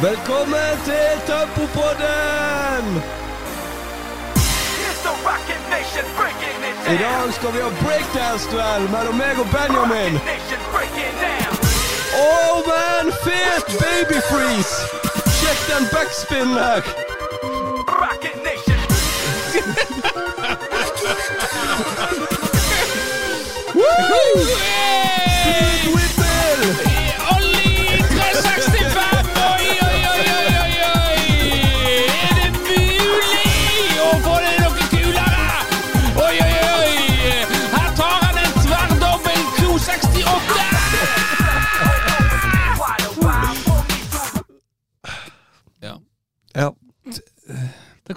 Velkommen 0.00 0.80
til 0.84 1.20
Tempopodden! 1.26 3.02
The 5.02 5.10
Rocket 5.28 5.62
Nation 5.70 6.04
breaking 6.16 6.60
it 6.70 6.76
I 6.86 6.96
down. 6.96 7.24
dag 7.24 7.34
skal 7.34 7.52
vi 7.52 7.60
ha 7.66 7.70
breakdance-duell 7.84 8.90
mellom 8.90 9.14
meg 9.14 9.38
og 9.42 9.48
Benjamin. 9.56 10.12
Nation 10.12 10.62
breaking 10.74 11.14
down. 11.26 11.52
Oh 12.14 12.54
man, 12.72 13.12
fet 13.26 13.66
baby 13.84 14.18
freeze! 14.30 14.74
Sjekk 15.38 15.60
den 15.72 15.84
backspinnen 15.94 16.54
her. 16.64 16.82
Rocket 18.02 18.36
Nation. 18.48 18.78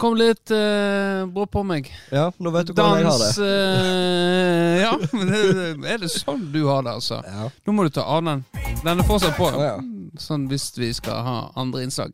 Kom 0.03 0.17
litt 0.19 0.51
uh, 0.51 1.23
brå 1.31 1.45
på 1.49 1.63
meg. 1.67 1.87
ja, 2.11 2.27
nå 2.37 2.51
vet 2.53 2.67
du 2.69 2.73
hvordan 2.75 2.99
jeg 2.99 3.07
har 3.07 3.21
det. 3.23 3.29
eh, 3.47 4.81
Ja, 4.83 4.93
men 5.15 5.29
det, 5.31 5.91
er 5.93 6.01
det 6.03 6.09
sånn 6.11 6.43
du 6.53 6.61
har 6.67 6.83
det, 6.85 6.97
altså? 6.99 7.21
Ja. 7.25 7.47
Nå 7.65 7.75
må 7.77 7.85
du 7.87 7.93
ta 7.95 8.03
av 8.17 8.23
den. 8.27 8.43
Den 8.83 8.99
er 8.99 9.07
fortsatt 9.07 9.37
på. 9.39 9.47
Ja. 9.63 9.77
Sånn 10.19 10.49
hvis 10.51 10.67
vi 10.77 10.91
skal 10.93 11.23
ha 11.25 11.37
andre 11.59 11.85
innslag. 11.87 12.11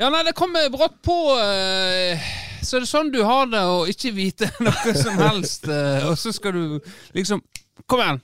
Ja, 0.00 0.08
nei, 0.08 0.22
det 0.24 0.32
kommer 0.38 0.70
brått 0.72 0.96
på. 1.04 1.16
eh, 1.44 2.18
så 2.64 2.76
er 2.78 2.84
det 2.84 2.90
sånn 2.90 3.10
du 3.12 3.20
har 3.24 3.46
det, 3.52 3.60
å 3.68 3.84
ikke 3.88 4.14
vite 4.16 4.48
noe 4.64 4.94
som 4.96 5.20
helst. 5.20 5.68
eh, 5.68 6.06
og 6.08 6.16
så 6.20 6.32
skal 6.32 6.56
du 6.56 6.80
liksom 7.16 7.44
Kom 7.88 8.00
igjen! 8.04 8.18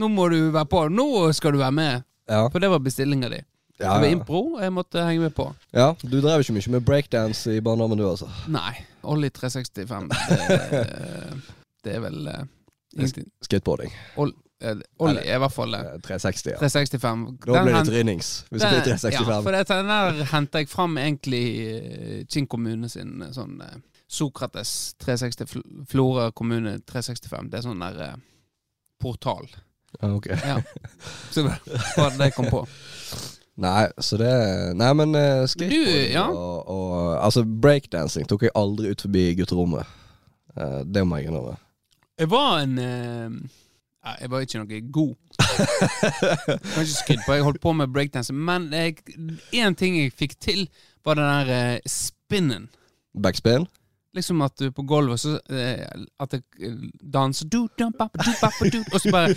Nå 0.00 0.06
må 0.08 0.28
du 0.32 0.36
være 0.54 0.68
på. 0.70 0.84
Nå 0.94 1.06
skal 1.36 1.52
du 1.54 1.58
være 1.60 1.74
med. 1.76 2.04
Ja. 2.30 2.44
For 2.50 2.62
det 2.62 2.68
var 2.72 2.78
bestillinga 2.82 3.28
di. 3.32 3.40
Ja, 3.80 3.94
ja. 4.02 4.10
impro, 4.12 4.42
og 4.56 4.62
jeg 4.62 4.72
måtte 4.76 5.02
henge 5.06 5.22
med 5.24 5.34
på. 5.34 5.46
ja, 5.72 5.90
du 6.02 6.18
drev 6.20 6.42
ikke 6.44 6.52
mye 6.58 6.72
med 6.76 6.84
breakdance 6.84 7.54
i 7.56 7.60
barndommen 7.64 7.98
du, 7.98 8.04
altså. 8.10 8.28
Nei. 8.52 8.74
Ollie 9.08 9.30
365. 9.32 10.10
Det, 10.12 10.80
det 11.84 11.94
er 11.96 12.02
vel 12.04 12.28
uh, 12.28 12.42
ingenting. 12.96 13.30
Skateboarding. 13.46 13.94
Ol- 14.20 14.34
eh, 14.60 14.76
er 15.00 15.36
i 15.36 15.38
hvert 15.40 15.54
fall 15.54 15.72
det. 15.72 15.80
Eh, 15.94 16.00
360, 16.04 16.50
ja. 16.52 16.58
365. 16.60 17.22
Da 17.46 17.62
blir 17.64 17.78
det 17.78 17.84
trynings, 17.88 18.32
hvis 18.50 18.60
det 18.66 18.72
blir 18.74 18.84
365. 18.90 19.16
Ja, 19.16 19.38
for 19.40 19.56
det, 19.56 19.62
den 19.72 19.88
der 19.94 20.20
henter 20.34 20.64
jeg 20.64 20.68
fram 20.68 20.98
egentlig 21.00 21.44
eh, 21.70 22.20
Kinn 22.28 22.46
kommune 22.52 22.92
sin 22.92 23.24
sånn 23.32 23.56
Sokrates 24.10 24.94
360 25.00 25.46
Fl- 25.48 25.66
Florø 25.88 26.28
kommune 26.36 26.76
365. 26.84 27.48
Det 27.48 27.62
er 27.62 27.66
sånn 27.70 27.80
der 27.86 28.00
eh, 28.10 28.16
portal. 29.00 29.48
Ok. 30.04 30.28
Ja. 30.44 30.60
Så 31.32 31.46
det 31.48 31.56
var 31.96 32.12
det 32.18 32.28
jeg 32.28 32.36
kom 32.36 32.50
på. 32.52 32.66
Nei, 33.60 33.86
så 34.00 34.16
det 34.16 34.32
Nei, 34.80 34.90
men 34.96 35.14
uh, 35.14 35.46
skateboard 35.48 36.12
ja. 36.14 36.26
og, 36.32 36.68
og 36.68 37.24
Altså, 37.24 37.44
breakdancing 37.44 38.28
tok 38.28 38.46
jeg 38.48 38.54
aldri 38.56 38.94
ut 38.94 39.02
forbi 39.04 39.24
gutterommet. 39.40 39.88
Uh, 40.56 40.80
det 40.88 41.04
må 41.06 41.20
jeg 41.20 41.28
innrømme. 41.28 41.58
Jeg 42.20 42.30
var 42.32 42.62
en 42.62 42.78
uh, 42.78 43.58
Jeg 44.20 44.30
var 44.32 44.46
ikke 44.46 44.62
noe 44.62 44.80
god. 44.92 45.14
Kanskje 46.74 47.04
kan 47.08 47.24
på 47.26 47.36
Jeg 47.36 47.44
holdt 47.44 47.60
på 47.60 47.74
med 47.76 47.92
breakdance, 47.92 48.32
men 48.32 48.70
én 48.72 49.76
ting 49.76 49.98
jeg 49.98 50.16
fikk 50.16 50.38
til, 50.40 50.64
var 51.04 51.20
den 51.20 51.28
der 51.28 51.84
spinnen. 51.88 52.70
Backspin? 53.12 53.68
Liksom 54.14 54.40
at 54.42 54.56
du 54.58 54.72
på 54.74 54.82
gulvet 54.82 55.20
så 55.22 55.36
eh, 55.54 55.84
At 56.18 56.32
jeg 56.34 56.42
eh, 56.66 56.78
danser 56.98 57.46
du, 57.46 57.60
dum, 57.78 57.92
du, 57.94 58.70
du, 58.72 58.78
Og 58.90 58.96
så 58.98 59.12
bare 59.14 59.36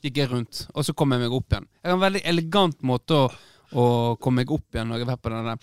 Gikk 0.00 0.16
jeg 0.16 0.30
rundt, 0.30 0.62
og 0.72 0.86
så 0.86 0.94
kom 0.96 1.12
jeg 1.12 1.20
meg 1.20 1.36
opp 1.36 1.52
igjen. 1.52 1.68
Det 1.68 1.90
er 1.90 1.96
en 1.96 2.00
veldig 2.00 2.22
elegant 2.32 2.80
måte 2.88 3.18
å, 3.18 3.28
å 3.76 3.84
komme 4.22 4.40
meg 4.40 4.54
opp 4.54 4.74
igjen 4.74 4.88
når 4.88 5.02
jeg 5.02 5.12
er 5.12 5.20
på 5.20 5.34
den 5.34 5.50
der 5.50 5.58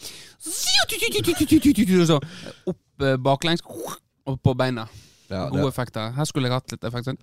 så 2.12 2.20
opp 2.70 3.08
eh, 3.08 3.18
baklengs 3.18 3.66
og 4.28 4.38
på 4.44 4.54
beina. 4.60 4.86
Ja, 5.32 5.48
Gode 5.50 5.66
det, 5.66 5.74
effekter. 5.74 6.14
Her 6.16 6.30
skulle 6.30 6.48
jeg 6.52 6.56
hatt 6.56 6.72
litt 6.72 6.86
effekt. 6.88 7.10
sånn. 7.10 7.18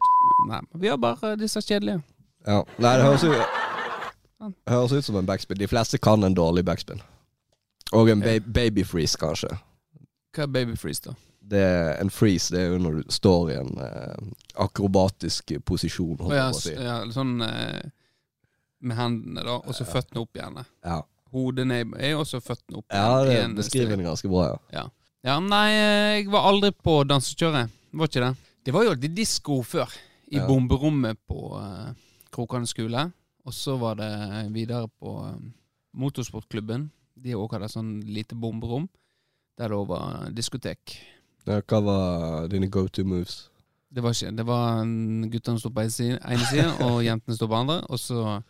Nei, 0.50 0.61
vi 0.83 0.91
har 0.91 0.99
bare 1.00 1.37
disse 1.41 1.62
kjedelige. 1.62 2.03
ja. 2.47 2.65
Nei, 2.78 2.97
det 2.99 3.06
høres 3.06 3.25
ut 3.25 3.62
Høres 4.69 4.93
ut 4.93 5.06
som 5.06 5.17
en 5.17 5.25
backspin. 5.25 5.56
De 5.56 5.69
fleste 5.71 5.97
kan 6.03 6.21
en 6.27 6.34
dårlig 6.37 6.67
backspin. 6.69 7.00
Og 7.94 8.10
en 8.10 8.22
ba 8.25 8.38
baby 8.41 8.84
freeze, 8.87 9.19
kanskje. 9.21 9.50
Hva 10.34 10.47
er 10.47 10.50
baby 10.50 10.77
freeze, 10.78 11.05
da? 11.05 11.15
Det 11.44 11.60
er 11.60 11.91
en 12.00 12.10
freeze 12.10 12.55
det 12.55 12.62
er 12.62 12.71
jo 12.72 12.78
når 12.81 12.94
du 12.97 13.12
står 13.12 13.50
i 13.53 13.56
en 13.60 13.75
eh, 13.84 14.31
akrobatisk 14.65 15.53
posisjon. 15.69 16.16
Oh, 16.25 16.32
ja, 16.32 16.47
si. 16.56 16.72
ja, 16.72 17.03
sånn 17.12 17.37
eh, 17.44 17.82
med 18.84 18.97
hendene, 18.99 19.44
da, 19.44 19.59
og 19.60 19.77
så 19.77 19.84
føttene 19.88 20.25
opp 20.25 20.38
igjen. 20.41 20.62
Ja, 20.84 21.03
Hodet 21.34 21.66
ned 21.66 21.94
er 21.99 22.15
også 22.15 22.38
føttene 22.38 22.78
opp 22.78 22.94
ja 22.94 23.06
det 23.27 23.34
igjen, 23.34 23.55
beskriver 23.59 23.97
den 23.99 24.06
ganske 24.06 24.31
bra, 24.31 24.47
ja. 24.53 24.59
Ja. 24.78 24.84
ja, 25.26 25.37
nei, 25.43 25.69
eh, 25.75 26.11
jeg 26.21 26.32
var 26.32 26.49
aldri 26.50 26.71
på 26.72 27.00
dansekjøret. 27.11 27.72
Var 27.94 28.11
ikke 28.11 28.25
det. 28.25 28.32
Det 28.65 28.72
var 28.75 28.87
jo 28.87 28.94
alltid 28.94 29.16
disko 29.19 29.61
før. 29.66 29.93
I 30.32 30.38
Ja. 30.41 30.47
bomberommet 30.49 31.19
på 31.28 31.53
uh, 31.61 31.93
Krokan 32.32 32.66
skole. 32.66 33.12
Og 33.44 33.53
så 33.53 33.76
var 33.76 33.99
det 34.00 34.09
videre 34.55 34.88
på 34.88 35.19
eh, 35.28 35.37
motorsportklubben. 36.00 36.88
De 37.16 37.34
òg 37.38 37.54
hadde 37.56 37.70
sånn 37.72 37.98
lite 38.06 38.34
bomberom. 38.38 38.88
Der 39.58 39.70
det 39.70 39.78
òg 39.78 39.88
var 39.92 40.30
diskotek. 40.34 40.97
Ja, 41.47 41.60
Hva 41.60 41.80
var 41.84 42.48
dine 42.48 42.69
go 42.72 42.86
to 42.88 43.04
moves? 43.04 43.48
Det 43.94 44.02
var 44.02 44.10
ikke 44.16 44.36
Det 44.36 44.47
var 44.47 44.80
en- 44.82 45.30
guttene 45.30 45.60
sto 45.60 45.70
på 45.70 45.84
ene 45.84 45.91
side, 46.47 46.70
og 46.86 47.02
jentene 47.04 47.36
sto 47.36 47.47
på 47.47 47.60
andre. 47.60 47.82
Og 47.88 47.98
så 47.98 48.42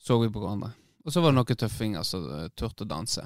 så 0.00 0.16
vi 0.20 0.30
på 0.32 0.40
hverandre. 0.40 0.72
Og 1.04 1.12
så 1.12 1.20
var 1.20 1.32
det 1.32 1.36
noen 1.36 1.56
tøffinger 1.60 2.02
som 2.04 2.24
eh, 2.24 2.48
turte 2.56 2.84
å 2.84 2.88
danse. 2.88 3.22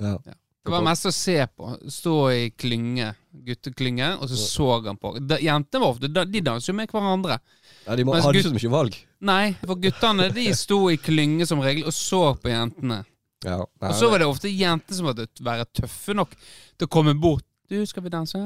Ja. 0.00 0.16
Det 0.64 0.72
var 0.72 0.80
mest 0.82 1.04
å 1.04 1.12
se 1.12 1.36
på. 1.46 1.74
Stå 1.92 2.14
i 2.32 2.44
klynge, 2.56 3.10
gutteklynge, 3.44 4.14
og 4.16 4.30
så 4.30 4.38
så 4.40 4.68
han 4.86 4.96
på. 4.96 5.12
Da, 5.20 5.36
jentene 5.36 5.82
var 5.82 5.92
ofte 5.92 6.08
De 6.08 6.40
danser 6.40 6.72
jo 6.72 6.76
med 6.78 6.88
hverandre. 6.88 7.36
Ja, 7.84 7.96
de 7.96 8.06
må, 8.08 8.14
hadde 8.16 8.40
ikke 8.40 8.48
så 8.48 8.54
mye 8.56 8.72
valg. 8.72 8.96
Nei, 9.20 9.52
for 9.60 9.76
guttene 9.76 10.30
de 10.32 10.46
sto 10.56 10.78
i 10.88 10.96
klynge 10.96 11.44
som 11.48 11.60
regel 11.60 11.84
og 11.84 11.92
så 11.92 12.22
på 12.40 12.48
jentene. 12.48 13.02
Ja. 13.44 13.60
Nei, 13.82 13.90
Og 13.90 13.96
så 13.98 14.08
var 14.10 14.22
det 14.22 14.28
ofte 14.28 14.50
jenter 14.50 14.96
som 14.96 15.08
måtte 15.10 15.28
være 15.44 15.66
tøffe 15.76 16.16
nok 16.16 16.34
til 16.38 16.88
å 16.88 16.92
komme 16.92 17.14
bort. 17.20 17.44
Du, 17.70 17.76
skal 17.88 18.04
vi 18.04 18.12
danse? 18.12 18.40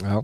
Ja. 0.00 0.20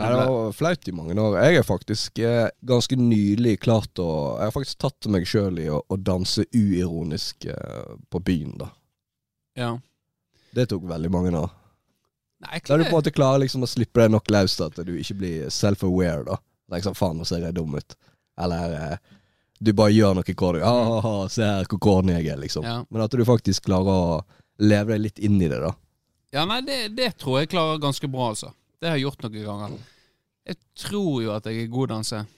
Nei, 0.00 0.08
det 0.14 0.26
var 0.30 0.52
flaut 0.56 0.88
i 0.88 0.94
mange 0.94 1.14
år. 1.20 1.36
Jeg 1.44 1.60
er 1.60 1.66
faktisk 1.66 2.20
eh, 2.24 2.48
ganske 2.64 2.96
nylig 2.96 3.56
klart 3.60 4.00
å 4.00 4.08
Jeg 4.38 4.48
har 4.48 4.54
faktisk 4.54 4.80
tatt 4.80 5.08
meg 5.12 5.26
sjøl 5.28 5.58
i 5.60 5.66
å, 5.72 5.80
å 5.82 5.98
danse 6.00 6.46
uironisk 6.56 7.48
eh, 7.52 7.96
på 8.10 8.22
byen, 8.24 8.54
da. 8.62 8.70
Ja. 9.58 9.72
Det 10.56 10.70
tok 10.70 10.86
veldig 10.88 11.10
mange 11.12 11.34
år. 11.36 11.50
Nei, 12.46 12.62
Da 12.64 12.78
du 12.78 12.86
på 12.86 12.94
en 12.94 13.00
måte 13.02 13.12
klarer 13.12 13.42
liksom 13.42 13.66
å 13.66 13.68
slippe 13.68 14.00
deg 14.00 14.14
nok 14.14 14.30
løs 14.32 14.56
til 14.56 14.70
at 14.70 14.78
du 14.86 14.94
ikke 14.96 15.18
blir 15.20 15.50
self-aware, 15.52 16.24
da. 16.30 16.38
Liksom, 16.72 16.96
faen, 16.96 17.18
nå 17.20 17.26
ser 17.28 17.44
jeg 17.44 17.58
dum 17.58 17.74
ut. 17.76 17.96
Eller 18.40 18.76
eh, 18.78 18.96
du 19.60 19.72
bare 19.76 19.92
gjør 19.92 20.14
noe 20.16 20.34
corny. 20.34 20.60
Ah, 20.64 21.26
se 21.28 21.44
her 21.44 21.68
hvor 21.68 21.78
corny 21.84 22.14
jeg 22.18 22.32
er, 22.32 22.40
liksom. 22.40 22.64
Ja. 22.64 22.78
Men 22.90 23.02
at 23.04 23.12
du 23.12 23.24
faktisk 23.28 23.66
klarer 23.68 23.92
å 23.92 24.18
leve 24.60 24.94
deg 24.94 25.00
litt 25.06 25.18
inn 25.20 25.36
i 25.42 25.48
det, 25.52 25.60
da. 25.60 25.74
Ja, 26.32 26.44
nei, 26.46 26.60
det, 26.64 26.80
det 26.96 27.12
tror 27.20 27.40
jeg 27.40 27.50
klarer 27.52 27.80
ganske 27.82 28.08
bra, 28.08 28.30
altså. 28.32 28.52
Det 28.80 28.88
har 28.88 28.96
jeg 28.96 29.04
gjort 29.08 29.24
noen 29.26 29.44
ganger. 29.44 29.78
Jeg 30.48 30.56
tror 30.80 31.16
jo 31.24 31.32
at 31.36 31.46
jeg 31.50 31.64
er 31.66 31.72
god 31.72 31.90
danser. 31.92 32.28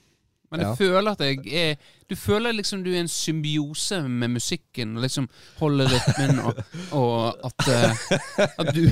Men 0.52 0.60
jeg 0.60 0.68
Ja. 0.68 0.74
føler 0.76 1.10
at 1.14 1.20
jeg 1.24 1.52
er 1.56 1.76
Du 2.10 2.16
føler 2.16 2.52
liksom 2.52 2.82
du 2.84 2.90
er 2.92 2.98
en 3.00 3.08
symbiose 3.08 4.02
med 4.04 4.28
musikken, 4.34 4.96
og 4.98 5.02
liksom 5.06 5.28
holder 5.60 5.88
rytmen, 5.88 6.40
og, 6.44 6.58
og 6.92 7.46
at, 7.48 7.68
eh, 7.72 8.50
at 8.60 8.74
du, 8.74 8.82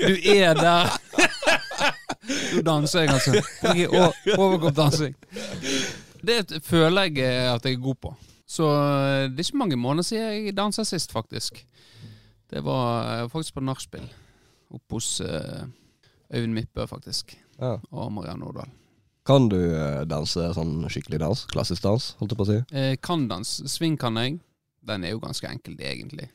du 0.00 0.16
er 0.34 0.54
der. 0.58 0.90
Du 2.24 2.62
danser 2.64 3.04
jeg, 3.04 3.10
altså. 3.10 3.34
Jeg 3.74 3.84
er 3.84 4.38
overkoppdansing. 4.38 5.14
Det 6.26 6.62
føler 6.64 7.08
jeg 7.08 7.18
eh, 7.24 7.52
at 7.52 7.64
jeg 7.64 7.76
er 7.76 7.82
god 7.84 8.00
på. 8.00 8.14
Så 8.46 8.68
eh, 8.68 9.30
det 9.30 9.40
er 9.40 9.48
ikke 9.48 9.62
mange 9.62 9.76
måneder 9.80 10.06
siden 10.06 10.46
jeg 10.46 10.56
dansa 10.56 10.84
sist, 10.84 11.12
faktisk. 11.12 11.66
Det 12.50 12.62
var 12.64 13.24
eh, 13.24 13.30
faktisk 13.30 13.54
på 13.54 13.64
nachspiel. 13.64 14.06
Oppe 14.74 14.96
hos 14.96 15.20
Øyvind 16.34 16.54
Mippe, 16.54 16.86
faktisk. 16.86 17.36
Ja. 17.60 17.76
Og 17.90 18.12
Marianne 18.12 18.40
Nordahl. 18.40 18.72
Kan 19.24 19.48
du 19.48 19.56
danse 20.10 20.50
sånn 20.52 20.82
skikkelig 20.92 21.20
dans? 21.22 21.44
Klassisk 21.48 21.84
dans, 21.84 22.10
holdt 22.18 22.34
jeg 22.34 22.40
på 22.40 22.44
å 22.44 22.48
si? 22.50 22.56
Eh, 22.76 22.94
kan 23.00 23.28
dans. 23.30 23.52
Sving 23.72 23.96
kan 24.00 24.18
jeg. 24.20 24.40
Den 24.84 25.04
er 25.04 25.14
jo 25.14 25.22
ganske 25.22 25.48
enkel, 25.48 25.78
egentlig. 25.80 26.28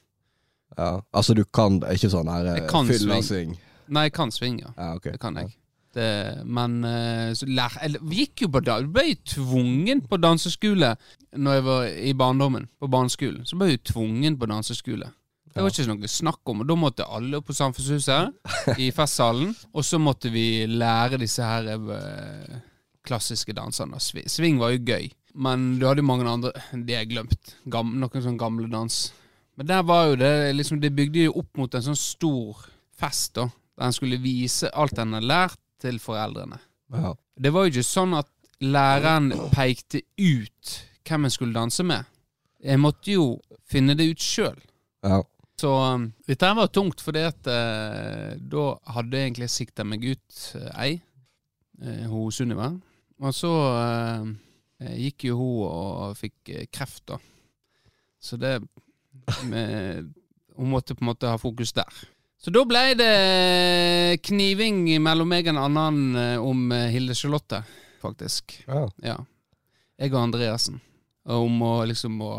Ja. 0.78 1.02
Altså, 1.14 1.36
du 1.38 1.44
kan 1.46 1.82
ikke 1.92 2.10
sånn 2.10 2.32
her 2.32 2.64
fylla-syng? 2.66 3.54
Nei, 3.90 4.08
jeg 4.08 4.16
kan 4.18 4.34
sving, 4.34 4.62
ja. 4.64 4.72
Ja, 4.78 4.96
okay. 4.98 5.14
Det 5.14 5.22
kan 5.22 5.38
jeg. 5.38 5.54
Det, 5.96 6.10
men 6.46 6.84
eh, 6.86 7.32
så 7.34 7.48
lær, 7.50 7.74
eller, 7.82 8.04
vi 8.06 8.24
gikk 8.24 8.44
jo 8.44 8.52
på 8.54 8.62
da, 8.62 8.76
ble 8.86 9.08
jo 9.08 9.16
tvungen 9.32 10.04
på 10.06 10.20
danseskole 10.22 10.92
Når 11.34 11.56
jeg 11.56 11.64
var 11.66 11.88
i 11.90 12.12
barndommen, 12.14 12.68
på 12.78 12.90
barneskolen. 12.94 13.48
Så 13.50 13.58
ble 13.58 13.72
jeg 13.72 13.80
jo 13.80 13.88
tvungen 13.94 14.38
på 14.38 14.50
danseskole. 14.50 15.10
Det 15.50 15.64
var 15.66 15.74
ikke 15.74 15.90
noe 15.90 16.10
snakk 16.10 16.52
om. 16.52 16.62
Og 16.62 16.70
da 16.70 16.76
måtte 16.78 17.08
alle 17.10 17.40
opp 17.40 17.50
på 17.50 17.58
Samfunnshuset, 17.58 18.36
i 18.78 18.92
festsalen. 18.98 19.54
Og 19.74 19.86
så 19.86 20.00
måtte 20.02 20.32
vi 20.34 20.66
lære 20.70 21.20
disse 21.22 21.46
her 21.46 21.72
eh, 21.74 22.60
klassiske 23.06 23.56
dansene. 23.58 24.00
Sving 24.00 24.62
var 24.62 24.76
jo 24.76 24.84
gøy. 24.86 25.10
Men 25.40 25.76
du 25.80 25.86
hadde 25.86 26.02
jo 26.02 26.10
mange 26.10 26.26
andre 26.26 26.52
Det 26.74 26.96
er 26.98 27.10
glemt. 27.10 27.56
Gam, 27.70 27.94
noen 28.02 28.24
sånn 28.24 28.40
gamle 28.40 28.70
dans. 28.72 29.00
Men 29.60 29.68
der 29.70 29.84
var 29.86 30.10
jo 30.10 30.20
det 30.20 30.34
liksom, 30.56 30.80
Det 30.82 30.94
bygde 30.96 31.28
jo 31.28 31.38
opp 31.42 31.58
mot 31.60 31.76
en 31.76 31.86
sånn 31.90 32.00
stor 32.00 32.66
fest, 33.00 33.36
da. 33.38 33.50
Der 33.80 33.90
en 33.90 33.96
skulle 33.96 34.20
vise 34.20 34.72
alt 34.76 35.00
en 35.00 35.16
har 35.16 35.24
lært, 35.24 35.60
til 35.82 36.00
foreldrene. 36.04 36.60
Ja. 36.94 37.14
Det 37.40 37.54
var 37.54 37.66
jo 37.66 37.74
ikke 37.74 37.88
sånn 37.88 38.16
at 38.18 38.30
læreren 38.60 39.32
pekte 39.54 40.04
ut 40.20 40.78
hvem 41.08 41.26
en 41.26 41.34
skulle 41.34 41.56
danse 41.56 41.84
med. 41.86 42.08
Jeg 42.60 42.82
måtte 42.82 43.14
jo 43.16 43.28
finne 43.70 43.96
det 43.98 44.12
ut 44.12 44.24
sjøl. 44.24 44.58
ja. 45.04 45.22
Så 45.60 45.70
um, 45.76 46.06
dette 46.24 46.50
var 46.56 46.70
tungt, 46.72 47.02
for 47.04 47.18
uh, 47.20 47.32
da 48.40 48.66
hadde 48.96 49.18
jeg 49.18 49.28
egentlig 49.28 49.50
sikta 49.52 49.84
meg 49.84 50.06
ut 50.08 50.38
uh, 50.56 50.70
ei, 50.80 50.94
uh, 51.84 52.06
hun 52.08 52.32
Sunniva. 52.32 52.70
Og 53.20 53.36
så 53.36 53.52
uh, 53.52 54.30
gikk 54.96 55.26
jo 55.28 55.36
hun 55.36 55.66
og 55.68 56.16
fikk 56.16 56.54
kreft, 56.72 57.04
da. 57.12 57.20
Så 58.24 58.40
det 58.40 58.62
med, 59.48 60.08
Hun 60.56 60.72
måtte 60.72 60.96
på 60.96 61.04
en 61.04 61.12
måte 61.12 61.28
ha 61.28 61.38
fokus 61.40 61.72
der. 61.76 62.00
Så 62.40 62.52
da 62.56 62.62
ble 62.64 62.82
det 62.96 63.10
kniving 64.24 64.86
mellom 65.04 65.28
meg 65.28 65.48
og 65.50 65.56
en 65.58 65.62
annen 65.66 66.16
uh, 66.16 66.46
om 66.46 66.70
uh, 66.72 66.86
Hilde 66.92 67.16
Charlotte, 67.18 67.62
faktisk. 68.04 68.62
ja. 68.68 68.86
Ja. 69.04 69.18
Jeg 70.00 70.14
og 70.14 70.22
Andreassen. 70.22 70.78
Om 71.30 71.58
å 71.68 71.72
liksom 71.86 72.14
å 72.24 72.30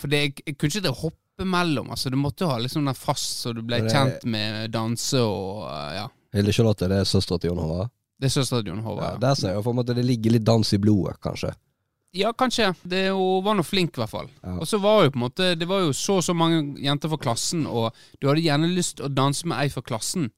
For 0.00 0.08
det, 0.08 0.20
jeg, 0.24 0.32
jeg 0.46 0.54
kunne 0.56 0.72
ikke 0.72 0.84
det 0.86 0.92
hoppe 1.02 1.44
mellom. 1.44 1.90
Altså, 1.92 2.08
du 2.10 2.16
måtte 2.16 2.46
jo 2.46 2.48
ha 2.48 2.56
liksom 2.58 2.86
den 2.88 2.96
fast, 2.96 3.42
så 3.44 3.52
du 3.52 3.60
ble 3.62 3.82
det- 3.84 3.92
kjent 3.92 4.24
med 4.24 4.72
danse 4.72 5.20
og 5.20 5.66
uh, 5.68 5.90
Ja. 5.98 6.06
Hilde 6.32 6.54
Charlotte, 6.56 6.88
det 6.88 7.02
er 7.02 7.08
søstera 7.10 7.38
til 7.42 7.50
Jon 7.52 7.60
Håvard? 7.60 7.90
Det 8.20 8.28
er 8.30 8.32
søstera 8.38 8.62
til 8.62 8.72
Jon 8.72 8.80
Ja, 8.80 8.86
Håvard. 8.88 9.20
der 9.20 9.34
ser 9.36 9.52
jeg 9.56 9.64
for 9.66 9.76
meg 9.76 9.84
at 9.90 9.96
det 9.98 10.04
ligger 10.08 10.34
litt 10.38 10.44
dans 10.48 10.72
i 10.72 10.78
blodet, 10.80 11.18
kanskje. 11.24 11.52
Ja, 12.12 12.32
kanskje. 12.34 12.72
Det, 12.82 13.04
hun 13.14 13.44
var 13.44 13.54
nå 13.54 13.62
flink, 13.62 13.94
i 13.94 14.02
hvert 14.02 14.10
fall. 14.10 14.28
Ja. 14.42 14.56
Og 14.58 14.66
så 14.66 14.80
var 14.82 15.04
jo 15.04 15.12
på 15.14 15.20
en 15.20 15.24
måte 15.28 15.52
Det 15.54 15.68
var 15.70 15.84
jo 15.84 15.92
så 15.94 16.16
og 16.18 16.24
så 16.26 16.34
mange 16.34 16.62
jenter 16.82 17.12
fra 17.12 17.20
klassen, 17.22 17.66
og 17.70 17.94
du 18.18 18.26
hadde 18.26 18.42
gjerne 18.42 18.70
lyst 18.74 18.96
til 18.98 19.06
å 19.06 19.14
danse 19.14 19.46
med 19.46 19.60
ei 19.62 19.70
fra 19.70 19.84
klassen. 19.86 20.30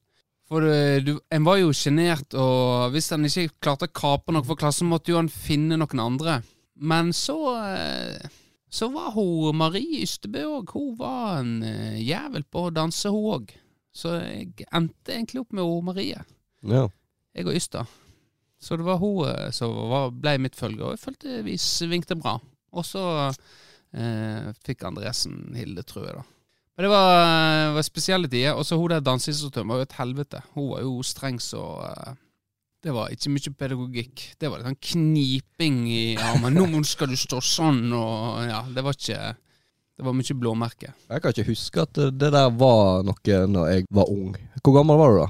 For 0.52 0.66
eh, 0.68 0.98
du, 1.00 1.14
en 1.32 1.46
var 1.46 1.62
jo 1.62 1.72
sjenert, 1.72 2.36
og 2.36 2.92
hvis 2.92 3.08
en 3.16 3.24
ikke 3.24 3.54
klarte 3.64 3.88
å 3.88 3.94
kape 4.02 4.34
noe 4.34 4.44
fra 4.44 4.58
klassen, 4.66 4.90
måtte 4.90 5.14
jo 5.14 5.20
en 5.22 5.32
finne 5.32 5.78
noen 5.80 6.02
andre. 6.04 6.42
Men 6.76 7.12
så 7.16 7.38
eh, 7.62 8.28
Så 8.72 8.88
var 8.92 9.12
hun 9.12 9.56
Marie 9.56 10.02
Ystebø 10.04 10.44
òg. 10.48 10.70
Hun 10.76 10.94
var 11.00 11.40
en 11.40 11.62
eh, 11.62 11.98
jævel 12.04 12.44
på 12.44 12.66
å 12.68 12.74
danse, 12.74 13.08
hun 13.08 13.32
òg. 13.38 13.56
Så 13.92 14.14
jeg 14.20 14.68
endte 14.72 15.12
egentlig 15.12 15.42
opp 15.42 15.52
med 15.52 15.64
hun 15.64 15.88
Marie. 15.88 16.20
Ja. 16.68 16.86
Jeg 17.32 17.48
og 17.48 17.56
Ysta. 17.56 17.86
Så 18.62 18.78
det 18.78 18.86
var 18.86 19.00
hun 19.02 19.26
eh, 19.26 19.50
som 19.54 19.74
ble 20.22 20.36
mitt 20.42 20.58
følge, 20.58 20.84
og 20.84 20.94
jeg 20.94 21.02
følte 21.02 21.40
vi 21.46 21.56
svingte 21.58 22.14
bra. 22.18 22.36
Og 22.72 22.86
så 22.86 23.02
eh, 23.26 24.52
fikk 24.62 24.86
Andresen 24.86 25.56
Hilde, 25.58 25.82
tror 25.86 26.06
jeg, 26.06 26.20
da. 26.20 26.28
Men 26.72 26.86
det 26.86 26.90
var, 26.92 27.72
var 27.76 27.84
spesielle 27.84 28.30
tider. 28.30 28.56
Og 28.56 28.64
så 28.64 28.78
hun 28.80 28.92
der 28.94 29.04
danseinstruktøren 29.04 29.68
var 29.68 29.82
jo 29.82 29.88
et 29.88 29.98
helvete. 29.98 30.40
Hun 30.54 30.70
var 30.70 30.86
jo 30.86 31.02
streng 31.04 31.40
så 31.42 31.64
eh, 31.88 32.14
Det 32.82 32.94
var 32.94 33.12
ikke 33.12 33.30
mye 33.34 33.52
pedagogikk. 33.58 34.22
Det 34.40 34.48
var 34.48 34.62
litt 34.62 34.70
sånn 34.70 34.80
kniping 34.88 35.82
i 35.90 36.02
armen. 36.18 36.56
'Nå 36.56 36.82
skal 36.88 37.12
du 37.12 37.18
stå 37.18 37.42
sånn', 37.44 37.92
og 37.94 38.40
ja, 38.48 38.62
det 38.66 38.82
var 38.82 38.96
ikke 38.96 39.36
Det 39.92 40.06
var 40.06 40.16
mye 40.16 40.34
blåmerke. 40.34 40.94
Jeg 41.10 41.22
kan 41.22 41.34
ikke 41.34 41.50
huske 41.50 41.82
at 41.82 41.94
det 41.94 42.32
der 42.32 42.48
var 42.56 43.04
noe 43.04 43.38
når 43.46 43.68
jeg 43.74 43.86
var 43.90 44.08
ung. 44.08 44.32
Hvor 44.62 44.78
gammel 44.80 44.98
var 44.98 45.12
du 45.12 45.18
da? 45.20 45.28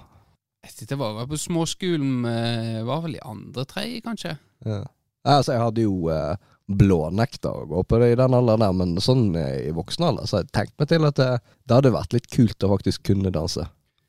Det 0.63 0.95
var 0.95 1.13
var 1.17 1.27
på 1.27 1.39
småskolen, 1.39 2.25
eh, 2.25 2.85
var 2.87 3.03
vel 3.03 3.17
i 3.17 3.23
andre, 3.27 3.65
tredje, 3.65 4.01
kanskje. 4.01 4.37
Ja. 4.65 4.85
Altså, 5.27 5.53
jeg 5.57 5.63
hadde 5.63 5.85
jo 5.85 6.09
eh, 6.11 6.37
blånekta 6.71 7.51
å 7.51 7.67
gå 7.71 7.83
på 7.87 7.99
det 7.99 8.13
i 8.13 8.19
den 8.19 8.35
alderen 8.37 8.63
der, 8.63 8.75
men 8.77 8.95
sånn 9.03 9.35
eh, 9.39 9.69
i 9.69 9.73
voksen 9.75 10.07
alder 10.07 10.29
så 10.29 10.39
har 10.39 10.45
jeg 10.47 10.55
tenkt 10.55 10.77
meg 10.79 10.91
til 10.93 11.07
at 11.09 11.19
det, 11.19 11.31
det 11.67 11.79
hadde 11.79 11.95
vært 11.95 12.15
litt 12.17 12.29
kult 12.31 12.67
å 12.67 12.71
faktisk 12.77 13.05
kunne 13.11 13.33
danse. 13.35 13.67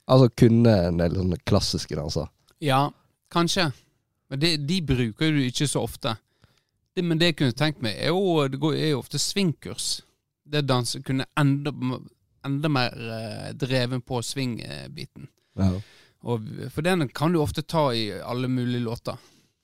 Altså 0.10 0.30
kunne 0.38 0.74
en 0.90 1.02
del 1.02 1.16
sånne 1.18 1.40
klassiske 1.48 1.98
danser. 1.98 2.30
Ja, 2.64 2.86
kanskje. 3.34 3.72
Men 4.30 4.42
de, 4.42 4.56
de 4.58 4.80
bruker 4.86 5.34
du 5.34 5.42
ikke 5.44 5.68
så 5.70 5.84
ofte. 5.86 6.16
Det, 6.94 7.02
men 7.06 7.18
det 7.22 7.32
jeg 7.32 7.40
kunne 7.42 7.58
tenkt 7.58 7.82
meg, 7.82 7.98
er 7.98 8.14
jo, 8.14 8.44
det 8.50 8.62
går, 8.62 8.78
er 8.78 8.94
jo 8.94 9.02
ofte 9.02 9.22
svingkurs. 9.22 10.04
Det 10.54 10.66
danse 10.68 11.02
kunne 11.06 11.26
enda, 11.40 11.74
enda 12.46 12.70
mer 12.70 12.94
eh, 13.18 13.52
dreven 13.58 14.04
på 14.06 14.22
swingbiten. 14.26 15.30
Ja. 15.58 15.72
Og, 16.24 16.46
for 16.72 16.86
den 16.86 17.08
kan 17.12 17.34
du 17.34 17.42
ofte 17.44 17.62
ta 17.68 17.90
i 17.96 18.08
alle 18.22 18.48
mulige 18.48 18.84
låter. 18.84 19.20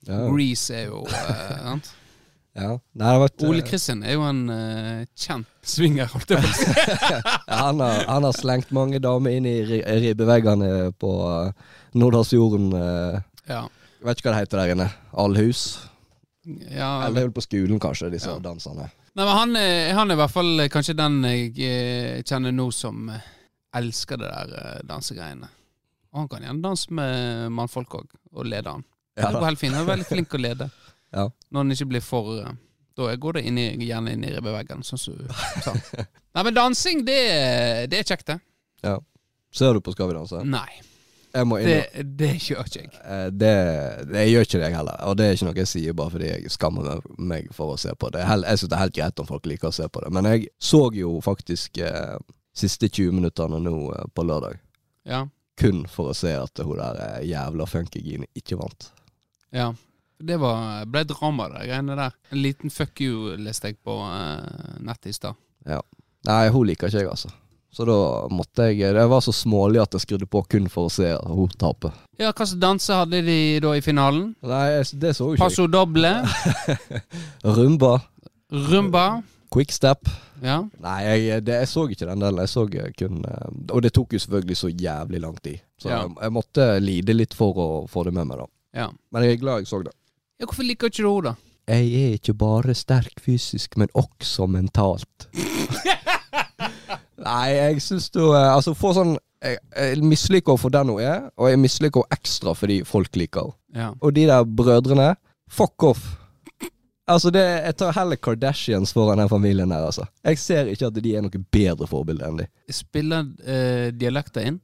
Ja. 0.06 0.26
Grease 0.28 0.76
er 0.76 0.86
jo 0.90 1.02
uh, 1.04 1.74
ja. 2.60 2.70
Nei, 2.96 3.10
vet, 3.20 3.42
Ole 3.48 3.64
Kristian 3.64 4.00
er 4.04 4.16
jo 4.16 4.24
en 4.28 4.42
uh, 4.48 5.02
kjent 5.16 5.48
swinger, 5.64 6.08
holdt 6.12 6.32
jeg 6.34 6.40
på 6.40 6.48
å 6.48 6.54
si. 6.56 6.70
han, 7.62 7.80
har, 7.84 8.32
slengt 8.36 8.72
mange 8.76 9.00
damer 9.00 9.36
inn 9.36 9.48
i 9.48 9.58
ribbeveggene 9.64 10.90
på 11.00 11.12
uh, 11.24 11.76
Nordalsjorden. 12.00 12.72
Uh, 12.72 13.20
Ja. 13.50 13.64
vet 14.04 14.20
ikke 14.20 14.30
hva 14.30 14.36
det 14.36 14.44
heter 14.44 14.60
der 14.62 14.72
inne. 14.76 14.88
Allhus. 15.12 15.62
ja 16.70 17.06
Eller 17.06 17.26
er 17.26 17.32
på 17.34 17.44
skolen, 17.44 17.80
kanskje, 17.82 18.12
disse 18.12 18.30
Ja. 18.30 18.38
danserne. 18.40 18.88
Nei, 19.10 19.24
men 19.24 19.34
han, 19.34 19.56
han 19.96 20.10
er 20.10 20.14
i 20.14 20.20
hvert 20.20 20.32
fall 20.32 20.66
kanskje 20.70 20.94
den 20.94 21.16
jeg 21.26 21.56
eh, 21.66 22.20
kjenner 22.22 22.54
nå 22.54 22.68
som 22.72 23.08
eh, 23.10 23.24
elsker 23.80 24.20
det 24.20 24.28
der 24.30 24.52
eh, 24.60 24.76
dansegreiene. 24.86 25.48
Og 26.12 26.22
han 26.24 26.28
kan 26.32 26.42
gjerne 26.42 26.62
danse 26.64 26.90
med 26.92 27.52
mannfolk 27.54 27.94
òg, 28.00 28.08
og 28.34 28.46
lede 28.50 28.72
han. 28.74 28.82
Ja, 29.18 29.28
det 29.30 29.38
går 29.40 29.46
helt 29.50 29.60
fint. 29.60 29.74
Han 29.76 29.84
er 29.84 29.92
veldig 29.92 30.08
flink 30.10 30.34
å 30.34 30.42
lede. 30.42 30.70
Ja. 31.10 31.24
Når 31.50 31.64
han 31.64 31.72
ikke 31.74 31.86
blir 31.90 32.02
for 32.06 32.28
eh, 32.38 32.50
Da 32.94 33.08
går 33.18 33.32
det 33.40 33.40
inn 33.48 33.56
i, 33.58 33.64
gjerne 33.82 34.12
inn 34.14 34.22
i 34.22 34.28
ribbeveggen, 34.30 34.84
sånn 34.86 35.00
som 35.02 35.16
du 35.18 35.24
sa. 35.64 35.72
Nei, 36.36 36.44
men 36.46 36.54
dansing, 36.54 37.00
det, 37.08 37.16
det 37.90 37.98
er 37.98 38.06
kjekt, 38.06 38.28
det. 38.30 38.36
Ja. 38.86 38.92
Ser 39.50 39.74
du 39.74 39.80
på 39.82 39.90
Skal 39.96 40.06
vi 40.12 40.14
danse? 40.14 40.44
Nei, 40.46 40.68
det, 41.66 42.04
det 42.18 42.28
gjør 42.46 42.62
ikke 42.70 42.84
jeg. 42.84 42.92
Eh, 43.02 43.26
det, 43.34 43.50
det 44.12 44.22
gjør 44.30 44.46
ikke 44.46 44.60
jeg 44.62 44.76
heller. 44.78 45.02
Og 45.10 45.18
det 45.18 45.26
er 45.26 45.34
ikke 45.34 45.48
noe 45.50 45.58
jeg 45.64 45.70
sier 45.72 45.96
bare 45.98 46.14
fordi 46.14 46.30
jeg 46.30 46.50
skammer 46.54 47.02
meg- 47.18 47.50
for 47.58 47.74
å 47.74 47.80
se 47.82 47.90
på 47.98 48.10
det. 48.14 48.22
Jeg 48.22 48.62
syns 48.62 48.70
det 48.70 48.78
er 48.78 48.84
helt 48.84 48.96
greit 49.00 49.22
om 49.22 49.28
folk 49.34 49.50
liker 49.50 49.72
å 49.72 49.74
se 49.80 49.86
på 49.90 50.02
det. 50.06 50.10
Men 50.14 50.30
jeg 50.30 50.46
så 50.62 50.84
jo 50.94 51.16
faktisk 51.26 51.82
eh, 51.82 52.16
siste 52.54 52.86
20 52.86 53.18
minuttene 53.18 53.58
nå 53.66 53.74
eh, 53.98 54.06
på 54.14 54.26
lørdag. 54.30 54.62
Ja. 55.10 55.24
Kun 55.60 55.84
for 55.90 56.14
å 56.14 56.16
se 56.16 56.32
at 56.38 56.64
hun 56.64 56.80
der 56.80 56.98
eh, 57.04 57.28
jævla 57.30 57.68
funkygine 57.68 58.30
ikke 58.34 58.58
vant. 58.60 58.90
ja. 59.52 59.70
Det 60.20 60.36
var, 60.36 60.84
ble 60.84 61.00
drama, 61.08 61.46
de 61.48 61.62
greiene 61.64 61.94
der. 61.96 62.16
En 62.28 62.42
liten 62.44 62.68
fuck 62.68 63.00
you 63.00 63.38
leste 63.40 63.70
jeg 63.70 63.78
på 63.80 63.94
uh, 64.04 64.76
nettet 64.84 65.14
i 65.14 65.14
stad. 65.16 65.38
Nei, 66.28 66.42
hun 66.52 66.66
liker 66.68 66.90
ikke 66.90 67.00
jeg, 67.00 67.08
altså. 67.08 67.30
Så 67.72 67.86
da 67.86 67.96
måtte 68.34 68.66
jeg 68.72 68.94
Det 68.94 69.06
var 69.06 69.20
så 69.22 69.32
smålig 69.32 69.78
at 69.80 69.94
jeg 69.94 70.04
skrudde 70.04 70.26
på 70.26 70.42
kun 70.50 70.66
for 70.68 70.88
å 70.88 70.92
se 70.92 71.12
hun 71.22 71.52
tape. 71.58 71.92
Ja, 72.18 72.32
hva 72.32 72.44
slags 72.44 72.58
danse 72.60 72.96
hadde 72.98 73.22
de 73.24 73.40
da 73.62 73.74
i 73.78 73.82
finalen? 73.84 74.32
Nei, 74.42 74.64
det 74.92 75.14
så 75.16 75.30
jo 75.30 75.36
ikke 75.38 75.46
Passo 75.46 75.68
doble. 75.70 76.10
Rumba, 77.56 77.94
rumba. 78.50 79.04
Quickstep. 79.52 80.08
Ja. 80.42 80.60
Nei, 80.80 80.98
jeg, 81.04 81.42
det, 81.44 81.56
jeg 81.64 81.68
så 81.68 81.84
ikke 81.90 82.06
den 82.08 82.22
delen. 82.22 82.38
Jeg 82.40 82.48
så 82.48 82.62
kun 82.70 83.18
eh, 83.28 83.48
Og 83.74 83.82
det 83.84 83.92
tok 83.96 84.14
jo 84.16 84.18
selvfølgelig 84.22 84.56
så 84.56 84.70
jævlig 84.72 85.20
lang 85.20 85.36
tid. 85.44 85.58
Så 85.80 85.88
Ja. 85.90 86.02
jeg, 86.04 86.14
jeg 86.22 86.32
måtte 86.32 86.66
lide 86.80 87.12
litt 87.16 87.34
for 87.36 87.52
å 87.60 87.68
få 87.90 88.04
det 88.08 88.14
med 88.16 88.30
meg, 88.30 88.38
da. 88.44 88.46
ja. 88.84 88.88
Men 89.12 89.22
jeg 89.26 89.36
er 89.36 89.42
glad 89.42 89.58
jeg 89.64 89.66
så 89.72 89.82
det. 89.84 89.92
ja 90.40 90.46
hvorfor 90.46 90.64
liker 90.64 90.86
ikke 90.88 91.02
du 91.02 91.10
henne, 91.10 91.32
da? 91.34 91.34
Jeg 91.70 91.90
er 92.02 92.14
ikke 92.16 92.34
bare 92.34 92.74
sterk 92.74 93.20
fysisk, 93.22 93.76
men 93.76 93.88
også 93.94 94.46
mentalt. 94.50 95.28
Nei, 97.20 97.48
jeg 97.52 97.82
syns 97.84 98.08
du 98.14 98.22
eh, 98.32 98.48
Altså, 98.54 98.72
få 98.74 98.94
sånn 98.96 99.16
Jeg, 99.44 99.58
jeg 99.76 100.00
misliker 100.04 100.54
henne 100.54 100.62
for 100.62 100.72
den 100.74 100.88
hun 100.92 101.02
er, 101.04 101.26
og 101.36 101.50
jeg 101.50 101.60
misliker 101.60 102.02
henne 102.04 102.16
ekstra 102.20 102.54
fordi 102.56 102.80
folk 102.88 103.16
liker 103.16 103.50
henne. 103.50 103.56
Ja. 103.76 103.90
Og 104.02 104.12
de 104.16 104.24
der 104.28 104.44
brødrene, 104.44 105.12
fuck 105.50 105.84
off. 105.86 106.02
Altså, 107.10 107.32
det, 107.34 107.42
jeg 107.42 107.76
tar 107.80 107.94
heller 107.96 108.18
Kardashians 108.22 108.92
foran 108.94 109.18
den 109.18 109.30
familien 109.30 109.72
der, 109.72 109.88
altså. 109.88 110.06
Jeg 110.26 110.38
ser 110.38 110.70
ikke 110.70 110.90
at 110.90 110.98
de 111.02 111.14
er 111.16 111.24
noe 111.24 111.42
bedre 111.52 111.88
forbilde 111.90 112.28
enn 112.28 112.38
de. 112.42 112.46
Spiller 112.74 113.26
eh, 113.42 113.88
dialekter 113.96 114.46
inn? 114.46 114.60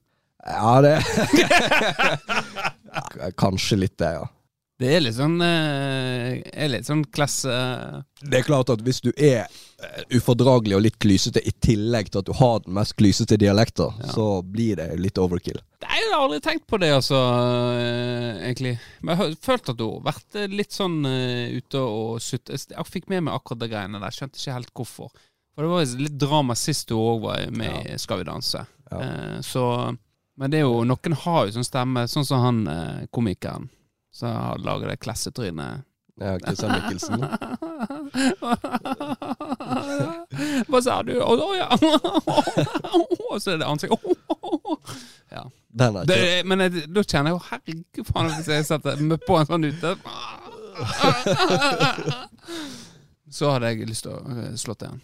Ja, 0.46 0.76
det 0.84 1.00
Kanskje 3.42 3.80
litt 3.80 3.96
det, 3.98 4.12
ja. 4.20 4.26
Det 4.78 4.92
er 4.92 5.02
litt 5.02 5.16
sånn 5.16 5.40
eh, 5.42 6.36
er 6.52 6.68
litt 6.70 6.86
sånn 6.86 7.02
klasse 7.08 7.50
Det 8.20 8.42
er 8.42 8.46
klart 8.46 8.70
at 8.74 8.82
hvis 8.84 9.00
du 9.02 9.08
er 9.16 9.48
ufordragelig 10.16 10.76
og 10.76 10.82
litt 10.86 10.98
klysete 11.02 11.42
i 11.44 11.52
tillegg 11.60 12.08
til 12.10 12.22
at 12.22 12.28
du 12.28 12.32
har 12.38 12.60
den 12.64 12.76
mest 12.78 12.94
klysete 12.96 13.36
dialekter, 13.36 13.92
Ja. 14.00 14.12
så 14.12 14.42
blir 14.42 14.76
det 14.76 14.98
litt 14.98 15.18
overkill. 15.18 15.60
Nei, 15.82 15.98
jeg 16.00 16.12
har 16.12 16.22
aldri 16.22 16.40
tenkt 16.40 16.66
på 16.66 16.78
det, 16.80 16.90
altså, 16.92 17.14
eh, 17.76 18.48
egentlig. 18.48 18.78
Men 19.02 19.12
jeg 19.12 19.16
har 19.16 19.34
følt 19.42 19.68
at 19.68 19.76
du 19.76 19.84
har 19.84 20.00
vært 20.12 20.34
eh, 20.34 20.48
litt 20.48 20.72
sånn 20.72 21.04
uh, 21.04 21.56
ute 21.56 21.78
og 21.78 22.20
sutt. 22.20 22.48
Jeg 22.48 22.86
fikk 22.88 23.08
med 23.08 23.26
meg 23.26 23.34
akkurat 23.34 23.60
de 23.60 23.68
greiene 23.68 24.00
der. 24.00 24.10
Skjønte 24.10 24.40
ikke 24.40 24.56
helt 24.56 24.72
hvorfor. 24.74 25.10
For 25.54 25.62
det 25.64 25.70
var 25.70 26.00
litt 26.00 26.18
drama 26.18 26.54
sist 26.54 26.88
du 26.88 26.96
òg 26.96 27.20
var 27.22 27.46
med 27.50 27.86
i 27.92 27.98
Skal 27.98 28.18
vi 28.18 28.24
danse. 28.28 28.66
Ja. 28.90 28.96
Uh, 28.96 29.40
så 29.40 29.96
Men 30.36 30.50
det 30.50 30.58
er 30.58 30.66
jo 30.66 30.84
Noen 30.84 31.14
har 31.16 31.46
jo 31.46 31.52
sånn 31.52 31.64
stemme, 31.64 32.06
sånn 32.08 32.26
som 32.28 32.40
han 32.40 32.68
uh, 32.68 33.06
komikeren 33.10 33.70
som 34.12 34.32
har 34.32 34.58
laget 34.58 34.88
det 34.88 34.96
klassetrynet. 35.04 35.84
Ja, 36.20 36.38
Christian 36.40 36.72
Mikkelsen. 36.72 37.20
Hva 40.76 40.80
sa 40.84 40.98
du? 41.06 41.14
Og, 41.24 41.40
ja. 41.56 41.68
Og 43.30 43.36
så 43.40 43.54
er 43.54 43.58
det 43.62 43.68
ansikt. 43.68 43.94
Ja. 45.32 45.42
Det, 45.76 46.44
men 46.48 46.60
jeg, 46.64 46.70
da 46.92 47.00
kjenner 47.04 47.28
jeg 47.32 47.36
jo 47.36 47.40
Herregud, 47.50 48.04
faen, 48.08 48.30
hvis 48.32 48.48
jeg 48.48 48.64
setter 48.68 49.00
meg 49.04 49.20
på 49.26 49.34
en 49.36 49.48
sånn 49.48 49.66
ute 49.68 49.90
Så 53.36 53.50
hadde 53.52 53.68
jeg 53.72 53.88
lyst 53.88 54.04
til 54.06 54.14
å 54.14 54.16
slå 54.56 54.72
til 54.78 54.86
igjen. 54.88 55.00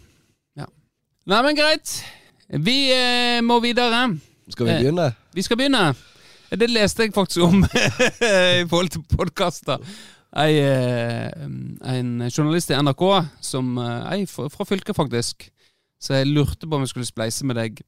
Ja. 0.63 0.67
Nei, 1.29 1.41
men 1.45 1.57
greit. 1.57 1.87
Vi 2.53 2.77
eh, 2.93 3.39
må 3.45 3.59
videre. 3.63 4.01
Skal 4.53 4.65
vi 4.69 4.73
Eh, 4.73 4.79
begynne? 4.81 5.07
Vi 5.33 5.41
skal 5.45 5.57
begynne. 5.59 5.83
Det 6.53 6.67
leste 6.69 7.03
jeg 7.07 7.13
faktisk 7.15 7.41
om 7.47 7.57
i 8.61 8.65
forhold 8.69 8.91
til 8.95 9.03
podkaster. 9.13 9.77
Eh, 10.33 11.29
en 11.93 12.09
journalist 12.29 12.71
i 12.73 12.77
NRK, 12.81 13.03
som, 13.41 13.77
eh, 13.77 14.11
ei, 14.15 14.25
fra 14.25 14.65
fylket 14.65 14.95
faktisk, 14.97 15.49
så 16.03 16.17
jeg 16.19 16.27
lurte 16.33 16.67
på 16.67 16.75
om 16.75 16.83
jeg 16.83 16.91
skulle 16.91 17.07
spleise 17.07 17.45
med 17.47 17.55
deg. 17.55 17.79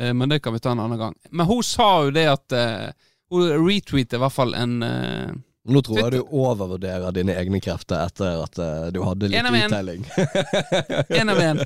Eh, 0.00 0.10
Men 0.14 0.28
det 0.32 0.40
kan 0.42 0.52
vi 0.56 0.58
ta 0.62 0.72
en 0.74 0.80
annen 0.82 0.98
gang. 0.98 1.14
Men 1.30 1.46
hun 1.46 1.62
sa 1.62 1.90
jo 2.06 2.10
det 2.10 2.26
at 2.32 2.52
eh, 2.56 2.90
Hun 3.30 3.46
retweetet 3.62 4.16
i 4.18 4.18
hvert 4.18 4.34
fall 4.34 4.56
en 4.58 4.82
eh, 4.82 5.30
Nå 5.70 5.82
tror 5.86 5.98
jeg 6.00 6.12
du 6.16 6.32
overvurderer 6.34 7.12
dine 7.14 7.34
egne 7.36 7.60
krefter 7.62 8.00
etter 8.08 8.40
at 8.42 8.56
du 8.94 9.02
hadde 9.04 9.28
litt 9.28 9.38
En 9.38 9.54
uttelling. 9.54 10.06
En 11.20 11.28
av 11.30 11.38
en. 11.44 11.60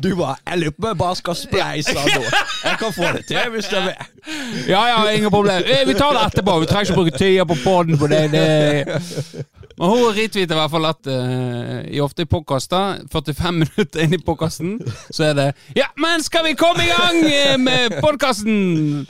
Du 0.00 0.08
bare 0.16 0.38
'Jeg 0.40 0.58
lurer 0.62 0.72
på 0.72 0.82
om 0.82 0.88
jeg 0.88 0.98
bare 1.02 1.16
skal 1.20 1.36
spleise 1.38 1.92
nå'. 1.94 2.24
Jeg 2.64 2.78
kan 2.80 2.92
få 2.96 3.12
det 3.14 3.26
til 3.28 3.52
hvis 3.52 3.68
jeg 3.70 3.84
vil. 3.84 4.64
Ja, 4.72 4.80
ja, 4.88 4.98
ingen 5.12 5.30
problem. 5.30 5.62
Vi 5.86 5.94
tar 5.94 6.16
det 6.16 6.24
etterpå. 6.32 6.56
Vi 6.64 6.70
trenger 6.72 6.88
ikke 6.88 6.96
å 6.96 7.02
bruke 7.04 7.18
tida 7.20 7.44
på 7.52 7.58
poden 7.62 8.00
på 8.00 8.08
det. 8.10 8.22
det. 8.32 9.44
Men 9.78 9.90
hun 9.90 10.14
retweeter 10.14 10.54
i 10.54 10.58
hvert 10.60 10.70
fall 10.70 10.86
at 10.86 11.08
uh, 11.10 11.78
i 11.90 12.00
ofte 12.04 12.22
i 12.22 12.28
podkaster, 12.30 13.00
45 13.10 13.56
minutter 13.64 14.04
inn 14.04 14.14
i 14.14 14.20
podkasten, 14.22 14.76
så 15.10 15.30
er 15.30 15.34
det 15.38 15.46
Ja, 15.78 15.88
men 15.98 16.22
skal 16.22 16.44
vi 16.46 16.52
komme 16.58 16.84
i 16.86 16.92
gang 16.92 17.18
eh, 17.26 17.56
med 17.58 17.96
podkasten? 18.04 19.06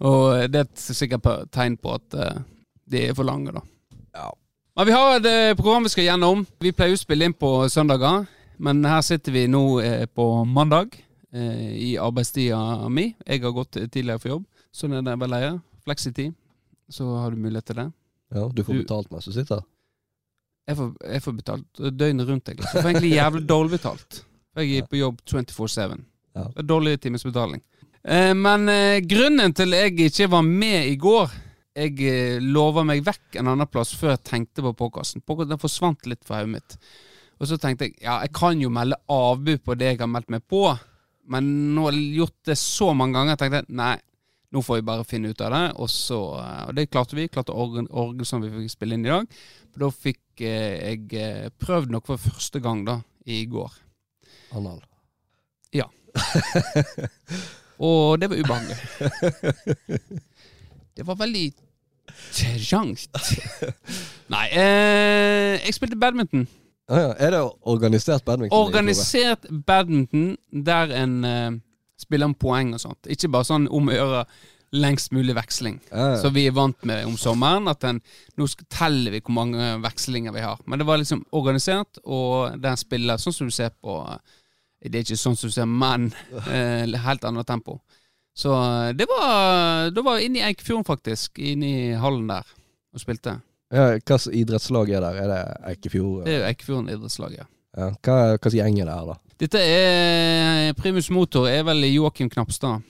Og 0.00 0.48
det 0.50 0.62
er 0.62 0.66
et 0.66 0.82
sikkert 0.82 1.22
på- 1.22 1.36
tegn 1.54 1.76
på 1.78 1.94
at 1.94 2.16
uh, 2.18 2.40
de 2.90 3.04
er 3.10 3.14
for 3.14 3.28
lange, 3.28 3.52
da. 3.54 3.62
Ja. 4.16 4.30
Men 4.78 4.88
vi 4.88 4.94
har 4.96 5.18
et 5.20 5.56
program 5.58 5.84
vi 5.86 5.92
skal 5.92 6.06
gjennom. 6.08 6.42
Vi 6.64 6.72
pleier 6.74 6.96
å 6.96 7.00
spille 7.00 7.26
inn 7.28 7.34
på 7.36 7.52
søndager, 7.70 8.24
men 8.58 8.82
her 8.88 9.02
sitter 9.06 9.34
vi 9.36 9.44
nå 9.50 9.62
uh, 9.78 10.06
på 10.10 10.26
mandag 10.48 10.96
uh, 11.36 11.70
i 11.70 11.92
arbeidstida 12.00 12.88
mi. 12.90 13.10
Jeg 13.28 13.44
har 13.44 13.54
gått 13.54 13.76
tidligere 13.92 14.18
for 14.22 14.34
jobb. 14.34 14.46
Sånn 14.74 14.94
er 14.98 15.04
det 15.06 15.14
vel 15.22 15.30
leie. 15.36 15.52
Flexity. 15.86 16.30
Så 16.90 17.06
har 17.20 17.30
du 17.30 17.38
mulighet 17.44 17.68
til 17.70 17.78
det. 17.84 17.90
ja, 18.34 18.48
du 18.50 18.64
får 18.64 18.72
Du- 18.74 18.82
betalt 18.82 19.10
mens 19.14 19.28
du 19.30 19.36
sitter. 19.36 19.62
Jeg 20.68 20.78
får, 20.78 20.90
jeg 21.14 21.22
får 21.24 21.36
betalt 21.38 21.84
døgnet 21.98 22.28
rundt, 22.28 22.48
egentlig. 22.48 22.68
Jeg 22.68 22.82
får 22.82 22.90
egentlig 22.90 23.12
jævlig 23.16 23.42
dårlig 23.48 23.74
betalt. 23.78 24.20
Jeg 24.60 24.80
er 24.80 24.88
på 24.90 24.98
jobb 25.00 25.20
24-7. 25.26 26.00
Ja. 26.36 26.46
Dårlig 26.62 27.00
timesbetaling. 27.02 27.62
Eh, 28.04 28.32
men 28.34 28.68
eh, 28.70 29.00
grunnen 29.04 29.54
til 29.56 29.74
jeg 29.76 29.96
ikke 30.06 30.30
var 30.32 30.44
med 30.46 30.86
i 30.88 30.94
går 30.96 31.32
Jeg 31.76 31.98
eh, 32.08 32.38
lova 32.40 32.80
meg 32.86 33.02
vekk 33.04 33.36
en 33.36 33.50
annen 33.52 33.68
plass 33.68 33.92
før 33.98 34.14
jeg 34.14 34.24
tenkte 34.24 34.64
på 34.64 34.72
podkasten. 34.78 35.22
Den 35.22 35.60
forsvant 35.60 36.06
litt 36.08 36.24
fra 36.26 36.40
hodet 36.40 36.54
mitt. 36.54 36.78
Og 37.40 37.48
så 37.48 37.58
tenkte 37.60 37.88
jeg 37.88 37.98
ja, 38.04 38.20
jeg 38.24 38.32
kan 38.36 38.60
jo 38.60 38.70
melde 38.72 38.98
avbud 39.10 39.64
på 39.64 39.76
det 39.78 39.94
jeg 39.94 40.00
har 40.02 40.10
meldt 40.10 40.32
meg 40.32 40.44
på. 40.48 40.64
Men 41.30 41.50
nå 41.74 41.86
har 41.86 41.96
jeg 41.96 42.16
gjort 42.18 42.38
det 42.50 42.58
så 42.58 42.92
mange 42.96 43.16
ganger. 43.16 43.36
Jeg 43.36 43.42
tenkte 43.44 43.78
nei, 43.80 43.94
nå 44.50 44.62
får 44.66 44.80
vi 44.80 44.88
bare 44.90 45.06
finne 45.06 45.30
ut 45.30 45.44
av 45.46 45.54
det. 45.54 45.64
Og, 45.78 45.90
så, 45.92 46.20
eh, 46.40 46.64
og 46.68 46.74
det 46.76 46.88
klarte 46.90 47.18
vi. 47.18 47.28
Klarte 47.32 47.54
orgel, 47.54 47.86
orgel 47.90 48.28
som 48.28 48.42
vi 48.42 48.50
fikk 48.54 48.74
spille 48.74 48.98
inn 48.98 49.06
i 49.06 49.12
dag. 49.12 49.40
Da 49.78 49.90
fikk 49.94 50.20
jeg 50.40 51.52
prøvde 51.60 51.92
nok 51.92 52.06
for 52.06 52.20
første 52.20 52.60
gang 52.60 52.86
da, 52.86 53.00
i 53.26 53.44
går. 53.46 53.74
Anal. 54.56 54.80
Og 57.78 58.20
det 58.20 58.30
var 58.30 58.36
ubehagelig. 58.36 58.76
Det 60.96 61.06
var 61.06 61.14
veldig 61.14 61.52
trangt. 62.34 63.08
Nei, 64.30 64.46
eh, 64.52 65.60
jeg 65.64 65.74
spilte 65.74 65.96
badminton. 65.96 66.48
Ah, 66.90 67.00
ja. 67.00 67.12
Er 67.18 67.30
det 67.30 67.42
organisert 67.62 68.24
badminton? 68.24 68.58
Organisert 68.58 69.46
badminton 69.66 70.36
der 70.66 70.94
en 71.02 71.24
eh, 71.24 71.50
spiller 71.98 72.26
om 72.26 72.34
poeng 72.34 72.74
og 72.74 72.80
sånt. 72.82 73.06
Ikke 73.06 73.30
bare 73.30 73.48
sånn 73.48 73.68
om 73.70 73.90
gjøre 73.90 74.24
lengst 74.72 75.10
mulig 75.12 75.34
veksling. 75.34 75.80
Ja, 75.90 76.10
ja. 76.12 76.16
Så 76.22 76.30
vi 76.34 76.46
er 76.46 76.54
vant 76.54 76.84
med 76.86 77.04
om 77.08 77.16
sommeren. 77.18 77.68
At 77.70 77.80
den, 77.82 78.00
nå 78.38 78.46
teller 78.70 79.14
vi 79.16 79.20
hvor 79.20 79.34
mange 79.34 79.72
vekslinger 79.82 80.34
vi 80.36 80.44
har. 80.44 80.60
Men 80.66 80.78
det 80.78 80.86
var 80.88 81.00
liksom 81.00 81.24
organisert, 81.36 81.98
og 82.04 82.58
den 82.62 82.78
spiller 82.80 83.18
sånn 83.20 83.34
som 83.34 83.50
du 83.50 83.54
ser 83.54 83.74
på 83.82 84.00
Det 84.80 84.94
er 84.96 85.02
ikke 85.04 85.16
sånn 85.20 85.36
som 85.36 85.50
du 85.50 85.52
ser, 85.52 85.66
men 85.68 86.08
eh, 86.48 86.86
helt 87.04 87.24
annet 87.28 87.46
tempo. 87.46 87.80
Så 88.36 88.54
eh, 88.54 88.92
det 88.96 89.06
var 89.10 89.90
Da 89.92 90.02
var 90.06 90.18
jeg 90.18 90.30
inne 90.30 90.40
i 90.40 90.46
Eikefjorden, 90.48 90.86
faktisk. 90.88 91.38
Inne 91.38 91.66
i 91.68 91.94
hallen 91.98 92.28
der 92.30 92.46
og 92.90 93.02
spilte. 93.02 93.36
Ja, 93.70 93.92
Hva 93.98 94.16
slags 94.18 94.34
idrettslag 94.34 94.90
er 94.90 95.04
der? 95.04 95.18
Er 95.22 95.28
det 95.30 95.42
Eikefjord? 95.74 96.24
Det 96.26 96.32
er 96.32 96.40
jo 96.40 96.46
Eikefjorden 96.48 96.88
idrettslag, 96.90 97.36
ja. 97.38 97.44
Ja. 97.76 97.90
Hva 98.02 98.14
hva 98.32 98.38
slags 98.40 98.56
gjeng 98.58 98.80
er 98.82 98.88
det 98.88 98.96
her, 98.96 99.10
da? 99.12 99.18
Dette 99.40 99.60
er 99.62 100.72
Primus 100.76 101.06
motor 101.14 101.46
er 101.48 101.62
vel 101.64 101.86
Joakim 101.86 102.28
Knapstad. 102.32 102.82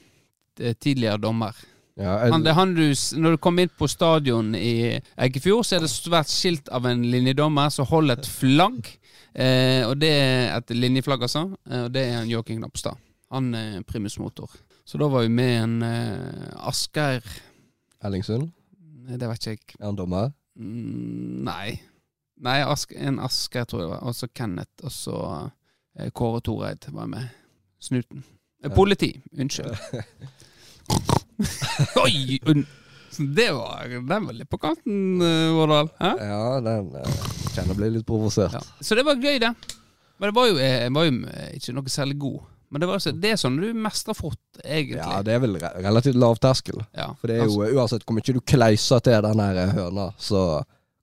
er 0.58 0.74
Tidligere 0.80 1.20
dommer. 1.20 1.54
Ja, 2.00 2.14
jeg, 2.24 2.32
Han, 2.32 2.44
det 2.46 2.54
han 2.56 2.72
du, 2.72 2.86
når 3.20 3.36
du 3.36 3.40
kommer 3.44 3.66
inn 3.66 3.72
på 3.76 3.88
stadion 3.90 4.54
i 4.56 4.96
Eikefjord, 5.20 5.66
så 5.68 5.76
er 5.76 5.84
det 5.84 5.90
svært 5.92 6.32
skilt 6.32 6.70
av 6.72 6.88
en 6.88 7.02
linjedommer 7.12 7.68
som 7.74 7.88
holder 7.90 8.22
et 8.22 8.30
flagg. 8.30 8.88
Eh, 9.34 9.84
og 9.84 9.98
det 10.00 10.10
er 10.16 10.56
et 10.56 10.72
linjeflagg, 10.74 11.26
altså. 11.28 11.44
Eh, 11.68 11.84
og 11.84 11.92
det 11.94 12.06
er 12.08 12.22
en 12.22 12.32
Joakim 12.32 12.62
Knapstad. 12.62 12.96
Han 13.34 13.52
er 13.54 13.84
primus 13.86 14.16
motor. 14.18 14.48
Så 14.88 14.98
da 14.98 15.10
var 15.12 15.26
vi 15.26 15.34
med 15.34 15.52
en 15.60 15.76
eh, 15.86 16.66
Asgeir 16.66 17.20
Ellingsund? 18.02 18.48
Det 19.10 19.28
vet 19.28 19.46
ikke 19.46 19.52
jeg. 19.52 19.78
Er 19.78 19.90
han 19.90 19.98
dommer? 19.98 20.32
Mm, 20.56 21.44
nei. 21.46 21.78
Nei, 22.40 22.60
Ask, 22.64 22.92
en 22.96 23.20
Asgeir, 23.20 23.66
tror 23.68 23.82
jeg 23.82 23.88
det 23.88 23.94
var. 23.94 24.04
Og 24.08 24.16
så 24.16 24.28
Kenneth. 24.34 24.84
Og 24.84 24.92
så 24.94 25.16
eh, 25.98 26.10
Kåre 26.16 26.40
Toreid 26.40 26.88
var 26.96 27.10
med. 27.10 27.28
Snuten. 27.80 28.24
Eh, 28.64 28.72
politi. 28.74 29.12
Unnskyld. 29.36 29.76
Oi! 32.04 32.38
Det 33.18 33.50
var, 33.52 33.88
den 33.90 34.26
var 34.26 34.32
litt 34.36 34.48
på 34.48 34.58
kanten, 34.62 35.20
uh, 35.20 35.50
Vårdal. 35.56 35.90
Ja, 35.98 36.60
den 36.62 36.92
eh, 36.96 37.18
kjenner 37.50 37.74
jeg 37.74 37.78
blir 37.80 37.92
litt 37.96 38.06
provosert. 38.08 38.54
Ja. 38.54 38.62
Så 38.80 38.96
det 38.96 39.04
var 39.04 39.18
gøy, 39.18 39.40
det. 39.42 39.50
Men 40.20 40.30
det 40.30 40.36
var 40.36 40.48
jo, 40.50 40.56
jeg 40.60 40.92
var 40.94 41.06
jo 41.08 41.12
eh, 41.32 41.52
ikke 41.56 41.74
noe 41.76 41.92
særlig 41.92 42.16
god. 42.20 42.40
Men 42.70 42.82
det, 42.82 42.86
var 42.86 42.98
altså, 43.00 43.12
det 43.16 43.30
er 43.32 43.38
sånn 43.40 43.56
du 43.58 43.70
mestrer 43.74 44.14
fort, 44.14 44.42
egentlig. 44.62 45.00
Ja, 45.00 45.22
det 45.26 45.32
er 45.34 45.40
vel 45.42 45.56
re 45.58 45.70
relativt 45.80 46.18
lav 46.22 46.38
terskel. 46.38 46.84
Ja, 46.94 47.08
For 47.18 47.32
det 47.32 47.40
er 47.40 47.48
jo, 47.48 47.64
uansett 47.74 48.04
hvor 48.06 48.14
mye 48.14 48.34
du 48.36 48.42
kleiser 48.46 49.02
til 49.02 49.24
den 49.26 49.42
her 49.42 49.62
eh, 49.64 49.72
høna, 49.74 50.10
så 50.20 50.42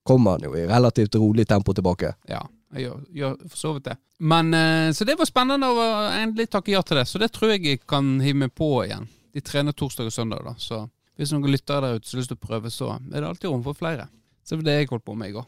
kommer 0.08 0.38
han 0.38 0.48
jo 0.48 0.53
i 0.56 0.67
relativt 0.70 1.17
rolig 1.20 1.48
tempo 1.50 1.75
tilbake. 1.75 2.13
Ja, 2.32 2.46
jeg 2.77 2.86
gjør, 2.86 3.01
gjør 3.20 3.36
for 3.50 3.60
så 3.60 3.74
vidt 3.75 3.89
det. 3.89 3.98
Men, 4.32 4.53
eh, 4.56 4.94
så 4.96 5.10
det 5.10 5.17
var 5.20 5.27
spennende 5.27 5.74
å 5.74 5.89
endelig 6.13 6.48
takke 6.53 6.72
ja 6.72 6.86
til 6.88 7.01
det. 7.01 7.08
Så 7.10 7.20
det 7.20 7.34
tror 7.36 7.56
jeg 7.56 7.65
jeg 7.65 7.84
kan 7.89 8.15
hive 8.24 8.46
meg 8.46 8.56
på 8.56 8.72
igjen. 8.86 9.10
De 9.38 9.44
trener 9.46 9.75
torsdag 9.77 10.10
og 10.10 10.15
søndag, 10.15 10.41
da. 10.48 10.56
Så 10.58 10.79
hvis 11.17 11.29
noen 11.34 11.51
lyttere 11.53 11.84
der 11.84 12.00
ute 12.00 12.10
som 12.10 12.17
har 12.17 12.24
lyst 12.24 12.32
til 12.34 12.39
å 12.39 12.48
prøve, 12.48 12.72
så 12.74 12.96
er 12.98 13.20
det 13.20 13.27
alltid 13.27 13.51
rom 13.51 13.62
for 13.65 13.77
flere. 13.77 14.08
Så 14.41 14.56
det 14.56 14.63
var 14.63 14.67
det 14.70 14.77
jeg 14.79 14.89
holdt 14.89 15.06
på 15.06 15.13
med 15.17 15.29
i 15.29 15.36
går. 15.36 15.46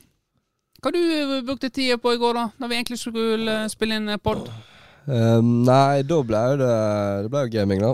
Hva 0.79 0.91
du 0.93 0.99
eh, 0.99 1.33
brukte 1.47 1.71
tida 1.73 1.97
på 1.99 2.13
i 2.13 2.19
går, 2.21 2.37
da? 2.37 2.45
Når 2.61 2.69
vi 2.69 2.77
egentlig 2.77 2.99
skulle 3.01 3.55
eh, 3.63 3.71
spille 3.71 3.97
inn 3.97 4.13
pod? 4.21 4.45
Um, 5.09 5.63
nei, 5.65 6.03
da 6.05 6.19
ble 6.21 6.41
det 6.59 6.73
Det 7.23 7.29
ble 7.33 7.41
jo 7.47 7.51
gaming, 7.55 7.81
da. 7.81 7.91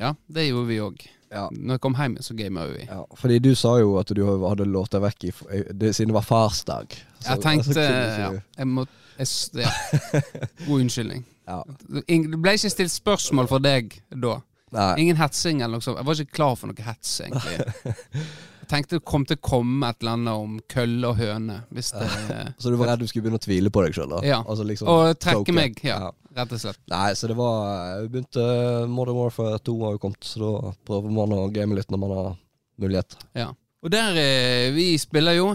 Ja, 0.00 0.12
det 0.32 0.48
gjorde 0.48 0.70
vi 0.72 0.80
òg. 0.82 1.06
Ja. 1.30 1.44
Når 1.54 1.76
jeg 1.76 1.82
kom 1.84 1.94
hjem, 1.94 2.16
så 2.26 2.34
gama 2.34 2.66
vi. 2.72 2.84
Ja, 2.88 3.04
fordi 3.14 3.38
du 3.38 3.52
sa 3.54 3.76
jo 3.78 3.94
at 4.00 4.10
du 4.16 4.24
hadde 4.26 4.66
låta 4.66 4.98
vekk 5.02 5.28
i, 5.28 5.32
det, 5.70 5.92
siden 5.94 6.10
det 6.10 6.18
var 6.18 6.26
farsdag. 6.26 6.96
Jeg 7.22 7.42
tenkte 7.44 7.84
ja, 7.84 8.30
jeg 8.56 8.66
må, 8.66 8.86
jeg, 9.20 9.28
ja. 9.62 9.70
God 10.66 10.80
unnskyldning. 10.80 11.22
Ja. 11.46 11.60
Det 11.86 12.40
ble 12.40 12.56
ikke 12.58 12.72
stilt 12.72 12.94
spørsmål 12.94 13.50
for 13.50 13.62
deg 13.62 13.94
da. 14.10 14.40
Nei. 14.76 14.92
Ingen 15.02 15.18
hetsing 15.18 15.60
eller 15.64 15.78
noe 15.80 15.84
sånt. 15.84 15.98
Jeg 15.98 16.06
var 16.06 16.22
ikke 16.22 16.36
klar 16.38 16.56
for 16.58 16.70
noe 16.70 16.86
hets, 16.86 17.16
egentlig. 17.24 17.56
Jeg 18.60 18.68
tenkte 18.70 19.00
det 19.00 19.04
kom 19.10 19.24
til 19.26 19.34
å 19.34 19.42
komme 19.42 19.88
et 19.90 19.98
eller 20.04 20.12
annet 20.14 20.42
om 20.44 20.52
kølle 20.70 21.08
og 21.10 21.16
høne. 21.18 21.56
Hvis 21.74 21.88
det 21.96 22.06
Så 22.62 22.70
du 22.70 22.76
var 22.78 22.92
redd 22.92 23.02
du 23.02 23.08
skulle 23.10 23.24
begynne 23.26 23.40
å 23.40 23.42
tvile 23.42 23.72
på 23.74 23.82
deg 23.82 23.96
sjøl? 23.96 24.14
Ja. 24.22 24.38
Altså 24.44 24.66
liksom 24.68 24.90
Og 24.92 25.16
trekke 25.18 25.40
token. 25.42 25.58
meg, 25.58 25.80
ja. 25.82 26.12
Rett 26.36 26.54
og 26.54 26.62
slett. 26.62 26.78
Nei, 26.92 27.08
så 27.18 27.26
det 27.26 27.34
var 27.34 28.04
Vi 28.04 28.12
begynte 28.12 28.44
Modern 28.86 29.18
Warfare 29.18 29.58
2 29.66 29.74
har 29.82 29.96
jo 29.96 30.02
kommet, 30.04 30.22
så 30.22 30.38
da 30.44 30.70
prøver 30.86 31.16
man 31.18 31.34
å 31.34 31.40
game 31.50 31.74
litt 31.74 31.90
når 31.90 32.02
man 32.04 32.14
har 32.20 32.30
mulighet. 32.80 33.18
Ja. 33.34 33.48
Og 33.82 33.90
der 33.90 34.14
eh, 34.22 34.70
Vi 34.76 34.92
spiller 35.02 35.34
jo. 35.40 35.50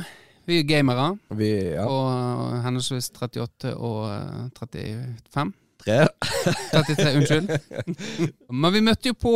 Vi 0.45 0.59
er 0.59 0.67
gamere. 0.67 1.13
Vi 1.39 1.53
ja, 1.77 1.87
Og 1.87 2.59
henholdsvis 2.67 3.13
38 3.15 3.71
og 3.79 4.01
eh, 4.11 4.49
35. 4.59 5.55
tre. 5.85 6.07
33, 6.71 7.09
unnskyld. 7.19 7.51
Men 8.49 8.73
vi 8.75 8.81
møtte 8.85 9.11
jo 9.11 9.17
på 9.17 9.35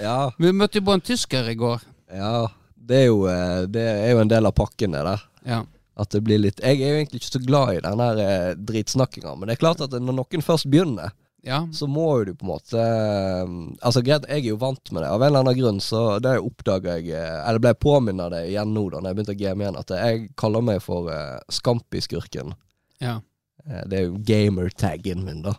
Ja, 0.00 0.32
Vi 0.38 0.52
møtte 0.56 0.80
jo 0.80 0.86
på 0.88 0.96
en 0.96 1.04
tysker 1.04 1.48
i 1.52 1.56
går. 1.58 1.80
ja. 2.14 2.48
Det 2.82 2.96
er 2.98 3.04
jo 3.06 3.20
eh, 3.30 3.60
Det 3.70 3.82
er 3.82 4.08
jo 4.10 4.20
en 4.24 4.30
del 4.30 4.48
av 4.48 4.54
pakken, 4.58 4.90
det 4.96 5.04
der. 5.06 5.20
Ja. 5.46 5.60
At 6.02 6.10
det 6.10 6.22
blir 6.26 6.40
litt 6.42 6.58
Jeg 6.64 6.80
er 6.82 6.88
jo 6.90 6.96
egentlig 6.98 7.20
ikke 7.20 7.28
så 7.38 7.40
glad 7.46 7.76
i 7.76 7.82
den 7.84 8.00
her 8.02 8.18
eh, 8.24 8.54
dritsnakkinga, 8.58 9.34
men 9.38 9.46
det 9.48 9.54
er 9.54 9.60
klart 9.62 9.84
at 9.84 9.94
når 9.94 10.16
noen 10.18 10.42
først 10.42 10.66
begynner, 10.72 11.12
ja. 11.46 11.60
så 11.74 11.86
må 11.86 12.08
jo 12.18 12.24
du 12.26 12.32
på 12.40 12.46
en 12.46 12.50
måte 12.50 12.82
eh, 12.82 13.54
Altså 13.86 14.02
greit, 14.02 14.26
jeg 14.26 14.42
er 14.42 14.50
jo 14.50 14.58
vant 14.58 14.90
med 14.90 15.04
det. 15.04 15.12
Av 15.14 15.22
en 15.22 15.28
eller 15.30 15.44
annen 15.44 15.58
grunn 15.60 15.78
så 15.84 16.02
det 16.22 16.34
oppdaga 16.42 16.98
jeg 16.98 17.14
Eller 17.22 17.62
ble 17.62 17.74
påminnet 17.78 18.34
det 18.34 18.42
igjen 18.50 18.74
nå, 18.74 18.88
da 18.90 18.98
når 18.98 19.12
jeg 19.12 19.20
begynte 19.20 19.36
å 19.38 19.42
game 19.44 19.64
igjen, 19.66 19.78
at 19.84 19.94
jeg 20.02 20.26
kaller 20.42 20.66
meg 20.72 20.82
for 20.82 21.06
uh, 21.06 21.38
Scampi-skurken. 21.54 22.56
ja. 22.98 23.20
Eh, 23.68 23.82
Det 23.88 23.98
er 23.98 24.04
jo 24.08 24.18
gamertaggen 24.26 25.24
min, 25.24 25.42
da. 25.42 25.54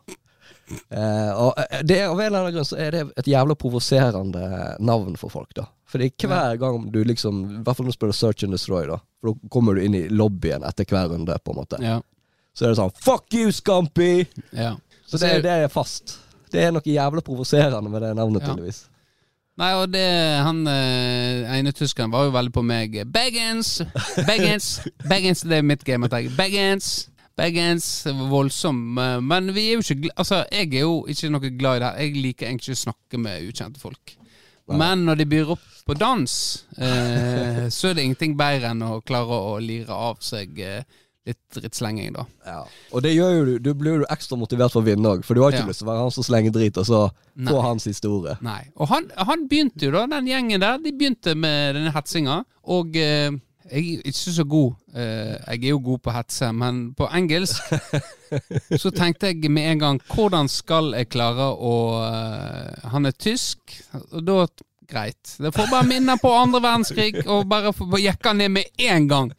Eh, 0.89 1.31
og 1.35 1.53
eh, 1.59 1.81
det 1.83 1.97
er, 1.99 2.07
Av 2.09 2.19
en 2.19 2.25
eller 2.25 2.39
annen 2.39 2.53
grunn 2.55 2.65
så 2.65 2.77
er 2.79 2.91
det 2.95 3.01
et 3.19 3.27
jævla 3.27 3.55
provoserende 3.59 4.43
navn 4.79 5.15
for 5.19 5.29
folk, 5.33 5.51
da. 5.57 5.67
Fordi 5.93 6.07
hver 6.23 6.55
gang 6.57 6.87
du 6.91 7.03
liksom 7.05 7.41
I 7.59 7.63
hvert 7.65 7.77
fall 7.77 7.85
når 7.85 7.93
du 7.93 7.97
spiller 7.99 8.15
Search 8.17 8.43
and 8.47 8.55
Destroy, 8.55 8.87
da. 8.89 8.97
For 9.21 9.33
da 9.33 9.49
kommer 9.53 9.75
du 9.77 9.83
inn 9.85 9.95
i 9.99 10.07
lobbyen 10.09 10.63
etter 10.65 10.87
hver 10.89 11.11
runde, 11.11 11.35
på 11.43 11.53
en 11.53 11.61
måte. 11.61 11.81
ja. 11.83 11.99
Så 12.53 12.65
er 12.67 12.69
det 12.69 12.77
sånn 12.77 12.91
Fuck 13.01 13.33
you, 13.33 13.51
Scampi! 13.51 14.27
ja. 14.53 14.75
Så 15.09 15.17
det, 15.17 15.43
det 15.43 15.49
er 15.51 15.67
fast. 15.73 16.19
Det 16.53 16.61
er 16.61 16.71
noe 16.73 16.85
jævla 16.85 17.21
provoserende 17.25 17.89
med 17.89 18.01
det 18.05 18.11
navnet, 18.17 18.41
Ja. 18.43 18.51
tydeligvis. 18.53 18.83
Nei, 19.57 19.71
og 19.77 19.91
det 19.93 20.03
Han 20.41 20.63
eh, 20.67 21.49
ene 21.59 21.71
tyskeren 21.73 22.09
var 22.13 22.25
jo 22.25 22.31
veldig 22.33 22.53
på 22.53 22.63
meg. 22.65 22.95
Baggins! 23.13 23.81
Baggins! 24.25 24.67
Baggins, 25.05 25.41
det 25.45 25.59
er 25.59 25.65
mitt 25.65 25.83
gamertag. 25.85 26.29
Baggins! 26.37 27.09
Baggins! 27.37 28.05
Voldsom. 28.29 28.97
eh, 28.97 29.19
Men 29.21 29.53
vi 29.55 29.69
er 29.71 29.79
jo 29.79 29.85
ikke 29.85 30.11
Altså, 30.15 30.43
jeg 30.51 30.73
er 30.73 30.83
jo 30.85 31.05
ikke 31.09 31.31
noe 31.33 31.53
glad 31.57 31.77
i 31.79 31.83
det. 31.85 31.93
Jeg 32.03 32.23
liker 32.23 32.47
egentlig 32.49 32.73
ikke 32.73 32.79
å 32.79 32.83
snakke 32.87 33.19
med 33.23 33.47
ukjente 33.49 33.79
folk. 33.81 34.17
Men 34.69 35.01
når 35.05 35.17
de 35.19 35.25
byr 35.27 35.49
opp 35.57 35.63
på 35.85 35.95
dans, 35.99 36.33
eh, 36.79 37.65
så 37.75 37.89
er 37.89 37.95
det 37.97 38.03
ingenting 38.05 38.37
bedre 38.39 38.69
enn 38.71 38.83
å 38.85 39.01
klare 39.03 39.39
å 39.49 39.57
lire 39.59 39.91
av 39.91 40.21
seg 40.23 40.59
eh, 40.63 40.85
litt 41.27 41.39
drittslenging, 41.55 42.13
da. 42.15 42.23
Ja. 42.47 42.61
Og 42.91 43.03
det 43.03 43.11
gjør 43.15 43.33
jo 43.35 43.43
du. 43.47 43.51
Du 43.59 43.69
blir 43.79 43.99
jo 44.01 44.07
ekstra 44.11 44.37
motivert 44.39 44.71
for 44.71 44.81
å 44.83 44.87
vinne 44.87 45.07
òg, 45.15 45.21
for 45.27 45.35
du 45.35 45.41
har 45.43 45.51
ikke 45.55 45.63
Ja. 45.65 45.67
lyst 45.71 45.79
til 45.83 45.87
å 45.87 45.91
være 45.91 46.01
han 46.05 46.11
som 46.15 46.23
slenger 46.27 46.51
drit, 46.55 46.77
og 46.79 46.85
så 46.87 47.01
få 47.47 47.61
hans 47.63 47.85
historie. 47.87 48.37
Nei. 48.43 48.61
Og 48.75 48.87
han, 48.91 49.09
han 49.17 49.45
begynte 49.51 49.87
jo 49.87 49.91
da, 49.95 50.05
den 50.15 50.27
gjengen 50.31 50.63
der, 50.63 50.77
de 50.83 50.91
begynte 50.95 51.35
med 51.35 51.75
denne 51.79 51.93
hetsinga. 51.95 52.41
Og 52.71 52.95
eh, 52.99 53.31
jeg 53.71 53.95
er 53.97 54.09
ikke 54.09 54.33
så 54.35 54.43
god. 54.43 54.73
Eh, 54.95 55.35
jeg 55.53 55.63
er 55.63 55.69
jo 55.69 55.79
god 55.83 56.01
på 56.03 56.13
hetse, 56.15 56.49
men 56.55 56.83
på 56.97 57.07
engelsk 57.15 57.73
så 58.81 58.91
tenkte 58.91 59.31
jeg 59.31 59.51
med 59.51 59.71
en 59.71 59.81
gang 59.83 60.01
hvordan 60.11 60.49
skal 60.51 60.91
jeg 60.97 61.11
klare 61.13 61.49
å 61.53 61.73
eh, 62.03 62.89
Han 62.93 63.09
er 63.09 63.17
tysk, 63.17 63.79
og 64.11 64.21
da 64.27 64.45
Greit. 64.93 65.37
Det 65.39 65.49
får 65.55 65.69
bare 65.71 65.87
minner 65.87 66.19
på 66.21 66.29
andre 66.35 66.59
verdenskrig, 66.61 67.23
og 67.23 67.47
bare 67.49 67.71
jekke 68.03 68.33
ned 68.35 68.51
med 68.51 68.83
en 68.83 69.07
gang. 69.07 69.31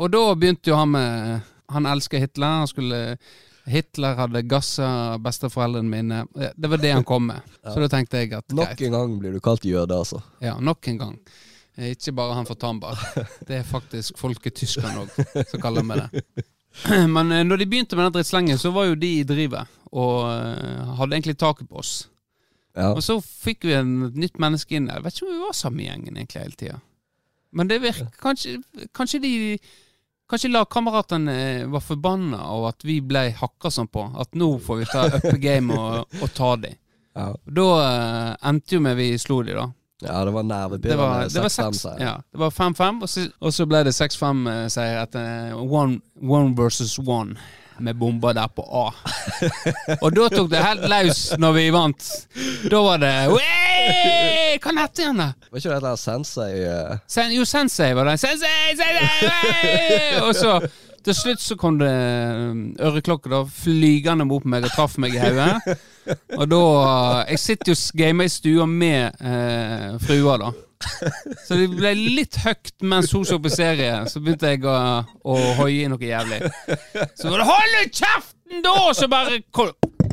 Og 0.00 0.08
da 0.10 0.22
begynte 0.34 0.72
jo 0.72 0.78
han 0.80 0.90
med 0.94 1.44
Han 1.70 1.86
elsker 1.86 2.18
Hitler. 2.18 2.62
Han 2.62 2.70
skulle 2.70 3.00
Hitler 3.70 4.16
hadde 4.18 4.42
gassa 4.48 5.18
besteforeldrene 5.22 5.90
mine. 5.92 6.24
Det 6.56 6.70
var 6.72 6.80
det 6.80 6.94
han 6.96 7.04
kom 7.04 7.28
med. 7.28 7.44
Så 7.62 7.76
da 7.82 7.90
tenkte 7.92 8.24
jeg 8.24 8.32
at 8.34 8.56
Nok 8.56 8.82
en 8.88 8.96
gang 8.96 9.14
blir 9.20 9.36
du 9.36 9.40
kalt 9.44 9.68
jøde, 9.68 9.94
altså. 9.94 10.22
Ja, 10.42 10.56
nok 10.58 10.88
en 10.88 10.98
gang. 10.98 11.14
Eh, 11.76 11.90
Ikke 11.94 12.12
bare 12.16 12.34
han 12.34 12.46
fra 12.48 12.54
Tambar. 12.54 12.98
Det 13.46 13.60
er 13.60 13.66
faktisk 13.66 14.18
folketyskerne 14.20 15.04
òg 15.04 15.44
som 15.50 15.62
kaller 15.62 15.86
meg 15.86 16.02
det. 16.04 16.24
Men 17.16 17.32
eh, 17.32 17.44
når 17.46 17.62
de 17.62 17.68
begynte 17.70 17.98
med 17.98 18.08
den 18.08 18.18
drittslengen, 18.18 18.58
så 18.58 18.72
var 18.74 18.90
jo 18.90 18.98
de 18.98 19.12
i 19.20 19.26
drivet 19.26 19.78
og 19.90 20.30
eh, 20.30 20.94
hadde 21.00 21.16
egentlig 21.16 21.38
taket 21.40 21.68
på 21.70 21.80
oss. 21.82 21.94
Ja. 22.78 22.92
Og 22.94 23.02
så 23.02 23.16
fikk 23.20 23.66
vi 23.66 23.74
en 23.74 23.96
et 24.06 24.18
nytt 24.18 24.38
menneske 24.38 24.76
inn 24.78 24.86
der. 24.86 25.00
Jeg 25.00 25.06
vet 25.06 25.16
ikke 25.16 25.26
om 25.26 25.32
vi 25.34 25.44
var 25.46 25.56
samme 25.58 25.86
gjengen 25.86 26.16
egentlig 26.16 26.44
hele 26.44 26.58
tida. 26.60 26.80
Men 27.50 27.70
det 27.70 27.80
virker 27.82 28.10
kanskje, 28.22 28.60
kanskje 28.94 29.22
de 29.26 29.32
Kanskje 30.30 30.46
lagkameratene 30.52 31.64
var 31.66 31.82
forbanna 31.82 32.38
over 32.54 32.70
at 32.70 32.84
vi 32.86 33.00
ble 33.02 33.32
hakka 33.34 33.66
sånn 33.74 33.88
på. 33.90 34.04
At 34.14 34.36
nå 34.38 34.52
får 34.62 34.76
vi 34.78 34.84
ta 34.86 35.00
up 35.10 35.24
game 35.42 35.74
og, 35.74 36.06
og 36.22 36.30
ta 36.36 36.52
dem. 36.54 36.76
Ja. 37.18 37.24
Da 37.58 37.64
endte 38.52 38.76
jo 38.76 38.84
med 38.84 38.94
vi 38.94 39.08
slo 39.18 39.40
dem, 39.42 39.58
da. 39.58 39.64
Ja, 40.02 40.24
det 40.24 40.32
var 40.32 40.42
nervepirrende. 40.48 41.28
det 41.34 41.42
var 41.42 41.48
6-5, 41.48 41.56
seks- 41.56 41.80
sa 41.84 41.94
jeg. 41.96 42.00
ja, 42.08 42.14
det 42.32 42.40
var 42.40 42.50
5-5, 42.50 43.02
og, 43.02 43.08
så- 43.08 43.30
og 43.40 43.52
så 43.52 43.66
ble 43.68 43.84
det 43.84 43.92
6-5-seier 43.96 45.02
etter 45.02 45.54
one, 45.60 46.00
one 46.22 46.54
versus 46.56 46.98
one. 46.98 47.36
Med 47.80 47.94
bomber 47.96 48.34
der 48.36 48.46
på 48.52 48.60
A. 48.60 48.90
Og 50.04 50.10
da 50.12 50.26
tok 50.28 50.50
det 50.52 50.58
helt 50.60 50.82
løs 50.92 51.20
når 51.40 51.52
vi 51.56 51.62
vant. 51.72 52.08
Da 52.68 52.76
var 52.84 52.98
det 53.00 53.12
«Wey! 53.32 54.58
Hva 54.60 54.74
heter 54.82 55.06
han, 55.08 55.16
da? 55.22 55.28
Var 55.48 55.62
ikke 55.62 55.72
det 55.72 55.78
der 55.86 55.96
Sensei 55.96 56.50
eh, 56.60 56.98
Sen, 57.08 57.32
jo, 57.32 57.46
Sensei 57.48 57.94
var 57.96 58.04
det. 58.10 58.18
Sensei, 58.20 58.76
sensei! 58.76 60.20
Og 60.26 60.34
så 60.36 60.58
til 61.08 61.16
slutt 61.16 61.40
så 61.40 61.56
kom 61.56 61.78
det 61.80 61.88
øreklokker 62.84 63.32
da, 63.32 63.40
flygende 63.48 64.26
mot 64.28 64.44
meg 64.44 64.66
og 64.68 64.74
traff 64.76 64.98
meg 65.00 65.16
i 65.16 65.22
hodet. 65.22 65.78
Og 66.38 66.48
da 66.48 66.60
Jeg 67.28 67.38
sitter 67.42 67.72
jo 67.72 67.76
og 67.76 68.00
gamer 68.00 68.28
i 68.28 68.32
stua 68.32 68.66
med 68.66 69.20
eh, 69.20 69.94
frua, 70.04 70.36
da. 70.40 70.50
Så 71.44 71.58
det 71.58 71.66
ble 71.74 71.92
litt 71.92 72.38
høyt 72.40 72.72
mens 72.88 73.12
hun 73.12 73.26
så 73.28 73.36
på 73.42 73.52
serie. 73.52 73.98
Så 74.08 74.22
begynte 74.24 74.54
jeg 74.54 74.64
å, 74.64 74.76
å 75.04 75.36
hoie 75.60 75.90
noe 75.92 76.00
jævlig. 76.00 76.40
Så 77.18 77.28
var 77.28 77.42
det 77.42 77.48
'hold 77.50 77.92
kjeften, 77.92 78.62
da!' 78.64 78.92
Så 78.96 79.08
bare 79.12 79.42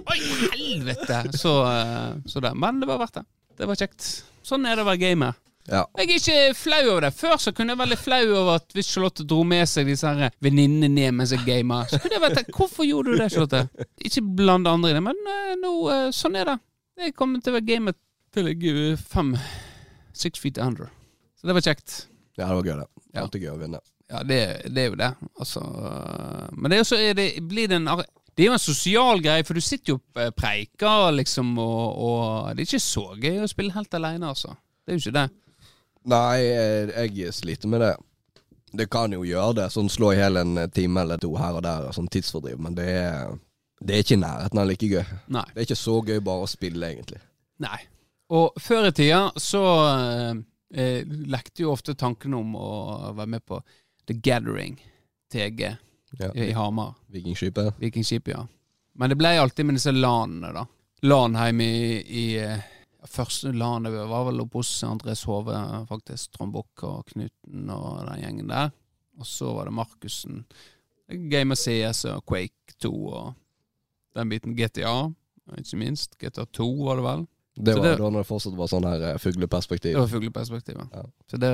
Oi, 0.08 0.20
helvete! 0.54 1.24
Så, 1.36 1.54
eh, 1.68 2.16
så 2.28 2.40
det. 2.44 2.54
Men 2.56 2.80
det 2.80 2.88
var 2.88 3.00
verdt 3.02 3.20
det. 3.20 3.26
Det 3.58 3.68
var 3.68 3.80
kjekt. 3.80 4.06
Sånn 4.44 4.66
er 4.66 4.78
det 4.78 4.86
å 4.86 4.88
være 4.88 5.02
gamer. 5.02 5.36
Ja. 5.68 5.84
Jeg 6.00 6.08
er 6.08 6.14
ikke 6.16 6.56
flau 6.56 6.80
over 6.94 7.02
det. 7.08 7.12
Før 7.18 7.36
så 7.44 7.52
kunne 7.56 7.74
jeg 7.74 7.80
være 7.82 7.92
litt 7.92 8.04
flau 8.04 8.22
over 8.38 8.54
at 8.62 8.76
hvis 8.76 8.88
Charlotte 8.94 9.26
dro 9.28 9.42
med 9.48 9.68
seg 9.68 9.90
disse 9.90 10.08
her 10.08 10.32
venninnene 10.44 10.88
ned 10.94 11.16
mens 11.18 11.34
jeg 11.36 11.44
gamer, 11.48 11.90
så 11.92 12.00
kunne 12.00 12.16
jeg 12.16 12.24
vært 12.24 12.54
Hvorfor 12.56 12.88
gjorde 12.88 13.14
du 13.14 13.20
det, 13.22 13.30
Charlotte? 13.34 13.66
Ikke 14.08 14.24
blande 14.40 14.72
andre 14.72 14.94
i 14.94 14.98
det, 14.98 15.04
men 15.04 15.20
eh, 15.34 15.56
nå, 15.60 15.74
eh, 15.92 16.06
sånn 16.16 16.38
er 16.40 16.54
det. 16.54 16.58
Jeg 17.04 17.16
kommer 17.20 17.44
til 17.44 17.52
å 17.54 17.58
være 17.60 17.68
gamet 17.68 18.00
til 18.34 18.52
jeg 18.52 18.78
er 18.94 19.02
fem 19.02 19.36
Six 20.18 20.40
feet 20.42 20.58
under. 20.58 20.88
Så 21.38 21.46
det 21.46 21.54
var 21.54 21.62
kjekt. 21.62 22.08
ja, 22.40 22.48
det 22.48 22.56
var 22.56 22.66
gøy, 22.66 22.78
det. 22.80 22.88
Ja. 23.14 23.22
Alltid 23.22 23.44
gøy 23.44 23.52
å 23.52 23.60
vinne. 23.60 23.82
Ja, 24.10 24.22
det, 24.24 24.38
det 24.72 24.82
er 24.82 24.88
jo 24.88 24.98
det. 24.98 25.10
Altså 25.38 25.62
øh, 25.62 26.46
Men 26.56 26.72
det 26.72 26.80
er 26.96 27.14
det, 27.18 27.26
blir 27.44 27.68
det 27.68 27.76
en 27.82 27.90
Det 27.92 28.46
er 28.46 28.48
jo 28.48 28.56
en 28.56 28.64
sosial 28.64 29.22
greie, 29.22 29.44
for 29.44 29.54
du 29.58 29.62
sitter 29.62 29.94
jo 29.94 29.98
og 30.00 30.36
preiker, 30.38 31.12
liksom, 31.12 31.52
og, 31.60 32.00
og 32.08 32.56
Det 32.56 32.64
er 32.64 32.70
ikke 32.72 32.86
så 32.88 33.04
gøy 33.20 33.44
å 33.44 33.52
spille 33.52 33.76
helt 33.76 33.94
alene, 34.00 34.32
altså. 34.32 34.56
Det 34.86 34.94
er 34.94 34.98
jo 34.98 35.04
ikke 35.04 35.18
det. 35.20 35.28
Nei, 36.08 36.38
jeg, 36.44 37.12
jeg 37.18 37.34
sliter 37.36 37.72
med 37.72 37.82
det. 37.84 37.94
Det 38.78 38.86
kan 38.92 39.12
jo 39.16 39.24
gjøre 39.28 39.56
det, 39.62 39.66
sånn 39.74 39.90
slå 39.92 40.12
i 40.14 40.18
hjel 40.20 40.40
en 40.42 40.58
time 40.76 41.02
eller 41.04 41.20
to 41.24 41.32
her 41.40 41.56
og 41.60 41.64
der, 41.66 41.88
sånn 41.96 42.10
tidsfordriv, 42.12 42.60
men 42.62 42.76
det 42.78 42.88
er, 43.00 43.32
det 43.80 43.96
er 43.96 44.04
ikke 44.04 44.18
i 44.18 44.22
nærheten 44.22 44.62
av 44.62 44.68
like 44.70 44.90
gøy. 44.92 45.06
Nei. 45.34 45.46
Det 45.54 45.62
er 45.62 45.68
ikke 45.70 45.80
så 45.80 45.96
gøy 46.08 46.20
bare 46.28 46.44
å 46.46 46.50
spille, 46.52 46.90
egentlig. 46.94 47.20
Nei. 47.64 47.80
Og 48.36 48.60
før 48.60 48.90
i 48.90 48.94
tida 48.96 49.22
så 49.40 49.64
eh, 49.88 50.40
eh, 50.76 51.08
lekte 51.32 51.64
jo 51.64 51.72
ofte 51.74 51.96
tanken 51.96 52.36
om 52.36 52.56
å 52.60 52.70
være 53.16 53.32
med 53.38 53.46
på 53.48 53.62
The 54.08 54.18
Gathering, 54.20 54.76
TG, 55.32 55.64
Ja. 56.20 56.30
i 56.36 56.52
Hamar. 56.56 56.94
Vikingskipet. 57.12 57.74
Vikingskipet, 57.82 58.32
ja. 58.36 58.46
Men 58.96 59.12
det 59.12 59.18
ble 59.20 59.34
alltid 59.40 59.66
med 59.68 59.76
disse 59.80 59.92
lanene, 59.96 60.52
da. 60.56 60.64
Lan 61.08 61.36
hjemme 61.40 61.66
i, 61.68 61.98
i 62.00 62.26
eh, 63.08 63.54
landet 63.54 63.94
vi 63.94 64.06
var 64.10 64.26
vel 64.30 64.42
oppe 64.44 64.60
hos 64.62 64.72
Andres 64.84 65.24
Hove, 65.28 65.56
faktisk. 65.90 66.32
Trond 66.36 66.54
Bukk 66.56 66.84
og 66.88 67.06
Knuten 67.14 67.70
og 67.74 68.04
den 68.10 68.24
gjengen 68.24 68.52
der. 68.52 68.72
Og 69.18 69.26
så 69.26 69.54
var 69.56 69.66
det 69.66 69.74
Markussen. 69.74 70.44
Game 71.32 71.56
of 71.56 71.58
CS 71.62 72.06
og 72.12 72.26
Quake 72.28 72.76
2 72.84 72.92
og 72.92 73.34
den 74.18 74.30
biten. 74.30 74.56
GTA, 74.58 75.10
ikke 75.58 75.80
minst. 75.80 76.18
GTA 76.20 76.46
2 76.46 76.68
var 76.86 77.00
det 77.00 77.06
vel. 77.08 77.28
Det 77.58 77.74
var 77.74 77.84
det- 77.84 77.98
da 77.98 78.10
når 78.10 78.22
det 78.22 78.28
fortsatt 78.28 78.56
var 78.56 78.68
sånn 78.68 78.86
her 78.86 79.02
eh, 79.02 79.18
fugleperspektiv. 79.18 79.94
Det 79.96 80.00
var 80.00 80.08
fugleperspektivet. 80.08 80.90
Ja. 80.94 81.04
Så 81.26 81.38
det, 81.42 81.50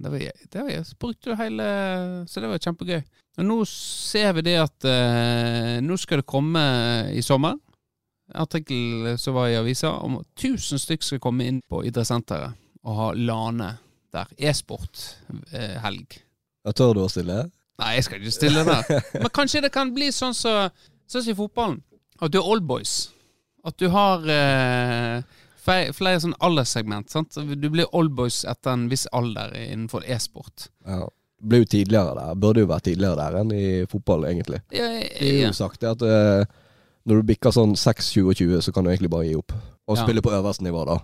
det 0.00 0.10
var 0.10 0.18
det 0.18 0.62
var, 0.62 0.84
Så 0.84 0.96
brukte 0.96 1.30
du 1.30 1.34
hele 1.36 2.26
Så 2.26 2.40
det 2.40 2.48
var 2.48 2.58
kjempegøy. 2.58 3.02
Og 3.38 3.44
nå 3.44 3.58
ser 3.68 4.32
vi 4.32 4.42
det 4.42 4.56
at 4.62 4.84
eh, 4.84 5.80
nå 5.84 5.96
skal 5.98 6.22
det 6.22 6.26
komme 6.26 6.62
i 7.12 7.20
sommer 7.20 7.58
artikkel 8.34 9.14
som 9.18 9.34
var 9.34 9.48
i 9.48 9.56
avisa 9.56 9.92
om 10.04 10.18
at 10.20 10.26
1000 10.36 10.82
stykker 10.82 11.06
skal 11.06 11.22
komme 11.22 11.46
inn 11.48 11.60
på 11.68 11.82
idrettssenteret 11.88 12.56
og 12.84 12.98
ha 12.98 13.08
lane 13.16 13.72
der. 14.12 14.30
E-sport-helg. 14.38 16.18
Ja, 16.64 16.72
tør 16.72 16.94
du 16.96 17.02
å 17.04 17.10
stille? 17.12 17.44
Nei, 17.78 17.92
jeg 17.98 18.06
skal 18.06 18.22
ikke 18.22 18.34
stille 18.34 18.64
der. 18.66 18.88
Men 19.22 19.32
kanskje 19.34 19.62
det 19.64 19.72
kan 19.74 19.92
bli 19.94 20.10
sånn 20.14 20.34
som 20.36 20.68
så, 20.68 20.88
sånn 21.08 21.26
som 21.26 21.34
i 21.34 21.38
fotballen. 21.38 21.82
At 22.18 22.32
du 22.34 22.40
er 22.40 22.48
oldboys. 22.50 22.94
At 23.66 23.76
du 23.78 23.86
har 23.94 24.24
eh, 24.32 25.20
flere, 25.62 25.92
flere 25.94 26.22
sånn 26.24 26.34
alderssegment. 26.44 27.12
Sant? 27.12 27.38
Du 27.38 27.68
blir 27.70 27.94
oldboys 27.94 28.42
etter 28.48 28.74
en 28.74 28.88
viss 28.90 29.06
alder 29.14 29.54
innenfor 29.60 30.06
e-sport. 30.06 30.70
Ja. 30.88 31.06
Ble 31.38 31.60
jo 31.62 31.68
tidligere 31.70 32.16
der. 32.18 32.38
Burde 32.42 32.64
jo 32.64 32.70
vært 32.72 32.88
tidligere 32.88 33.18
der 33.20 33.36
enn 33.38 33.52
i 33.54 33.66
fotball, 33.90 34.26
egentlig. 34.26 34.58
Ja, 34.74 34.88
ja 34.96 35.04
Det 35.12 35.28
er 35.28 35.44
jo 35.44 35.52
sagt 35.54 35.84
det 35.84 35.92
at 35.92 36.02
eh, 36.02 36.56
når 37.08 37.22
du 37.22 37.28
bikker 37.32 37.54
sånn 37.54 37.72
6-27, 37.78 38.58
så 38.66 38.72
kan 38.74 38.84
du 38.84 38.90
egentlig 38.92 39.10
bare 39.12 39.26
gi 39.28 39.36
opp. 39.38 39.52
Og 39.88 39.96
Ja. 39.96 40.04
spille 40.04 40.20
på 40.24 40.30
øverste 40.36 40.62
nivå, 40.66 40.84
da. 40.86 40.98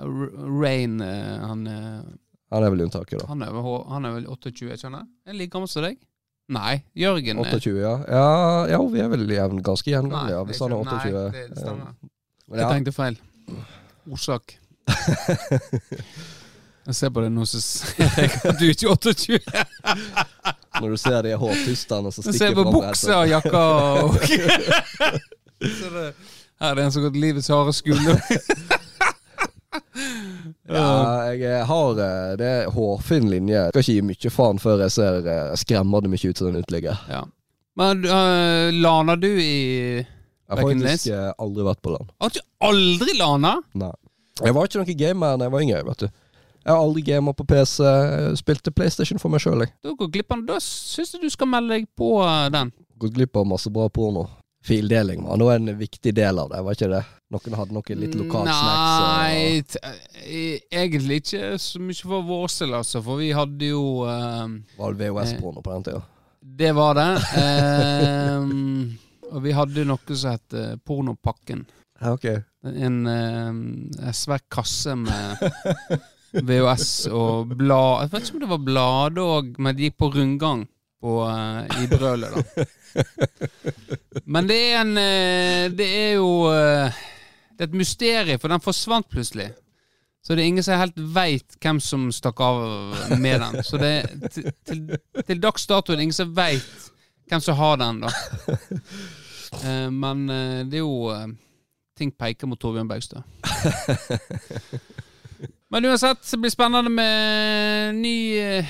Rain, 0.00 1.00
eh, 1.02 1.38
han, 1.46 1.66
eh, 1.66 2.02
Han 2.50 2.64
er 2.64 2.70
vel 2.70 2.86
unntaket, 2.86 3.18
da. 3.20 3.26
han, 3.28 3.42
er 3.42 3.52
vel, 3.52 3.84
han 3.90 4.04
er 4.06 4.12
vel 4.14 4.26
28, 4.30 4.68
jeg 4.70 4.78
skjønner? 4.78 5.04
Er 5.26 5.32
like 5.36 5.50
gammel 5.52 5.68
som 5.68 5.82
deg? 5.82 5.98
Nei, 6.48 6.82
Jørgen 6.96 7.38
er 7.38 7.44
28, 7.44 7.74
ja. 7.82 7.96
Ja, 8.08 8.66
ja 8.72 8.78
vi 8.88 9.00
er 9.04 9.08
vel 9.12 9.26
jevn, 9.28 9.60
ganske 9.62 9.90
jevngamle, 9.92 10.30
ja, 10.32 10.44
hvis 10.44 10.58
han 10.60 10.72
er 10.72 10.76
ikke- 10.80 10.88
28. 10.88 11.12
Nei, 11.12 11.30
det, 11.30 11.48
det 11.50 11.58
stemmer. 11.58 11.94
Ja. 12.48 12.56
Jeg 12.56 12.84
tenkte 12.84 12.92
feil. 12.96 13.18
Orsak. 14.10 14.56
Jeg 16.88 16.96
ser 16.96 17.10
på 17.12 17.20
det 17.20 17.28
nå, 17.28 17.44
så 17.44 17.58
ser 17.60 18.14
jeg 18.22 18.30
at 18.48 18.56
du 18.56 18.64
er 18.64 18.72
ikke 18.72 18.94
28. 18.94 19.38
Når 20.78 20.94
du 20.94 20.96
ser 20.96 21.18
de 21.26 21.34
hårtustene 21.36 22.08
og 22.08 22.14
så 22.16 22.22
stikker 22.24 22.54
på 22.56 22.64
buksa 22.72 23.18
og 23.18 23.28
jakka 23.28 23.64
og 24.06 24.14
Så 25.58 25.90
det, 25.92 26.04
Her 26.62 26.70
er 26.70 26.78
det 26.78 26.84
en 26.86 26.94
som 26.94 27.02
har 27.02 27.10
gått 27.10 27.18
livets 27.20 27.50
harde 27.52 27.74
skole. 27.76 28.16
Ja, 30.68 31.32
jeg 31.32 31.64
har 31.64 31.98
eh, 32.04 32.32
Det 32.36 32.46
er 32.46 32.66
hårfin 32.72 33.30
linje. 33.32 33.62
Skal 33.70 33.82
ikke 33.82 33.94
gi 33.96 34.02
mye 34.04 34.30
faen 34.32 34.60
før 34.60 34.82
jeg 34.84 34.92
ser 34.94 35.24
eh, 35.24 35.54
skremmende 35.56 36.10
mye 36.12 36.28
ut 36.28 36.40
som 36.40 36.50
den 36.50 36.60
uteligger. 36.60 37.00
Ja. 37.08 37.22
Men 37.80 38.04
uh, 38.04 38.68
lana 38.74 39.16
du 39.16 39.28
i 39.28 39.54
Jeg 39.96 40.04
har 40.52 40.60
faktisk 40.60 41.08
aldri 41.40 41.66
vært 41.70 41.80
på 41.84 41.94
land. 41.94 42.12
Har 42.20 42.32
du 42.36 42.40
aldri 42.68 43.16
lana? 43.16 43.54
Nei. 43.80 43.92
Jeg 44.44 44.54
var 44.54 44.68
ikke 44.68 44.82
noen 44.82 45.00
gamer 45.00 45.40
da 45.40 45.48
jeg 45.48 45.54
var 45.56 45.64
yngre, 45.66 45.82
vet 45.88 46.04
du. 46.04 46.08
Jeg 46.68 46.76
har 46.76 46.82
aldri 46.84 47.00
gamet 47.06 47.36
på 47.38 47.46
PC. 47.48 47.78
Spilte 48.36 48.72
PlayStation 48.76 49.20
for 49.20 49.32
meg 49.32 49.40
sjøl, 49.40 49.62
jeg. 49.64 49.72
Da 49.80 49.94
går 49.96 50.10
glipp 50.18 50.34
av 50.34 50.42
Da 50.50 50.58
syns 50.60 51.14
jeg 51.14 51.22
du 51.22 51.30
skal 51.32 51.48
melde 51.48 51.78
deg 51.78 51.86
på 51.96 52.10
eh, 52.20 52.50
den. 52.52 52.74
Gått 53.00 53.14
glipp 53.16 53.38
av 53.40 53.46
masse 53.48 53.72
bra 53.72 53.86
porno. 53.88 54.26
Fildeling 54.68 55.22
var 55.24 55.38
nå 55.40 55.48
en 55.54 55.70
viktig 55.78 56.12
del 56.12 56.42
av 56.42 56.50
det, 56.52 56.60
var 56.66 56.76
ikke 56.76 56.90
det? 56.92 57.00
Noen 57.32 57.56
hadde 57.56 57.76
noe 57.76 57.96
litt 58.02 58.16
lokalt 58.18 58.50
snacks. 58.52 58.98
Nei, 59.06 59.62
t 59.64 59.80
eh, 60.26 60.66
egentlig 60.82 61.22
ikke 61.22 61.54
så 61.62 61.80
mye 61.80 62.10
for 62.10 62.26
vår 62.28 62.52
del, 62.58 62.76
altså. 62.82 63.00
For 63.06 63.22
vi 63.22 63.30
hadde 63.38 63.70
jo 63.70 63.82
uh, 64.04 64.44
var 64.76 64.98
det 64.98 65.08
VHS-porno 65.08 65.64
på 65.64 65.72
den 65.72 65.88
tida? 65.88 66.02
Det 66.60 66.74
var 66.76 67.00
det. 67.00 67.08
Ehm, 67.40 68.98
og 69.32 69.40
vi 69.46 69.56
hadde 69.56 69.88
noe 69.88 70.20
som 70.20 70.36
het 70.36 70.58
eh, 70.58 70.76
Pornopakken. 70.84 71.64
Ja, 72.00 72.12
ok. 72.12 72.28
En, 72.68 73.00
eh, 73.08 73.48
en 73.48 74.14
svær 74.16 74.44
kasse 74.52 74.98
med 75.00 75.48
VHS 76.46 76.90
og 77.14 77.54
blad 77.58 78.04
Jeg 78.04 78.12
vet 78.12 78.26
ikke 78.26 78.36
om 78.36 78.42
det 78.42 78.50
var 78.50 78.66
blad 78.66 79.22
òg, 79.22 79.54
men 79.58 79.76
de 79.76 79.88
gikk 79.88 79.98
på 79.98 80.10
rundgang 80.14 80.66
på, 81.00 81.14
uh, 81.22 81.82
i 81.82 81.86
brølet, 81.90 82.34
da. 82.34 82.64
Men 84.32 84.48
det 84.48 84.56
er 84.58 84.80
en 84.80 84.96
eh, 84.98 85.68
Det 85.70 85.86
er 85.86 86.12
jo 86.16 86.48
eh, 86.50 86.96
Det 87.54 87.62
er 87.62 87.68
et 87.68 87.76
mysterium, 87.76 88.40
for 88.40 88.50
den 88.50 88.62
forsvant 88.64 89.06
plutselig. 89.10 89.52
Så 90.24 90.34
det 90.34 90.42
er 90.42 90.50
ingen 90.50 90.64
som 90.64 90.80
helt 90.80 90.98
veit 91.14 91.56
hvem 91.62 91.78
som 91.80 92.08
stakk 92.12 92.40
av 92.42 92.58
med 93.20 93.40
den. 93.40 93.62
Så 93.64 93.78
det 93.80 93.92
til, 94.34 94.50
til, 94.66 94.82
til 95.24 95.40
dags 95.40 95.66
dato 95.70 95.92
er 95.92 96.00
det 96.00 96.08
ingen 96.08 96.16
som 96.18 96.34
veit 96.36 96.88
hvem 97.30 97.44
som 97.44 97.56
har 97.60 97.78
den, 97.80 98.02
da. 98.02 98.10
Men 99.94 100.26
det 100.68 100.80
er 100.80 100.84
jo 100.84 101.12
Ting 101.98 102.12
peker 102.14 102.46
mot 102.46 102.60
Torbjørn 102.60 102.90
Baugstad. 102.90 103.24
Men 105.70 105.84
uansett, 105.84 106.30
det 106.30 106.36
blir 106.40 106.50
spennende 106.50 106.90
med 106.90 107.94
ny, 108.00 108.38
eh, 108.40 108.68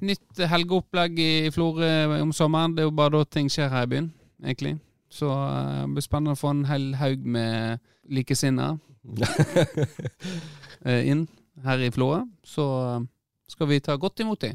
nytt 0.00 0.38
helgeopplegg 0.46 1.18
i 1.18 1.50
Florø 1.50 2.20
om 2.22 2.30
sommeren. 2.32 2.76
Det 2.76 2.84
er 2.84 2.86
jo 2.86 2.94
bare 2.94 3.16
da 3.16 3.24
ting 3.26 3.50
skjer 3.50 3.72
her 3.72 3.88
i 3.88 3.90
byen, 3.90 4.12
egentlig. 4.44 4.76
Så 5.10 5.26
eh, 5.26 5.82
det 5.82 5.96
blir 5.96 6.06
spennende 6.06 6.36
å 6.36 6.38
få 6.38 6.52
en 6.54 6.64
hel 6.70 6.92
haug 7.00 7.26
med 7.26 7.82
likesinnede 8.06 8.78
eh, 10.86 11.10
inn 11.10 11.26
her 11.64 11.82
i 11.82 11.90
Florø. 11.90 12.22
Så 12.46 12.68
skal 13.50 13.72
vi 13.72 13.82
ta 13.82 13.98
godt 13.98 14.22
imot 14.22 14.46
dem. 14.46 14.54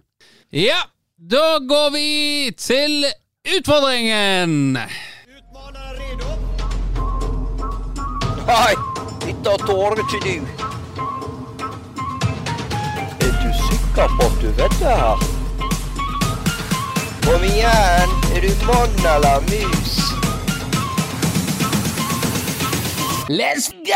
Ja, 0.56 0.80
da 1.20 1.60
går 1.60 1.92
vi 1.98 2.08
til 2.56 3.10
utfordringen! 3.58 4.80
Nei, 8.44 8.76
dette 9.24 9.58
tåler 9.68 10.00
ikke 10.04 10.24
du. 10.24 10.73
Sikker 13.74 14.08
på 14.18 14.26
at 14.28 14.36
du 14.42 14.50
vet 14.58 14.76
det 14.80 14.96
her? 15.02 15.18
Kom 17.24 17.44
igjen, 17.48 18.12
er 18.36 18.42
du 18.44 18.52
mann 18.68 18.98
eller 19.14 19.40
mus? 19.50 19.94
Let's 23.32 23.70
go! 23.88 23.94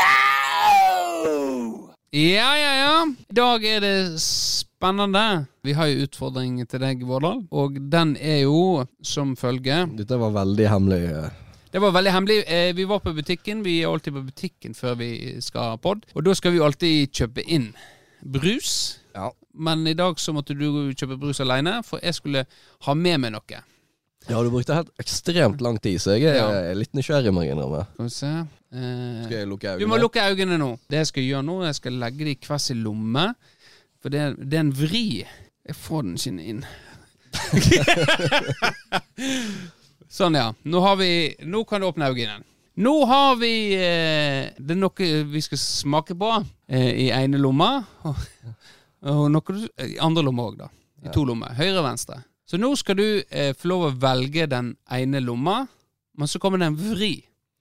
Ja, 2.16 2.50
ja, 2.58 2.72
ja. 2.80 2.94
I 3.30 3.34
dag 3.36 3.66
er 3.68 3.82
det 3.84 3.98
spennende. 4.24 5.26
Vi 5.68 5.74
har 5.76 5.90
jo 5.92 6.06
utfordring 6.08 6.62
til 6.72 6.80
deg, 6.82 7.04
Vårdal, 7.06 7.44
og 7.52 7.76
den 7.92 8.16
er 8.18 8.46
jo 8.46 8.86
som 9.04 9.36
følger 9.38 9.90
Dette 10.00 10.18
var 10.22 10.32
veldig 10.40 10.70
hemmelig. 10.72 11.02
eh. 11.12 11.44
Det 11.74 11.82
var 11.84 11.92
veldig 11.92 12.12
hemmelig. 12.16 12.38
Eh, 12.48 12.72
Vi 12.74 12.86
var 12.88 13.00
på 13.04 13.12
butikken. 13.13 13.62
Vi 13.66 13.82
er 13.84 13.92
alltid 13.92 14.13
på 14.16 14.24
butikken 14.32 14.74
før 14.74 14.96
vi 14.98 15.36
skal 15.44 15.74
ha 15.74 15.76
pod. 15.76 16.06
Og 16.16 16.24
da 16.26 16.34
skal 16.34 16.56
vi 16.56 16.63
alltid 16.63 17.12
kjøpe 17.12 17.44
inn 17.44 17.74
brus. 18.24 19.00
Ja. 19.17 19.32
Men 19.58 19.82
i 19.89 19.95
dag 19.97 20.19
så 20.21 20.34
måtte 20.36 20.53
du 20.58 20.67
kjøpe 20.93 21.17
brus 21.17 21.39
alene, 21.41 21.80
for 21.86 21.99
jeg 22.06 22.13
skulle 22.17 22.43
ha 22.86 22.93
med 22.97 23.17
meg 23.23 23.34
noe. 23.34 23.63
Ja, 24.27 24.41
du 24.43 24.49
brukte 24.51 24.75
helt 24.75 24.91
ekstremt 25.01 25.62
lang 25.63 25.77
tid, 25.82 25.97
så 26.03 26.17
jeg 26.17 26.27
er 26.30 26.36
Ja. 26.36 26.73
litt 26.75 26.93
nysgjerrig, 26.93 27.32
må 27.34 27.41
jeg 27.45 27.56
innrømme. 27.56 27.86
Skal 27.95 28.06
vi 28.06 28.10
se 28.13 28.27
eh, 28.27 29.23
Skal 29.25 29.38
jeg 29.39 29.47
lukke 29.47 29.67
øynene? 29.71 29.80
Du 29.80 29.88
må 29.88 29.97
lukke 30.01 30.19
øynene 30.30 30.58
nå. 30.60 30.73
Det 30.91 30.97
jeg 31.01 31.08
skal 31.13 31.23
gjøre 31.23 31.43
nå, 31.47 31.56
jeg 31.65 31.75
skal 31.80 31.93
legge 32.03 32.25
det 32.27 32.34
i 32.36 32.39
hver 32.47 32.60
sin 32.62 32.84
lomme. 32.84 33.25
For 34.03 34.10
det 34.13 34.36
det 34.38 34.53
er 34.60 34.65
en 34.67 34.73
vri. 34.75 35.06
Jeg 35.67 35.75
får 35.75 36.01
den 36.03 36.15
ikke 36.19 36.49
inn. 36.51 36.62
sånn, 40.10 40.36
ja. 40.38 40.51
Nå 40.63 40.80
har 40.84 40.95
vi 40.99 41.10
Nå 41.45 41.63
kan 41.67 41.82
du 41.82 41.88
åpne 41.89 42.12
øynene. 42.12 42.43
Nå 42.77 42.93
har 43.10 43.36
vi 43.41 43.51
eh, 43.73 44.51
Det 44.60 44.75
er 44.75 44.80
noe 44.80 45.08
vi 45.32 45.41
skal 45.41 45.58
smake 45.62 46.13
på 46.19 46.30
eh, 46.69 46.91
i 47.08 47.10
ene 47.15 47.39
lomme. 47.41 47.69
Og, 49.04 49.28
noe 49.32 49.54
du- 49.54 49.70
i 49.86 49.98
andre 50.02 50.24
lomme 50.26 50.42
òg, 50.42 50.58
da. 50.58 50.70
I 51.06 51.12
to 51.14 51.24
lommer. 51.26 51.54
Høyre 51.54 51.78
og 51.80 51.86
venstre. 51.86 52.24
Så 52.48 52.58
nå 52.58 52.72
skal 52.80 52.96
du 52.98 53.06
eh, 53.30 53.52
få 53.54 53.68
lov 53.70 53.84
å 53.90 53.96
velge 54.00 54.48
den 54.50 54.72
ene 54.90 55.20
lomma, 55.22 55.68
men 56.18 56.28
så 56.28 56.40
kommer 56.40 56.58
det 56.62 56.72
en 56.72 56.78
vri. 56.80 57.12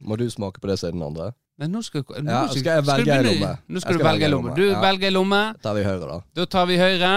Må 0.00 0.16
du 0.16 0.24
smake 0.30 0.60
på 0.62 0.70
det 0.70 0.78
siden 0.80 1.00
den 1.00 1.08
andre? 1.08 1.32
Men 1.58 1.72
nå 1.72 1.80
skal, 1.84 2.04
nå 2.20 2.30
Ja, 2.30 2.44
skal 2.52 2.78
jeg 2.78 2.84
velge 2.86 3.16
ei 3.16 3.24
lomme? 3.26 3.50
Nå 3.68 3.80
skal 3.80 3.96
du 3.98 4.04
velge 4.04 4.28
en 4.28 4.30
lomme. 4.34 4.54
Du 4.56 4.62
ja. 4.68 4.78
velger 4.80 5.08
en 5.08 5.16
lomme. 5.16 5.40
Da 5.56 5.62
tar 5.68 5.74
vi 5.78 5.84
høyre, 5.88 6.06
da. 6.06 6.18
Da 6.36 6.46
tar 6.52 6.66
vi 6.70 6.78
høyre, 6.80 7.12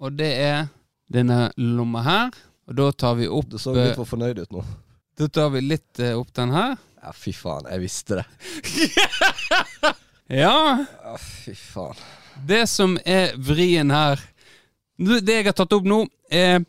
og 0.00 0.16
det 0.18 0.30
er 0.46 0.66
denne 1.12 1.38
lomma 1.60 2.02
her. 2.06 2.40
Og 2.70 2.78
da 2.78 2.88
tar 2.96 3.18
vi 3.18 3.28
opp 3.28 3.50
Du 3.52 3.58
så 3.60 3.74
eh, 3.76 3.90
litt 3.90 3.98
for 3.98 4.08
fornøyd 4.08 4.40
ut 4.40 4.54
nå. 4.54 4.64
Da 5.18 5.28
tar 5.28 5.50
vi 5.54 5.60
litt 5.62 6.00
eh, 6.02 6.14
opp 6.18 6.32
den 6.34 6.54
her. 6.54 6.78
Ja, 7.04 7.12
fy 7.12 7.34
faen. 7.36 7.68
Jeg 7.70 7.84
visste 7.84 8.22
det. 8.22 8.26
Ja, 10.32 10.86
Ja, 11.04 11.18
fy 11.20 11.52
faen. 11.52 11.98
Det 12.46 12.66
som 12.68 12.96
er 13.04 13.32
vrien 13.38 13.90
her 13.90 14.20
Det 14.98 15.34
jeg 15.34 15.44
har 15.46 15.52
tatt 15.58 15.72
opp 15.74 15.84
nå, 15.86 16.04
er 16.30 16.64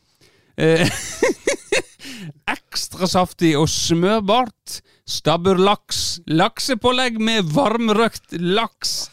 eh, 0.57 0.89
Ekstra 2.55 3.07
saftig 3.09 3.53
og 3.57 3.67
smørbart 3.69 4.79
stabburlaks. 5.09 6.19
Laksepålegg 6.25 7.19
med 7.21 7.45
varmrøkt 7.53 8.33
laks. 8.41 9.09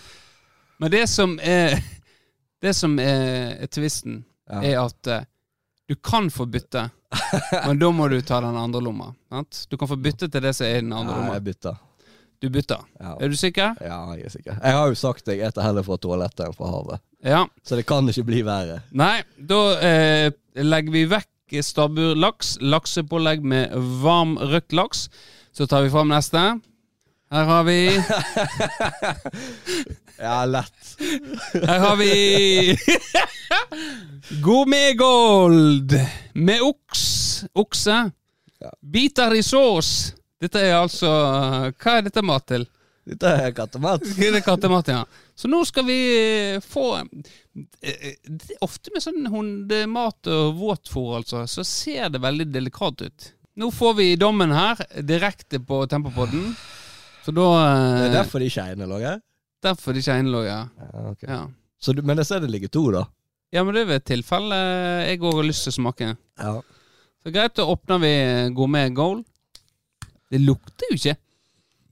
Men 0.81 0.91
det 0.93 1.07
som 1.13 1.39
er 1.43 1.79
Det 2.63 2.75
som 2.79 2.99
er, 3.03 3.59
er 3.65 3.67
tvisten, 3.67 4.25
Ja. 4.49 4.61
er 4.63 4.77
at 4.85 5.07
eh, 5.11 5.25
du 5.89 5.95
kan 5.97 6.29
få 6.31 6.45
bytte, 6.47 6.91
men 7.67 7.79
da 7.79 7.89
må 7.91 8.07
du 8.09 8.21
ta 8.23 8.39
den 8.41 8.55
andre 8.57 8.81
lomma. 8.81 9.09
Sant? 9.33 9.65
Du 9.71 9.77
kan 9.77 9.89
få 9.91 9.97
bytte 9.99 10.29
til 10.31 10.41
det 10.45 10.53
som 10.55 10.67
er 10.69 10.77
i 10.79 10.85
den 10.85 10.93
andre 10.93 11.13
Ja, 11.13 11.19
lomma. 11.19 11.35
jeg 11.35 11.45
bytter. 11.49 11.77
Du 12.43 12.49
bytter. 12.51 12.81
Ja. 12.99 13.13
Er 13.23 13.31
du 13.31 13.37
sikker? 13.39 13.77
ja, 13.81 13.99
jeg 14.19 14.27
er 14.27 14.33
sikker. 14.35 14.57
Jeg 14.59 14.75
har 14.75 14.89
jo 14.91 14.97
sagt 14.99 15.29
jeg 15.31 15.39
eter 15.47 15.63
heller 15.63 15.85
fra 15.87 15.95
toalettet 16.03 16.43
enn 16.49 16.57
fra 16.59 16.71
havet. 16.73 17.03
Ja. 17.23 17.45
Så 17.63 17.79
det 17.79 17.85
kan 17.87 18.09
ikke 18.11 18.25
bli 18.27 18.41
verre. 18.47 18.81
Nei, 18.99 19.21
da 19.39 19.61
eh, 19.79 20.33
legger 20.59 20.93
vi 20.97 21.05
vekk 21.13 21.29
stabburlaks. 21.63 22.57
Laksepålegg 22.65 23.45
med 23.47 23.71
varm 24.03 24.35
røkt 24.41 24.75
laks. 24.75 25.07
Så 25.55 25.69
tar 25.71 25.85
vi 25.87 25.93
fram 25.95 26.11
neste. 26.11 26.43
Her 27.33 27.45
har 27.49 27.63
vi 27.65 27.79
Ja, 30.23 30.45
lett. 30.45 30.97
Her 31.55 31.79
har 31.83 31.97
vi 31.97 32.77
Gourmetgold 34.45 35.95
med 36.35 36.61
oks. 36.63 37.45
Okse. 37.55 38.11
Biter 38.81 39.35
i 39.35 39.43
sås. 39.43 40.15
Dette 40.43 40.63
er 40.63 40.77
altså 40.81 41.11
Hva 41.79 41.99
er 41.99 42.07
dette 42.09 42.25
mat 42.27 42.47
til? 42.51 42.65
Dette 43.09 43.31
er 43.35 43.51
kattemat. 43.55 44.05
Det 44.19 44.29
er 44.31 44.45
kattemat, 44.47 44.89
ja. 44.93 45.01
Så 45.35 45.49
nå 45.51 45.63
skal 45.67 45.87
vi 45.89 45.97
få 46.63 46.85
eh, 47.01 48.13
det 48.23 48.53
er 48.55 48.61
Ofte 48.63 48.93
med 48.95 49.03
sånn 49.03 49.27
hundemat 49.33 50.29
og 50.31 50.53
våtfôr, 50.61 51.17
altså, 51.19 51.43
så 51.51 51.65
ser 51.67 52.13
det 52.15 52.21
veldig 52.23 52.47
delikat 52.55 53.03
ut. 53.03 53.27
Nå 53.59 53.73
får 53.75 53.97
vi 53.99 54.07
dommen 54.17 54.55
her, 54.55 54.79
direkte 55.03 55.59
på 55.67 55.83
Tempopodden. 55.91 56.53
Så 57.27 57.35
da 57.35 57.49
Det 57.59 58.05
er 58.07 58.07
eh, 58.07 58.15
derfor 58.21 58.43
de 58.43 58.53
ikke 58.53 58.69
er 58.71 58.95
her? 59.03 59.19
Derfor 59.63 59.95
de 59.99 60.03
skeinlå, 60.03 60.45
ja. 60.47 60.61
Ja, 60.79 61.03
Okay. 61.13 61.29
ja. 61.29 61.43
Så 61.83 61.93
du, 61.93 62.03
men 62.07 62.17
jeg 62.23 62.27
ser 62.31 62.41
det 62.41 62.51
ligger 62.51 62.71
to, 62.71 62.85
da? 62.95 63.03
Ja, 63.53 63.65
men 63.67 63.75
det 63.75 63.83
er 63.83 63.91
ved 63.91 64.01
et 64.01 64.09
tilfelle 64.15 64.57
jeg 65.09 65.19
òg 65.21 65.41
har 65.41 65.47
lyst 65.49 65.67
til 65.67 65.75
å 65.75 65.79
smake. 65.81 66.13
Ja. 66.39 66.55
Så 67.23 67.33
greit, 67.35 67.55
da 67.59 67.67
åpner 67.69 67.99
vi 68.03 68.13
gourmet 68.55 68.95
gold. 68.95 69.25
Det 70.33 70.41
lukter 70.41 70.89
jo 70.91 70.97
ikke 70.97 71.17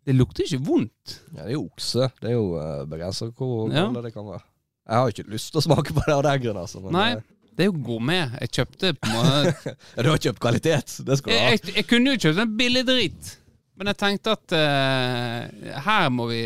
Det 0.08 0.14
lukter 0.16 0.46
ikke 0.46 0.62
vondt. 0.64 1.16
Ja, 1.34 1.42
det 1.44 1.50
er 1.50 1.56
jo 1.58 1.66
okse. 1.66 2.06
Det 2.22 2.30
er 2.30 2.38
jo 2.38 2.46
uh, 2.56 2.86
begrensa 2.88 3.28
hvor 3.36 3.68
Ja. 3.70 3.84
galt 3.92 4.06
det 4.08 4.14
kan 4.14 4.24
være. 4.26 4.40
Jeg 4.88 4.96
har 4.96 5.04
jo 5.06 5.12
ikke 5.14 5.30
lyst 5.34 5.52
til 5.52 5.60
å 5.60 5.64
smake 5.66 5.92
på 5.94 6.02
det 6.06 6.14
av 6.16 6.22
den 6.26 6.40
grunn, 6.42 6.56
altså. 6.62 6.80
Men, 6.82 6.96
Nei, 6.96 7.10
eh, 7.18 7.50
det 7.54 7.66
er 7.66 7.68
jo 7.68 7.76
gourmet. 7.84 8.32
Jeg 8.40 8.50
kjøpte 8.56 8.94
på 8.96 9.10
en 9.10 9.18
måte 9.18 9.74
ja, 9.96 10.02
du 10.02 10.08
har 10.08 10.22
kjøpt 10.24 10.40
kvalitet. 10.42 10.96
Det 11.06 11.18
skal 11.20 11.30
du 11.30 11.36
ha. 11.36 11.44
jeg, 11.52 11.60
jeg, 11.68 11.74
jeg 11.82 11.86
kunne 11.92 12.14
jo 12.16 12.22
kjøpt 12.24 12.42
en 12.46 12.56
billig 12.58 12.82
drit, 12.88 13.30
men 13.78 13.92
jeg 13.92 14.00
tenkte 14.00 14.34
at 14.38 14.56
uh, 14.56 15.74
her 15.86 16.08
må 16.16 16.26
vi 16.32 16.40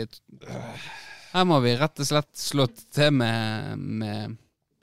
Her 1.35 1.47
må 1.49 1.57
vi 1.65 1.73
rett 1.79 1.99
og 2.03 2.07
slett 2.07 2.31
slå 2.39 2.67
til 2.95 3.15
med, 3.17 3.79
med, 3.79 4.37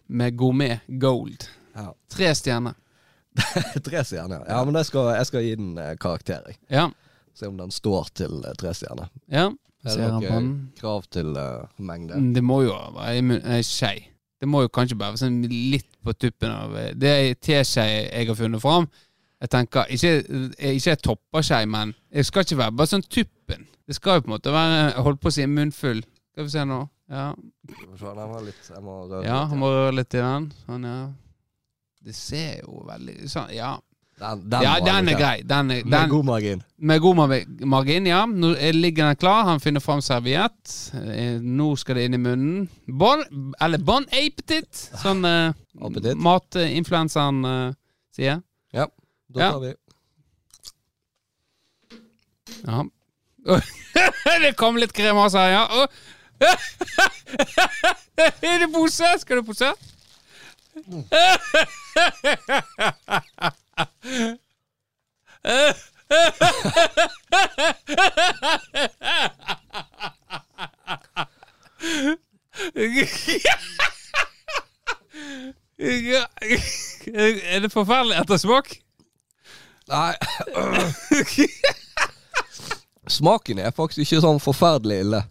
med 0.07 0.35
gourmet 0.39 0.87
gold. 0.99 1.45
Ja. 1.75 1.91
Tre 2.11 2.31
stjerner. 2.35 2.75
Tre 3.87 4.03
stjerner. 4.05 4.45
Ja, 4.47 4.61
men 4.67 4.75
jeg 4.79 4.89
skal, 4.89 5.13
jeg 5.15 5.27
skal 5.29 5.45
gi 5.45 5.55
den 5.59 5.73
eh, 5.79 5.95
karakter. 6.01 6.47
jeg. 6.47 6.59
Ja. 6.71 6.89
Se 7.37 7.47
om 7.47 7.57
den 7.59 7.71
står 7.71 8.09
til 8.17 8.41
eh, 8.43 8.55
tre 8.59 8.73
stjerner. 8.77 9.11
ja. 9.31 9.49
Er 9.81 9.95
det 9.97 10.07
noe 10.13 10.41
krav 10.77 11.07
til 11.09 11.31
uh, 11.33 11.63
mengde? 11.81 12.13
Mm, 12.13 12.33
Det 12.35 12.43
må 12.45 12.59
jo 12.61 12.75
være 12.93 13.39
ei 13.55 13.63
skei. 13.65 13.95
Det 14.37 14.45
må 14.45 14.61
jo 14.61 14.69
kanskje 14.69 14.93
bare 14.93 15.15
være 15.15 15.23
sånn 15.23 15.39
litt 15.49 15.87
på 16.05 16.13
tuppen 16.13 16.53
av 16.53 16.75
Det 17.01 17.09
er 17.09 17.21
ei 17.31 17.33
teskje 17.33 17.85
jeg 17.87 18.27
har 18.29 18.37
funnet 18.37 18.61
fram. 18.61 18.85
Jeg 19.41 19.49
tenker, 19.55 19.89
Ikke, 19.89 20.11
ikke 20.53 20.93
ei 20.93 21.01
topperskei, 21.01 21.63
men 21.65 21.95
det 22.13 22.27
skal 22.27 22.45
ikke 22.45 22.59
være 22.59 22.75
bare 22.77 22.91
sånn 22.93 23.07
tuppen. 23.09 23.65
Det 23.89 23.97
skal 23.97 24.19
jo 24.19 24.25
på 24.27 24.29
en 24.29 24.35
måte 24.35 24.53
være 24.53 24.77
jeg 24.77 25.05
holdt 25.07 25.21
på 25.23 25.31
å 25.31 25.35
si 25.39 25.47
munnfull. 25.49 26.03
Skal 26.31 26.45
vi 26.45 26.53
se 26.53 26.65
nå. 26.69 26.79
Ja, 27.11 27.25
jeg 27.65 27.89
må 27.89 27.97
røre 27.97 28.45
litt, 28.45 28.69
han 29.49 29.59
må 29.59 29.73
røre 29.73 29.95
litt 29.97 30.13
i 30.13 30.21
den. 30.21 30.45
Sånn, 30.67 30.85
ja. 30.87 30.99
Det 32.03 32.15
ser 32.17 32.61
jo 32.63 32.81
veldig 32.87 33.27
sånn, 33.29 33.51
Ja, 33.53 33.75
Den, 34.21 34.41
den, 34.49 34.61
ja 34.65 34.73
den 34.85 35.07
er 35.09 35.17
grei. 35.17 35.41
Den 35.49 35.71
er, 35.71 35.83
Med 35.83 35.91
den, 35.93 36.09
god 36.09 36.25
margin. 36.25 36.63
med 36.77 36.99
god 37.01 37.15
mar- 37.17 37.65
margin, 37.65 38.05
ja. 38.05 38.25
Nå 38.25 38.51
er- 38.57 38.73
ligger 38.73 39.05
den 39.07 39.15
klar. 39.21 39.43
Han 39.47 39.59
finner 39.59 39.79
fram 39.81 40.01
serviett. 40.01 40.91
Eh, 40.93 41.39
Nå 41.41 41.75
skal 41.77 41.95
det 41.95 42.03
inn 42.05 42.13
i 42.13 42.17
munnen. 42.21 42.69
Bon, 42.87 43.23
eller 43.61 43.77
bon 43.77 44.05
appetit, 44.11 44.89
som 45.01 45.25
eh, 45.25 45.53
matinfluenseren 46.27 47.45
eh, 47.45 47.73
sier. 48.13 48.41
Da 48.73 48.87
Ja. 49.39 49.51
tar 49.51 49.59
vi 49.59 49.73
Ja. 52.67 52.83
det 54.41 54.53
kom 54.57 54.77
litt 54.77 54.93
kremas 54.93 55.33
her, 55.33 55.49
ja. 55.49 55.87
Er 58.41 58.59
det 58.59 58.69
pose? 58.73 59.05
Skal 59.21 59.41
du 59.41 59.45
pose? 59.47 59.71
Er 77.51 77.59
det 77.59 77.71
forferdelig 77.71 78.21
ettersmak? 78.21 78.77
Nei. 79.87 80.13
Smaken 83.09 83.59
er 83.59 83.73
faktisk 83.75 84.05
ikke 84.05 84.21
sånn 84.23 84.39
forferdelig 84.39 85.01
ille. 85.05 85.23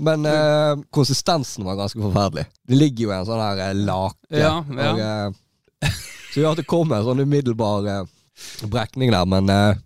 Men 0.00 0.24
eh, 0.26 0.78
konsistensen 0.90 1.64
var 1.64 1.76
ganske 1.76 2.00
forferdelig. 2.00 2.46
Det 2.68 2.78
ligger 2.78 3.04
jo 3.04 3.12
i 3.12 3.16
en 3.18 3.28
sånn 3.28 3.42
her 3.42 3.60
eh, 3.66 3.76
lake. 3.76 4.16
Ja, 4.32 4.54
ja. 4.64 4.88
Og, 4.94 5.04
eh, 5.04 5.92
så 6.32 6.40
gjør 6.40 6.54
at 6.54 6.62
det 6.62 6.68
kommer 6.70 7.00
en 7.00 7.08
sånn 7.10 7.20
umiddelbar 7.20 7.88
eh, 7.90 8.02
brekning 8.72 9.12
der, 9.12 9.28
men 9.28 9.52
eh, 9.52 9.80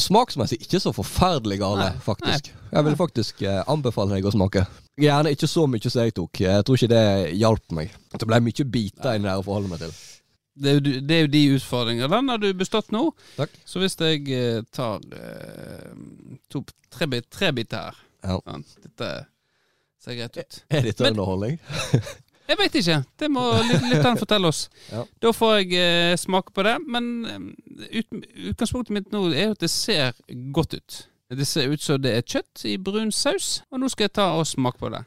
smaksmessig 0.00 0.60
ikke 0.66 0.82
så 0.82 0.92
forferdelig 0.96 1.60
gale, 1.62 1.88
Nei, 1.94 2.04
faktisk. 2.04 2.52
Jeg 2.74 2.88
vil 2.88 2.98
faktisk 3.00 3.44
eh, 3.46 3.62
anbefale 3.70 4.18
deg 4.18 4.28
å 4.28 4.34
smake. 4.34 4.66
Gjerne 5.00 5.32
ikke 5.34 5.48
så 5.50 5.64
mye 5.70 5.90
som 5.90 6.04
jeg 6.04 6.16
tok. 6.20 6.44
Jeg 6.44 6.66
tror 6.66 6.78
ikke 6.78 6.92
det 6.92 7.04
hjalp 7.40 7.76
meg. 7.80 7.94
Det 8.12 8.28
ble 8.28 8.42
mye 8.44 8.68
biter 8.76 9.16
inni 9.16 9.30
der 9.30 9.40
å 9.40 9.46
forholde 9.46 9.72
meg 9.72 9.84
til. 9.86 9.96
Det 10.54 10.70
er, 10.70 10.76
jo, 10.78 10.98
det 11.02 11.14
er 11.16 11.24
jo 11.24 11.30
de 11.32 11.44
utfordringene. 11.56 12.08
Den 12.12 12.30
har 12.30 12.38
du 12.42 12.50
bestått 12.54 12.92
nå. 12.94 13.08
Takk. 13.34 13.56
Så 13.66 13.80
hvis 13.82 13.96
jeg 13.98 14.28
eh, 14.30 14.60
tar 14.76 15.00
to, 16.52 16.62
tre, 16.94 17.08
bit, 17.10 17.32
tre 17.32 17.54
biter 17.56 17.88
her 17.88 18.02
Ja. 18.24 18.58
Dette 18.84 19.08
ser 20.04 20.18
greit 20.18 20.36
ut. 20.38 20.60
Er 20.70 20.84
dette 20.84 21.02
Men- 21.06 21.14
underholdning? 21.16 21.58
Jeg 22.44 22.58
veit 22.60 22.74
ikke. 22.76 22.98
Det 23.16 23.30
må 23.32 23.40
lytteren 23.88 24.18
fortelle 24.20 24.50
oss. 24.52 24.66
Ja. 24.92 25.06
Da 25.24 25.30
får 25.32 25.54
jeg 25.62 25.78
eh, 25.80 26.16
smake 26.20 26.52
på 26.52 26.60
det. 26.66 26.74
Men 26.92 27.06
eh, 27.24 28.02
ut, 28.02 28.18
utgangspunktet 28.50 28.92
mitt 28.92 29.08
nå 29.14 29.22
er 29.32 29.54
at 29.54 29.62
det 29.64 29.70
ser 29.72 30.12
godt 30.52 30.76
ut. 30.76 30.98
Det 31.32 31.46
ser 31.48 31.72
ut 31.72 31.80
som 31.82 32.02
det 32.04 32.12
er 32.18 32.26
kjøtt 32.28 32.66
i 32.68 32.76
brun 32.76 33.08
saus, 33.16 33.62
og 33.72 33.80
nå 33.80 33.88
skal 33.88 34.10
jeg 34.10 34.16
ta 34.20 34.26
og 34.36 34.44
smake 34.46 34.76
på 34.78 34.92
det. 34.92 35.00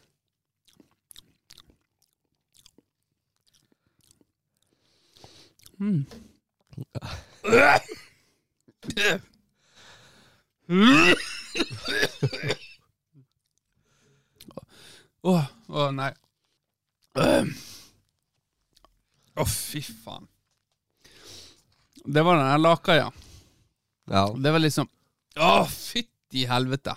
Mm. 5.80 6.06
Åh, 15.28 15.48
oh, 15.68 15.90
nei. 15.92 16.12
Å, 19.38 19.46
fy 19.46 19.82
faen. 19.84 20.28
Det 22.08 22.24
var 22.24 22.40
den 22.40 22.48
der 22.48 22.62
laka, 22.62 22.96
ja. 22.96 23.10
Ja. 24.08 24.24
Det 24.32 24.54
var 24.56 24.64
liksom 24.64 24.88
Å, 25.36 25.66
fytti 25.68 26.46
helvete. 26.48 26.96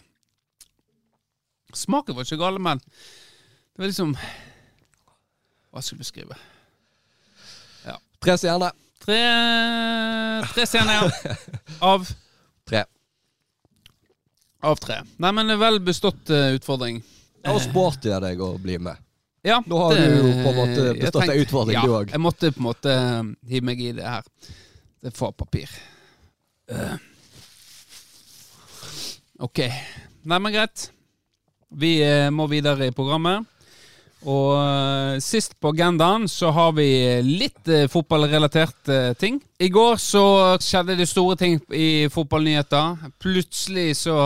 Smaken 1.74 2.14
var 2.14 2.26
ikke 2.26 2.38
gal, 2.38 2.60
men 2.62 2.78
det 2.78 3.82
var 3.82 3.90
liksom 3.90 4.14
Hva 4.14 5.82
skal 5.82 5.96
jeg 5.96 6.04
beskrive? 6.04 6.38
Tre 8.20 8.36
stjerner. 8.36 8.74
Tre 9.00 9.18
Tre 10.52 10.66
stjerner, 10.68 10.98
ja. 11.00 11.36
Av 11.92 12.04
Tre. 12.68 12.84
Av 14.60 14.76
tre. 14.76 14.98
Nei, 15.16 15.30
men 15.32 15.54
vel 15.58 15.80
bestått 15.80 16.28
uh, 16.30 16.52
utfordring. 16.52 17.00
Ja, 17.44 17.52
har 17.54 17.62
sporty 17.64 18.10
av 18.12 18.22
deg 18.22 18.40
å 18.44 18.50
bli 18.60 18.78
med. 18.78 18.96
Ja, 19.42 19.62
Nå 19.66 19.78
har 19.78 19.94
det- 19.94 20.08
du 20.08 20.16
jo 20.16 20.32
på 20.44 20.50
en 20.50 20.56
måte 20.56 20.82
jeg 20.84 21.00
bestått 21.00 21.22
en 21.28 21.40
utfordring, 21.40 21.74
ja, 21.74 21.82
du 21.82 21.94
òg. 21.96 22.10
Jeg 22.12 22.20
måtte 22.20 22.50
på 22.52 22.60
en 22.60 22.66
måte 22.66 22.90
eh, 22.92 23.22
hive 23.48 23.64
meg 23.64 23.80
i 23.80 23.92
det 23.92 24.04
her. 24.04 24.22
Det 25.02 25.14
får 25.16 25.32
papir. 25.32 25.70
Eh. 26.68 26.96
Ok. 29.40 29.58
Nei, 30.22 30.38
men 30.38 30.52
greit. 30.52 30.90
Vi 31.72 32.02
eh, 32.04 32.28
må 32.30 32.46
videre 32.50 32.90
i 32.90 32.92
programmet. 32.92 33.46
Og 34.28 35.16
sist 35.24 35.54
på 35.58 35.70
agendaen 35.72 36.26
så 36.28 36.50
har 36.52 36.74
vi 36.76 37.22
litt 37.24 37.64
fotballrelatert 37.88 39.16
ting. 39.16 39.38
I 39.58 39.70
går 39.72 39.96
så 39.96 40.24
skjedde 40.60 40.98
det 40.98 41.06
store 41.08 41.38
ting 41.40 41.56
i 41.72 42.06
fotballnyheter. 42.12 42.98
Plutselig 43.18 43.96
så 43.96 44.18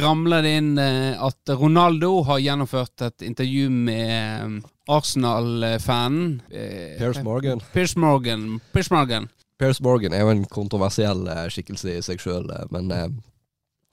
ramler 0.00 0.42
det 0.42 0.52
inn 0.58 0.70
eh, 0.82 1.14
at 1.22 1.52
Ronaldo 1.54 2.22
har 2.26 2.42
gjennomført 2.42 3.04
et 3.06 3.22
intervju 3.22 3.68
med 3.70 4.10
eh, 4.10 4.70
Arsenal-fanen. 4.90 6.40
Pierce 6.50 6.98
Piers 6.98 7.24
Morgan. 7.24 7.64
Piers 7.72 7.96
Morgan. 7.96 8.46
Piers 8.72 8.90
Morgan. 8.90 9.28
Pierce 9.60 9.84
Morgan 9.84 10.14
er 10.16 10.24
jo 10.24 10.32
en 10.32 10.46
kontroversiell 10.50 11.26
eh, 11.28 11.46
skikkelse 11.52 11.98
i 11.98 12.02
seg 12.02 12.22
sjøl, 12.22 12.48
men 12.74 12.90
eh, 12.96 13.10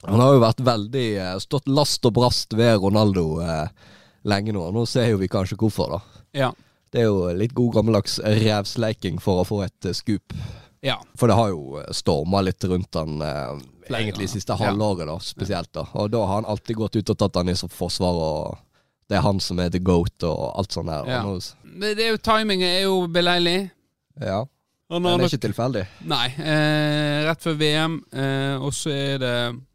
han 0.06 0.22
har 0.22 0.36
jo 0.36 0.42
vært 0.42 0.62
veldig 0.62 1.06
eh, 1.18 1.34
stått 1.42 1.68
last 1.70 2.06
og 2.06 2.14
brast 2.18 2.54
ved 2.58 2.78
Ronaldo 2.82 3.40
eh, 3.42 3.66
lenge 4.28 4.54
nå. 4.54 4.68
Nå 4.74 4.86
ser 4.86 5.10
jo 5.12 5.20
vi 5.22 5.30
kanskje 5.30 5.58
hvorfor, 5.58 5.96
da. 5.96 6.24
Ja. 6.38 6.50
Det 6.92 7.02
er 7.02 7.10
jo 7.10 7.26
litt 7.36 7.54
god 7.56 7.74
gammeldags 7.76 8.16
revsleiking 8.22 9.18
for 9.20 9.42
å 9.42 9.48
få 9.48 9.62
et 9.66 9.88
eh, 9.88 9.96
skup. 9.96 10.34
Ja. 10.80 10.96
For 11.18 11.30
det 11.30 11.36
har 11.38 11.48
jo 11.50 11.82
storma 11.96 12.42
litt 12.46 12.64
rundt 12.64 12.94
han 12.94 13.22
eh, 13.24 13.54
egentlig 13.88 14.28
siste 14.30 14.54
halvåret, 14.58 15.08
da, 15.08 15.16
spesielt. 15.22 15.72
da 15.74 15.86
Og 15.98 16.10
da 16.12 16.22
har 16.24 16.40
han 16.40 16.50
alltid 16.50 16.76
gått 16.78 16.96
ut 16.96 17.14
og 17.14 17.18
tatt 17.18 17.40
han 17.40 17.50
i 17.50 17.56
som 17.58 17.72
forsvar, 17.72 18.20
og 18.28 18.58
det 19.08 19.18
er 19.18 19.24
han 19.24 19.40
som 19.40 19.58
er 19.62 19.72
the 19.74 19.80
goat 19.82 20.22
og 20.28 20.44
alt 20.60 20.76
sånt 20.76 20.92
der. 20.92 21.08
Ja. 21.08 21.24
Men 21.64 21.96
det 21.98 22.06
er 22.06 22.14
jo, 22.14 22.22
timingen 22.22 22.68
er 22.68 22.86
jo 22.86 23.02
beleilig. 23.10 23.58
ja. 24.20 24.44
Men 24.88 25.04
det 25.04 25.26
er 25.26 25.32
ikke 25.34 25.44
tilfeldig. 25.50 25.82
Nei. 26.08 26.26
Eh, 26.40 27.18
rett 27.26 27.42
før 27.44 27.56
VM, 27.60 27.98
eh, 28.08 28.54
og 28.56 28.72
så 28.72 28.88
er 28.94 29.18
det 29.20 29.32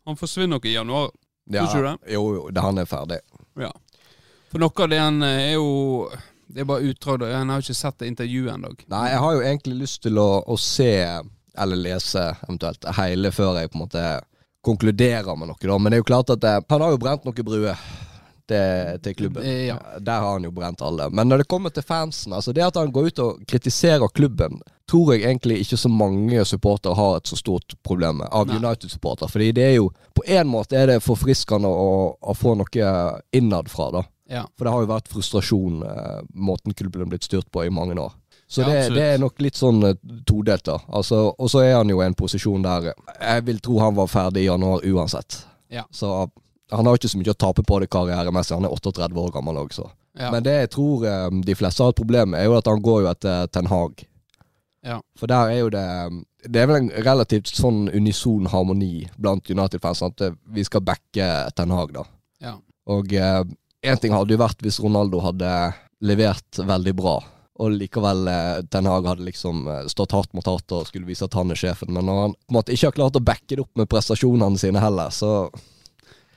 Han 0.10 0.18
forsvinner 0.18 0.56
nok 0.56 0.66
i 0.66 0.74
januar. 0.74 1.12
Ja, 1.54 1.68
Tror 1.70 1.86
du 1.86 2.12
jo, 2.12 2.24
jo, 2.34 2.48
det, 2.50 2.64
han 2.64 2.82
er 2.82 2.88
ferdig. 2.90 3.20
Ja. 3.62 3.70
For 4.50 4.64
noe 4.64 4.74
av 4.86 4.90
det 4.90 5.00
han 5.00 5.22
eh, 5.22 5.52
er 5.52 5.54
jo 5.54 6.10
Det 6.54 6.62
er 6.62 6.70
bare 6.70 6.92
utdrag. 6.92 7.26
Han 7.34 7.50
har 7.50 7.64
ikke 7.64 7.76
sett 7.78 7.98
det 8.00 8.12
intervjuet 8.12 8.54
ennå. 8.54 8.74
Nei, 8.94 9.08
jeg 9.10 9.22
har 9.24 9.34
jo 9.34 9.42
egentlig 9.42 9.80
lyst 9.80 10.04
til 10.06 10.20
å, 10.22 10.30
å 10.46 10.58
se, 10.60 10.94
eller 11.58 11.82
lese 11.82 12.28
eventuelt, 12.46 12.86
hele 13.00 13.34
før 13.34 13.58
jeg 13.62 13.74
på 13.74 13.80
en 13.80 13.86
måte 13.88 14.06
konkluderer 14.64 15.36
med 15.36 15.50
noe, 15.50 15.60
da. 15.60 15.78
Men 15.78 15.92
det 15.92 15.98
er 15.98 16.04
jo 16.04 16.10
klart 16.12 16.32
at 16.32 16.44
det, 16.44 16.54
han 16.70 16.86
har 16.86 16.94
jo 16.94 17.02
brent 17.02 17.26
noen 17.28 17.48
bruer 17.48 17.80
til, 18.48 19.02
til 19.04 19.16
klubben. 19.18 19.44
Eh, 19.44 19.66
ja. 19.72 19.80
Der 20.00 20.22
har 20.24 20.38
han 20.38 20.46
jo 20.48 20.54
brent 20.56 20.82
alle. 20.82 21.10
Men 21.10 21.28
når 21.28 21.44
det 21.44 21.50
kommer 21.52 21.74
til 21.74 21.84
fansen, 21.84 22.34
altså 22.34 22.54
det 22.56 22.64
at 22.66 22.80
han 22.80 22.94
går 22.94 23.12
ut 23.12 23.24
og 23.24 23.44
kritiserer 23.50 24.14
klubben, 24.16 24.62
tror 24.90 25.14
jeg 25.14 25.24
egentlig 25.24 25.62
ikke 25.64 25.80
så 25.80 25.90
mange 25.90 26.46
supportere 26.46 26.96
har 26.96 27.18
et 27.18 27.28
så 27.28 27.40
stort 27.40 27.76
problem 27.84 28.22
med, 28.22 28.30
av 28.32 28.52
United-supportere. 28.52 29.32
Fordi 29.32 29.52
det 29.52 29.68
er 29.72 29.78
jo 29.80 29.92
På 30.14 30.22
en 30.30 30.48
måte 30.48 30.78
er 30.78 30.92
det 30.92 31.04
forfriskende 31.04 31.68
å, 31.68 32.14
å 32.22 32.34
få 32.38 32.54
noe 32.54 32.90
innad 33.34 33.72
fra, 33.72 33.90
da. 33.92 34.04
Ja. 34.30 34.46
For 34.58 34.66
det 34.66 34.74
har 34.74 34.84
jo 34.84 34.92
vært 34.94 35.10
frustrasjon, 35.12 35.82
eh, 35.84 36.20
måten 36.34 36.74
klubben 36.74 37.04
er 37.04 37.10
blitt 37.12 37.28
styrt 37.28 37.50
på 37.52 37.66
i 37.66 37.72
mange 37.74 37.98
år. 38.00 38.14
Så 38.48 38.62
Ja, 38.62 38.68
det, 38.70 38.94
det 38.96 39.04
er 39.16 39.18
nok 39.22 39.42
litt 39.42 39.58
sånn 39.58 39.84
eh, 39.88 39.98
todelt, 40.28 40.64
da. 40.68 40.78
Altså, 40.94 41.34
og 41.38 41.50
så 41.52 41.64
er 41.64 41.76
han 41.80 41.90
jo 41.90 42.02
i 42.02 42.06
en 42.06 42.16
posisjon 42.18 42.64
der 42.64 42.92
jeg 42.94 43.46
vil 43.48 43.60
tro 43.64 43.80
han 43.82 43.96
var 43.98 44.08
ferdig 44.12 44.46
i 44.46 44.48
januar 44.50 44.86
uansett. 44.86 45.42
Ja. 45.74 45.86
Så 45.92 46.30
han 46.72 46.88
har 46.88 46.98
ikke 46.98 47.10
så 47.12 47.20
mye 47.20 47.34
å 47.34 47.38
tape 47.38 47.64
på 47.66 47.80
det 47.82 47.90
karrieremessig. 47.94 48.56
Han 48.56 48.68
er 48.68 48.74
38 48.76 49.10
år 49.20 49.32
gammel 49.34 49.60
også. 49.64 49.88
Ja. 50.20 50.30
Men 50.32 50.46
det 50.46 50.54
jeg 50.54 50.72
tror 50.76 51.06
eh, 51.10 51.30
de 51.46 51.56
fleste 51.58 51.84
har 51.84 51.94
et 51.94 52.00
problem 52.00 52.34
med, 52.34 52.42
er 52.44 52.52
jo 52.52 52.58
at 52.60 52.70
han 52.70 52.84
går 52.84 53.04
jo 53.04 53.10
etter 53.12 53.48
Ten 53.54 53.70
Hag. 53.72 54.06
Ja. 54.84 55.00
For 55.18 55.32
der 55.32 55.48
er 55.54 55.60
jo 55.62 55.70
det 55.72 55.84
Det 56.44 56.60
er 56.60 56.68
vel 56.68 56.82
en 56.82 56.90
relativt 57.06 57.48
sånn 57.56 57.86
unison 57.88 58.50
harmoni 58.52 59.06
blant 59.16 59.48
United-fans. 59.50 60.04
At 60.06 60.22
eh, 60.22 60.38
vi 60.54 60.66
skal 60.68 60.84
backe 60.86 61.30
Ten 61.56 61.72
Hag, 61.74 61.94
da. 61.96 62.06
Ja. 62.44 62.58
Og 62.92 63.14
én 63.84 64.00
ting 64.00 64.16
hadde 64.16 64.36
jo 64.36 64.42
vært 64.42 64.64
hvis 64.64 64.80
Ronaldo 64.84 65.22
hadde 65.24 65.52
levert 66.04 66.60
veldig 66.60 66.96
bra. 66.98 67.18
Og 67.62 67.76
likevel 67.76 68.28
eh, 68.32 68.62
Ten 68.74 68.88
Hag 68.90 69.06
hadde 69.12 69.28
liksom 69.28 69.68
eh, 69.70 69.84
stått 69.92 70.16
hardt 70.16 70.32
mot 70.34 70.48
hardt 70.50 70.74
og 70.74 70.88
skulle 70.90 71.08
vise 71.08 71.28
at 71.28 71.36
han 71.38 71.54
er 71.54 71.60
sjefen. 71.60 71.94
Men 71.94 72.08
når 72.10 72.22
han 72.22 72.34
på 72.34 72.52
en 72.54 72.58
måte 72.58 72.74
ikke 72.74 72.90
har 72.90 72.98
klart 72.98 73.20
å 73.20 73.24
backe 73.24 73.54
det 73.54 73.62
opp 73.62 73.78
med 73.80 73.90
prestasjonene 73.92 74.60
sine 74.60 74.82
heller, 74.82 75.14
så 75.14 75.52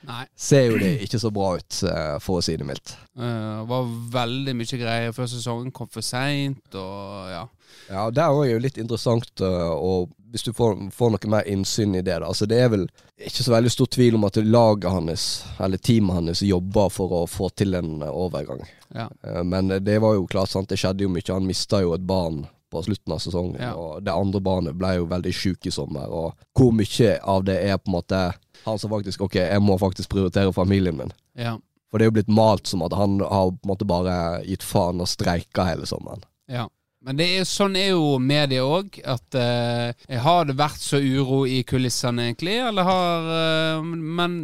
Nei. 0.07 0.23
ser 0.37 0.69
jo 0.69 0.77
det 0.79 0.93
ikke 1.03 1.19
så 1.19 1.31
bra 1.33 1.55
ut, 1.57 1.79
eh, 1.89 2.15
for 2.23 2.39
å 2.39 2.45
si 2.45 2.55
det 2.59 2.67
mildt. 2.67 2.93
Uh, 3.17 3.65
var 3.67 3.89
veldig 4.13 4.53
mye 4.55 4.79
greier 4.79 5.15
før 5.15 5.31
sesongen. 5.31 5.73
Kom 5.75 5.89
for 5.91 6.05
seint 6.05 6.77
og 6.77 7.33
ja. 7.33 7.43
Ja, 7.89 8.09
det 8.11 8.21
er 8.23 8.51
jo 8.51 8.59
litt 8.59 8.77
interessant, 8.77 9.29
uh, 9.41 9.71
og 9.73 10.09
hvis 10.31 10.43
du 10.43 10.51
får, 10.53 10.89
får 10.91 11.13
noe 11.13 11.29
mer 11.31 11.47
innsyn 11.47 11.95
i 11.95 12.01
det 12.03 12.17
da, 12.19 12.27
altså 12.27 12.45
Det 12.45 12.57
er 12.59 12.67
vel 12.73 12.83
ikke 13.17 13.45
så 13.45 13.53
veldig 13.53 13.71
stor 13.71 13.87
tvil 13.95 14.17
om 14.17 14.25
at 14.27 14.35
laget 14.43 14.91
hans, 14.91 15.23
eller 15.63 15.77
teamet 15.79 16.15
hans, 16.19 16.41
jobber 16.43 16.89
for 16.91 17.13
å 17.21 17.21
få 17.31 17.47
til 17.55 17.77
en 17.79 18.01
uh, 18.03 18.11
overgang. 18.11 18.65
ja. 18.93 19.07
Uh, 19.23 19.43
men 19.47 19.71
det 19.83 19.99
var 20.03 20.17
jo 20.17 20.27
klart, 20.27 20.51
sant, 20.51 20.69
det 20.69 20.79
skjedde 20.81 21.07
jo 21.07 21.09
mye. 21.13 21.25
Han 21.31 21.47
mista 21.47 21.79
jo 21.81 21.93
et 21.95 22.03
barn 22.07 22.45
på 22.69 22.81
slutten 22.83 23.13
av 23.15 23.21
sesongen, 23.23 23.61
Ja. 23.61 23.71
og 23.79 24.03
det 24.03 24.11
andre 24.11 24.41
barnet 24.43 24.75
ble 24.75 24.97
jo 24.97 25.05
veldig 25.07 25.31
sjuk 25.33 25.65
i 25.65 25.71
sommer. 25.71 26.11
Og 26.11 26.33
hvor 26.59 26.73
mye 26.75 27.13
av 27.23 27.45
det 27.47 27.55
er 27.63 27.77
på 27.79 27.87
en 27.87 27.95
måte 27.95 28.19
han 28.65 28.79
som 28.81 28.91
faktisk 28.91 29.21
Ok, 29.23 29.35
jeg 29.39 29.61
må 29.63 29.77
faktisk 29.79 30.09
prioritere 30.11 30.51
familien 30.53 30.97
min. 30.99 31.13
ja. 31.39 31.55
For 31.87 31.97
det 32.01 32.03
er 32.03 32.09
jo 32.09 32.15
blitt 32.17 32.27
malt 32.35 32.67
som 32.67 32.81
at 32.83 32.91
han 32.91 33.21
har 33.23 33.53
på 33.55 33.63
en 33.63 33.69
måte 33.71 33.85
bare 33.87 34.43
gitt 34.43 34.63
faen 34.67 34.99
og 34.99 35.07
streika 35.07 35.63
hele 35.63 35.85
sommeren. 35.87 36.19
Ja. 36.51 36.65
Men 37.05 37.21
er, 37.21 37.43
sånn 37.45 37.77
er 37.77 37.91
jo 37.91 38.17
media 38.21 38.63
òg. 38.65 38.97
At 39.05 39.37
eh, 39.37 40.17
Har 40.23 40.47
det 40.49 40.57
vært 40.57 40.81
så 40.81 40.99
uro 40.99 41.43
i 41.47 41.61
kulissene, 41.67 42.29
egentlig? 42.31 42.57
Eller 42.63 42.87
har 42.87 43.29
eh, 43.35 43.83
Men 43.85 44.39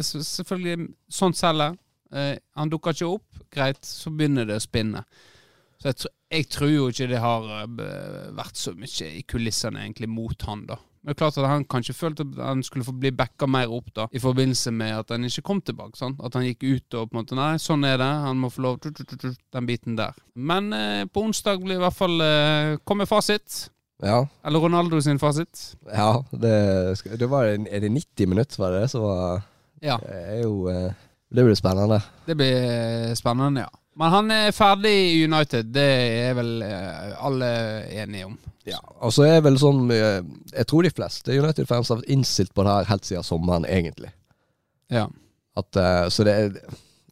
selvfølgelig, 0.00 0.88
sånt 1.12 1.38
selger. 1.38 1.76
Eh, 2.10 2.36
han 2.58 2.72
dukker 2.72 2.96
ikke 2.96 3.12
opp, 3.18 3.42
greit, 3.52 3.84
så 3.86 4.10
begynner 4.10 4.48
det 4.48 4.58
å 4.58 4.64
spinne. 4.64 5.04
Så 5.80 5.92
jeg, 5.92 6.10
jeg 6.34 6.48
tror 6.52 6.72
jo 6.72 6.88
ikke 6.90 7.10
det 7.12 7.20
har 7.22 7.50
eh, 7.60 8.30
vært 8.36 8.58
så 8.58 8.74
mye 8.76 9.12
i 9.14 9.22
kulissene 9.28 9.84
egentlig 9.84 10.10
mot 10.10 10.48
han, 10.48 10.66
da. 10.68 10.80
Men 11.02 11.10
det 11.10 11.16
er 11.16 11.20
klart 11.22 11.38
at 11.40 11.48
Han 11.48 11.64
kanskje 11.64 11.94
følte 11.96 12.26
at 12.28 12.40
han 12.44 12.62
skulle 12.62 12.84
få 12.84 12.92
bli 12.92 13.10
backa 13.16 13.46
mer 13.48 13.72
opp 13.72 13.88
da 13.96 14.04
i 14.12 14.20
forbindelse 14.20 14.70
med 14.76 14.98
at 14.98 15.08
han 15.14 15.24
ikke 15.24 15.42
kom 15.48 15.60
tilbake. 15.64 15.96
sant? 15.96 16.20
At 16.22 16.34
han 16.36 16.44
gikk 16.44 16.62
ut 16.68 16.94
og 17.00 17.08
på 17.10 17.16
en 17.16 17.22
måte 17.22 17.38
Nei, 17.38 17.54
sånn 17.58 17.84
er 17.88 17.96
det. 17.96 18.08
Han 18.26 18.36
må 18.42 18.50
få 18.52 18.62
lov 18.66 18.78
Den 18.84 19.66
biten 19.66 19.96
der. 19.96 20.12
Men 20.36 20.72
eh, 20.76 21.04
på 21.08 21.24
onsdag 21.24 21.62
blir 21.64 21.78
i 21.78 21.84
hvert 21.84 21.96
fall 21.96 22.20
eh, 22.20 22.76
kommer 22.84 23.08
fasit. 23.08 23.70
Ja, 24.02 24.26
Eller 24.44 24.60
Ronaldo 24.60 25.00
sin 25.00 25.18
fasit. 25.20 25.74
Ja, 25.92 26.22
det, 26.32 26.52
det 27.20 27.28
var, 27.28 27.44
er 27.52 27.80
det 27.84 27.90
90 27.92 28.28
minutter, 28.28 28.56
var 28.62 28.72
det 28.72 28.86
det 28.86 28.90
som 28.94 29.02
var 29.04 29.42
Ja, 29.84 29.96
Det 30.00 30.20
er 30.36 30.42
jo 30.44 30.68
eh, 30.72 30.92
Det 31.32 31.44
blir 31.44 31.54
spennende. 31.54 32.00
det 32.26 32.36
blir 32.36 32.56
eh, 32.56 33.14
spennende, 33.14 33.66
ja. 33.66 33.79
Men 34.00 34.08
han 34.14 34.30
er 34.32 34.54
ferdig 34.56 34.92
i 35.10 35.24
United. 35.28 35.74
Det 35.74 35.88
er 36.24 36.36
vel 36.38 36.62
eh, 36.64 37.10
alle 37.20 37.48
enige 38.00 38.30
om. 38.30 38.38
Ja, 38.64 38.78
og 39.00 39.12
så 39.12 39.26
er 39.28 39.40
vel 39.44 39.56
sånn 39.60 39.88
eh, 39.92 40.20
Jeg 40.52 40.68
tror 40.68 40.84
de 40.84 40.92
fleste 40.92 41.32
United-fans 41.32 41.88
har 41.90 42.00
vært 42.00 42.12
innstilt 42.12 42.52
på 42.56 42.64
det 42.64 42.76
her 42.78 42.88
helt 42.88 43.08
siden 43.08 43.26
sommeren, 43.26 43.66
egentlig. 43.68 44.12
Ja. 44.92 45.04
At, 45.58 45.76
eh, 45.76 46.06
så 46.08 46.24
det 46.24 46.36
er 46.36 46.56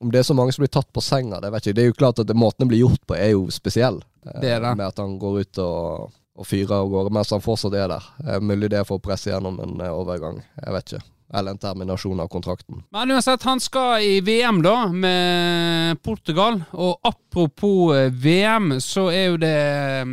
Om 0.01 0.14
det 0.14 0.22
er 0.22 0.29
så 0.31 0.37
mange 0.38 0.55
som 0.55 0.62
blir 0.62 0.72
tatt 0.72 0.88
på 0.94 1.03
senga, 1.05 1.42
det 1.42 1.51
vet 1.53 1.66
jeg 1.66 1.74
ikke. 1.74 1.77
Det 1.77 1.85
er 1.85 1.90
jo 1.90 1.98
klart 1.98 2.22
at 2.22 2.31
det, 2.31 2.38
måten 2.38 2.64
det 2.64 2.70
blir 2.72 2.85
gjort 2.87 3.05
på, 3.05 3.18
er 3.18 3.33
jo 3.35 3.44
spesiell. 3.53 4.01
Det 4.24 4.48
er 4.55 4.62
det. 4.62 4.72
Med 4.79 4.87
at 4.87 5.03
han 5.03 5.18
går 5.20 5.40
ut 5.42 5.61
og, 5.64 6.12
og 6.38 6.46
fyrer 6.48 6.77
av 6.79 6.88
gårde 6.92 7.12
mens 7.18 7.35
han 7.35 7.44
fortsatt 7.44 7.77
er 7.77 7.90
der. 7.90 8.07
Mulig 8.40 8.70
det 8.70 8.79
er 8.81 8.87
for 8.88 9.01
å 9.01 9.05
presse 9.05 9.33
gjennom 9.33 9.59
en 9.64 9.83
overgang. 9.90 10.38
Jeg 10.62 10.77
vet 10.77 10.92
ikke. 10.94 11.17
Eller 11.35 11.51
en 11.51 11.59
terminasjon 11.61 12.21
av 12.21 12.29
kontrakten. 12.33 12.83
Men 12.91 13.11
uansett, 13.11 13.43
han 13.43 13.61
skal 13.61 14.01
i 14.03 14.21
VM 14.25 14.62
da, 14.64 14.87
med 14.88 16.03
Portugal. 16.03 16.62
Og 16.73 17.01
apropos 17.38 17.94
eh, 17.94 18.11
VM, 18.11 18.81
så 18.81 19.09
er 19.12 19.27
jo 19.31 19.37
det 19.38 19.55
eh, 19.55 20.07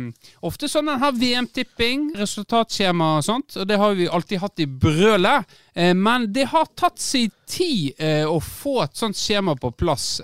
ofte 0.46 0.68
sånn 0.70 0.92
en 0.92 1.02
har 1.02 1.14
VM-tipping, 1.16 2.12
resultatskjema 2.18 3.16
og 3.18 3.24
sånt. 3.26 3.56
Og 3.58 3.66
det 3.66 3.78
har 3.80 3.96
vi 3.98 4.06
alltid 4.08 4.42
hatt 4.42 4.62
i 4.62 4.66
brølet. 4.66 5.56
Eh, 5.74 5.94
Men 5.94 6.28
det 6.32 6.46
har 6.52 6.68
tatt 6.78 7.00
sin 7.02 7.30
tid 7.46 7.98
eh, 8.02 8.24
å 8.26 8.38
få 8.42 8.80
et 8.84 8.96
sånt 8.98 9.18
skjema 9.18 9.54
på 9.58 9.70
plass. 9.78 10.20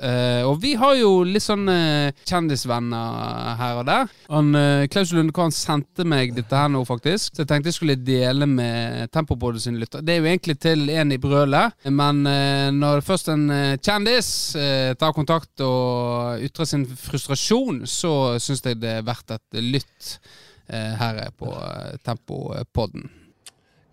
Og 0.46 0.56
vi 0.62 0.72
har 0.78 0.96
jo 0.98 1.22
litt 1.26 1.44
sånn 1.44 1.68
kjendisvenner 2.26 3.52
her 3.60 3.78
og 3.78 3.84
der. 3.86 4.08
Han, 4.32 4.50
Klaus 4.90 5.12
Lundekvam 5.14 5.52
sendte 5.54 6.02
meg 6.08 6.32
dette 6.34 6.56
her 6.58 6.70
nå, 6.72 6.82
faktisk. 6.88 7.30
Så 7.36 7.44
jeg 7.44 7.50
tenkte 7.52 7.70
jeg 7.70 7.76
skulle 7.76 7.96
dele 8.02 8.48
med 8.50 9.12
Tempobådet 9.14 9.62
sin 9.62 9.78
lytter. 9.78 10.02
Det 10.02 10.16
er 10.16 10.18
jo 10.22 10.30
egentlig 10.32 10.56
til 10.62 10.90
en 10.90 11.14
i 11.14 11.20
brølet, 11.22 11.78
men 11.94 12.24
når 12.80 13.04
først 13.06 13.30
en 13.32 13.46
kjendis 13.78 14.32
tar 14.98 15.14
kontakt 15.14 15.62
og 15.62 16.42
ytrer 16.42 16.68
sin 16.72 16.88
frustrasjon, 16.98 17.82
så 17.86 18.38
syns 18.42 18.64
jeg 18.66 18.80
det 18.82 18.96
er 18.98 19.06
verdt 19.06 19.34
et 19.36 19.60
lytt 19.60 20.16
eh, 20.68 20.94
her 20.98 21.20
på 21.38 21.50
eh, 21.52 21.98
Tempopodden. 22.04 23.10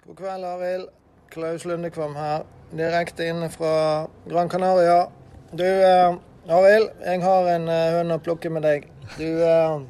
God 0.06 0.18
kveld, 0.18 0.48
Arild. 0.48 0.90
Klaus 1.30 1.66
Lundekvam 1.66 2.16
her. 2.18 2.48
Direkte 2.74 3.28
inne 3.30 3.52
fra 3.54 4.08
Gran 4.26 4.50
Canaria. 4.50 5.04
Du, 5.52 5.66
eh, 5.66 6.16
Arild, 6.50 6.90
jeg 7.06 7.22
har 7.22 7.50
en 7.54 7.70
eh, 7.70 7.92
høne 8.00 8.18
å 8.18 8.24
plukke 8.24 8.50
med 8.50 8.66
deg. 8.66 8.90
Du 9.18 9.28
eh, 9.46 9.82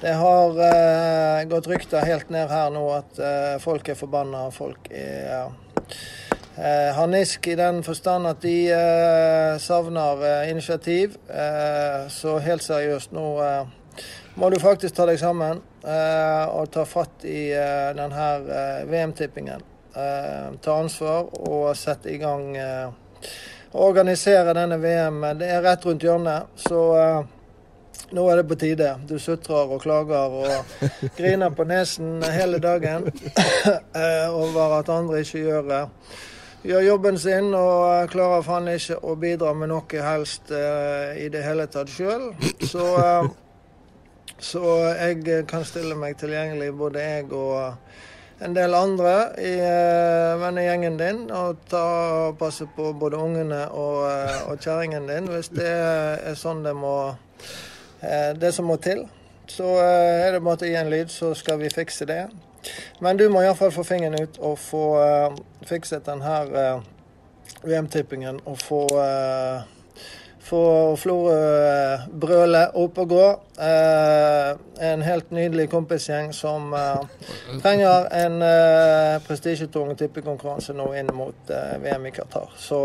Det 0.00 0.14
har 0.16 0.62
eh, 0.64 1.42
gått 1.48 1.68
rykter 1.68 2.06
helt 2.08 2.30
ned 2.32 2.48
her 2.48 2.70
nå 2.72 2.86
at 2.94 3.18
eh, 3.20 3.56
folk 3.60 3.88
er 3.92 3.98
forbanna. 4.00 4.46
Folk 4.54 4.88
er 4.88 5.52
eh, 6.56 6.90
harnisk 6.96 7.46
i 7.46 7.56
den 7.58 7.82
forstand 7.86 8.26
at 8.30 8.42
de 8.42 8.54
eh, 8.74 9.58
savner 9.58 10.24
eh, 10.26 10.50
initiativ. 10.50 11.16
Eh, 11.28 12.08
så 12.08 12.38
helt 12.38 12.64
seriøst, 12.64 13.12
nå 13.12 13.26
eh, 13.44 14.04
må 14.34 14.50
du 14.50 14.58
faktisk 14.62 14.94
ta 14.96 15.06
deg 15.10 15.18
sammen 15.20 15.60
eh, 15.84 16.46
og 16.54 16.70
ta 16.72 16.86
fatt 16.88 17.26
i 17.28 17.50
denne 17.96 18.30
VM-tippingen. 18.88 19.66
Eh, 19.90 20.50
ta 20.62 20.78
ansvar 20.78 21.26
og 21.42 21.72
sette 21.76 22.12
i 22.14 22.18
gang 22.22 22.56
eh, 22.56 22.90
Organisere 23.70 24.50
denne 24.50 24.80
VM. 24.82 25.20
Det 25.38 25.46
er 25.46 25.60
rett 25.62 25.84
rundt 25.86 26.02
hjørnet, 26.02 26.48
så 26.58 26.80
nå 28.10 28.24
er 28.26 28.40
det 28.40 28.48
på 28.50 28.56
tide. 28.58 28.88
Du 29.06 29.14
sutrer 29.22 29.70
og 29.70 29.82
klager 29.84 30.34
og 30.40 30.80
griner 31.18 31.52
på 31.54 31.66
nesen 31.68 32.18
hele 32.34 32.58
dagen 32.58 33.06
over 34.34 34.80
at 34.80 34.90
andre 34.90 35.20
ikke 35.22 35.44
gjør, 35.44 35.70
eh, 35.76 36.16
gjør 36.64 36.82
jobben 36.84 37.18
sin 37.18 37.54
og 37.56 37.84
eh, 37.88 38.08
klarer 38.12 38.44
faen 38.44 38.68
ikke 38.72 38.98
å 39.00 39.14
bidra 39.20 39.52
med 39.56 39.70
noe 39.72 40.04
helst 40.04 40.52
uh, 40.52 41.16
i 41.16 41.28
det 41.32 41.44
hele 41.44 41.66
tatt 41.72 41.92
sjøl. 41.92 42.30
Så 42.60 42.84
uh, 42.96 43.30
Så 44.40 44.60
jeg 44.96 45.44
kan 45.50 45.66
stille 45.68 45.92
meg 46.00 46.16
tilgjengelig, 46.16 46.70
både 46.72 47.02
jeg 47.04 47.26
og 47.36 47.74
en 48.40 48.54
del 48.56 48.72
andre 48.72 49.12
i 49.36 49.50
uh, 49.60 50.40
vennegjengen 50.40 50.96
din, 50.96 51.18
og 51.28 51.60
ta 51.68 51.82
og 52.30 52.38
passe 52.40 52.64
på 52.76 52.94
både 52.96 53.20
ungene 53.20 53.66
og, 53.68 54.06
uh, 54.08 54.54
kjerringen 54.56 55.10
din, 55.10 55.28
hvis 55.28 55.52
det 55.52 55.68
er 55.68 56.38
sånn 56.40 56.64
det 56.64 56.72
må 56.76 57.12
Det 58.40 58.48
som 58.56 58.64
må 58.64 58.78
til. 58.80 59.02
Så 59.44 59.66
er 59.76 60.32
det 60.32 60.40
bare 60.40 60.64
å 60.64 60.68
gi 60.70 60.76
en 60.78 60.88
lyd, 60.88 61.10
så 61.12 61.34
skal 61.36 61.58
vi 61.60 61.68
fikse 61.68 62.06
det. 62.08 62.22
Men 63.00 63.16
du 63.16 63.28
må 63.32 63.42
iallfall 63.44 63.72
få 63.72 63.84
fingeren 63.86 64.20
ut 64.22 64.38
og 64.38 64.58
få 64.60 64.84
uh, 65.00 65.36
fikset 65.68 66.06
den 66.06 66.22
her 66.22 66.50
eh, 66.60 66.82
VM-tippingen 67.64 68.40
og 68.44 68.58
få 68.60 68.82
uh, 68.96 69.62
få 70.50 70.96
Florø-brølet 70.98 72.74
opp 72.78 72.98
og 72.98 73.12
gå. 73.12 73.26
Eh, 73.66 74.50
en 74.90 75.04
helt 75.04 75.30
nydelig 75.34 75.68
kompisgjeng 75.70 76.32
som 76.34 76.72
eh, 76.74 77.28
trenger 77.62 78.08
en 78.22 78.40
eh, 78.46 79.20
prestisjetung 79.26 79.92
tippekonkurranse 79.98 80.74
nå 80.76 80.88
inn 80.98 81.12
mot 81.14 81.54
eh, 81.54 81.76
VM 81.84 82.08
i 82.10 82.14
Qatar. 82.16 82.50
Så 82.58 82.80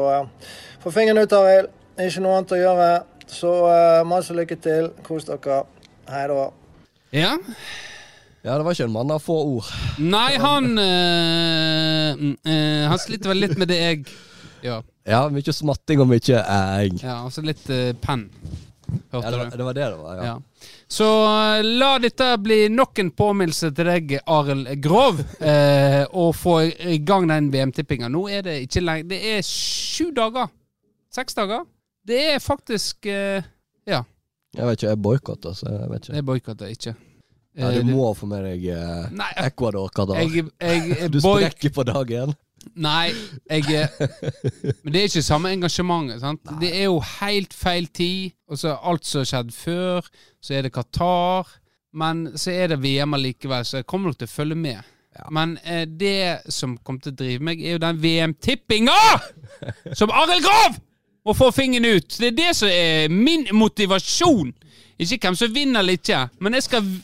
få 0.83 0.93
fingeren 0.93 1.23
ut, 1.23 1.33
Arild. 1.33 1.73
Ikke 1.95 2.25
noe 2.25 2.37
annet 2.37 2.55
å 2.55 2.61
gjøre. 2.61 2.91
Så 3.31 3.51
masse 4.05 4.35
lykke 4.35 4.57
til. 4.61 4.91
Kos 5.07 5.25
dere. 5.25 5.63
Hei 6.11 6.25
da. 6.29 6.49
Ja. 7.15 7.31
Ja, 8.45 8.57
det 8.59 8.65
var 8.65 8.75
ikke 8.75 8.85
en 8.85 8.93
mann 8.93 9.09
av 9.09 9.23
få 9.25 9.35
ord. 9.55 9.69
Nei, 9.97 10.35
han 10.37 10.67
øh, 10.77 12.25
eh, 12.45 12.83
Han 12.91 12.99
sliter 13.01 13.31
vel 13.31 13.41
litt 13.41 13.55
med 13.57 13.71
det 13.71 13.79
jeg 13.81 14.03
Ja, 14.61 14.83
Ja, 15.05 15.23
mye 15.33 15.53
smatting 15.53 16.01
og 16.01 16.09
mye 16.09 16.41
æg. 16.41 16.99
Ja, 17.01 17.23
altså 17.25 17.41
litt 17.45 17.65
øh, 17.73 17.91
penn. 18.01 18.27
Ja, 19.11 19.17
det, 19.17 19.37
var, 19.37 19.45
du? 19.49 19.57
det 19.57 19.65
var 19.65 19.73
det 19.73 19.85
det 19.89 19.97
var, 19.97 20.17
ja. 20.19 20.25
Ja. 20.25 20.69
Så 20.87 21.07
la 21.65 21.89
dette 22.01 22.27
bli 22.41 22.57
nok 22.69 22.99
en 23.01 23.09
påminnelse 23.17 23.71
til 23.75 23.89
deg, 23.89 24.13
Arild 24.29 24.69
Grov, 24.81 25.21
eh, 25.41 26.03
og 26.13 26.35
få 26.37 26.59
i 26.69 26.99
gang 27.05 27.25
den 27.29 27.49
VM-tippinga. 27.53 28.09
Nå 28.13 28.27
er 28.29 28.45
det 28.45 28.59
ikke 28.67 28.83
lenge 28.85 29.09
Det 29.09 29.21
er 29.35 29.41
sju 29.45 30.11
dager. 30.15 30.53
Seks 31.13 31.37
dager. 31.37 31.65
Det 32.05 32.21
er 32.35 32.39
faktisk 32.43 33.09
eh, 33.09 33.41
Ja, 33.89 34.03
Jeg 34.55 34.69
vet 34.69 34.79
ikke, 34.79 34.93
jeg 34.93 35.01
boikotter, 35.01 35.57
så 35.57 35.69
jeg 35.69 35.89
vet 35.89 36.05
ikke. 36.05 36.15
jeg 36.15 36.25
boikotter 36.29 36.73
ikke. 36.77 36.95
Ja, 37.55 37.69
Eh, 37.71 37.77
du 37.87 37.93
må 37.95 38.09
få 38.19 38.27
med 38.27 38.43
deg 38.43 38.65
eh, 38.73 39.05
Nei, 39.15 39.29
Ecuador, 39.45 39.87
Qatar. 39.95 40.17
jeg, 40.19 40.45
jeg, 40.59 41.09
Du 41.13 41.21
boy- 41.23 41.39
sprekker 41.45 41.71
på 41.77 41.85
dagen. 41.87 42.33
Nei, 42.75 43.13
jeg 43.49 43.63
Men 44.83 44.91
det 44.91 44.99
er 45.01 45.07
ikke 45.07 45.21
samme 45.23 45.51
engasjementet. 45.53 46.19
sant? 46.23 46.41
Det 46.59 46.71
er 46.75 46.87
jo 46.89 46.97
helt 47.19 47.53
feil 47.53 47.87
tid. 47.87 48.33
Og 48.49 48.57
så 48.59 48.73
alt 48.81 49.05
som 49.07 49.21
har 49.21 49.29
skjedd 49.29 49.53
før. 49.55 50.09
Så 50.43 50.57
er 50.57 50.65
det 50.67 50.73
Qatar. 50.75 51.47
Men 51.95 52.25
så 52.35 52.51
er 52.51 52.73
det 52.73 52.81
VM 52.83 53.13
allikevel, 53.15 53.63
så 53.63 53.77
jeg 53.79 53.87
kommer 53.87 54.11
nok 54.11 54.17
til 54.19 54.27
å 54.27 54.33
følge 54.35 54.55
med. 54.59 54.83
Men 55.31 55.53
eh, 55.63 55.85
det 55.87 56.41
som 56.51 56.73
kommer 56.83 57.05
til 57.05 57.13
å 57.13 57.19
drive 57.21 57.45
meg, 57.47 57.61
er 57.63 57.77
jo 57.77 57.83
den 57.85 58.01
VM-tippinga! 58.03 58.97
Som 59.99 60.11
Arild 60.11 60.43
Grav 60.43 60.75
må 61.25 61.33
få 61.39 61.53
fingeren 61.55 61.87
ut! 62.01 62.17
Det 62.19 62.33
er 62.33 62.35
det 62.35 62.49
som 62.59 62.67
er 62.67 63.07
min 63.13 63.45
motivasjon. 63.55 64.51
Ikke 64.99 65.21
hvem 65.29 65.37
som 65.39 65.53
vinner 65.55 65.79
eller 65.85 65.95
ikke, 66.01 66.19
men 66.43 66.57
jeg 66.59 66.65
skal 66.67 66.83
v- 66.83 66.99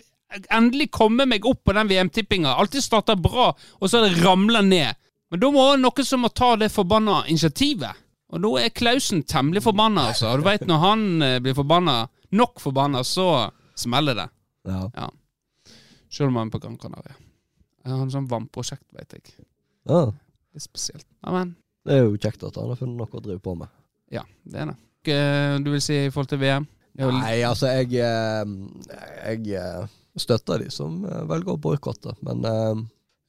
endelig 0.50 0.90
komme 0.96 1.26
meg 1.30 1.46
opp 1.46 1.64
på 1.68 1.74
den 1.76 1.90
VM-tippinga. 1.90 2.54
Alltid 2.62 2.84
starter 2.86 3.16
bra, 3.20 3.50
og 3.80 3.90
så 3.92 4.04
ramler 4.24 4.62
det 4.62 4.70
ned. 4.72 5.00
Men 5.32 5.40
da 5.44 5.50
må 5.56 5.66
noen 5.80 6.06
som 6.08 6.24
må 6.26 6.30
ta 6.36 6.54
det 6.60 6.72
forbanna 6.74 7.22
initiativet. 7.32 8.00
Og 8.32 8.40
nå 8.44 8.52
er 8.62 8.70
Klausen 8.76 9.24
temmelig 9.28 9.64
forbanna, 9.66 10.10
altså. 10.12 10.30
Og 10.32 10.40
du 10.42 10.46
veit 10.48 10.64
når 10.68 10.80
han 10.86 11.02
eh, 11.26 11.38
blir 11.44 11.56
forbanna, 11.56 12.06
nok 12.32 12.60
forbanna, 12.64 13.02
så 13.04 13.50
smeller 13.80 14.16
det. 14.16 14.28
Ja. 14.68 14.86
Ja. 14.96 15.10
Sjøl 16.12 16.30
om 16.32 16.38
han 16.40 16.48
er 16.52 16.54
på 16.56 16.62
Gran 16.64 16.78
Canaria. 16.80 17.16
Han 17.88 17.96
har 17.98 18.04
en 18.06 18.14
sånn 18.14 18.30
vannprosjekt, 18.32 18.86
veit 18.96 19.16
jeg. 19.18 19.34
ja. 19.90 20.06
Det 20.52 20.60
er 20.60 20.64
spesielt. 20.68 21.06
Amen. 21.24 21.54
Det 21.88 21.96
er 21.96 22.02
jo 22.04 22.18
kjekt 22.20 22.42
at 22.44 22.58
han 22.60 22.68
har 22.74 22.76
funnet 22.80 23.00
noe 23.00 23.08
å 23.16 23.22
drive 23.24 23.40
på 23.44 23.54
med. 23.56 23.72
ja, 24.12 24.26
det 24.44 24.60
er 24.60 24.72
det. 24.74 24.78
Eh, 25.16 25.54
Du 25.64 25.70
vil 25.72 25.82
si 25.82 25.96
i 26.06 26.10
forhold 26.12 26.28
til 26.30 26.42
VM? 26.44 26.66
Nei, 27.00 27.38
altså, 27.48 27.70
jeg 27.72 27.96
eh, 28.04 28.52
Jeg 29.32 29.88
støtter 30.20 30.66
de 30.66 30.72
som 30.72 31.04
eh, 31.06 31.22
velger 31.30 31.56
å 31.56 31.62
boikotte, 31.62 32.16
men 32.26 32.46
eh, 32.46 32.82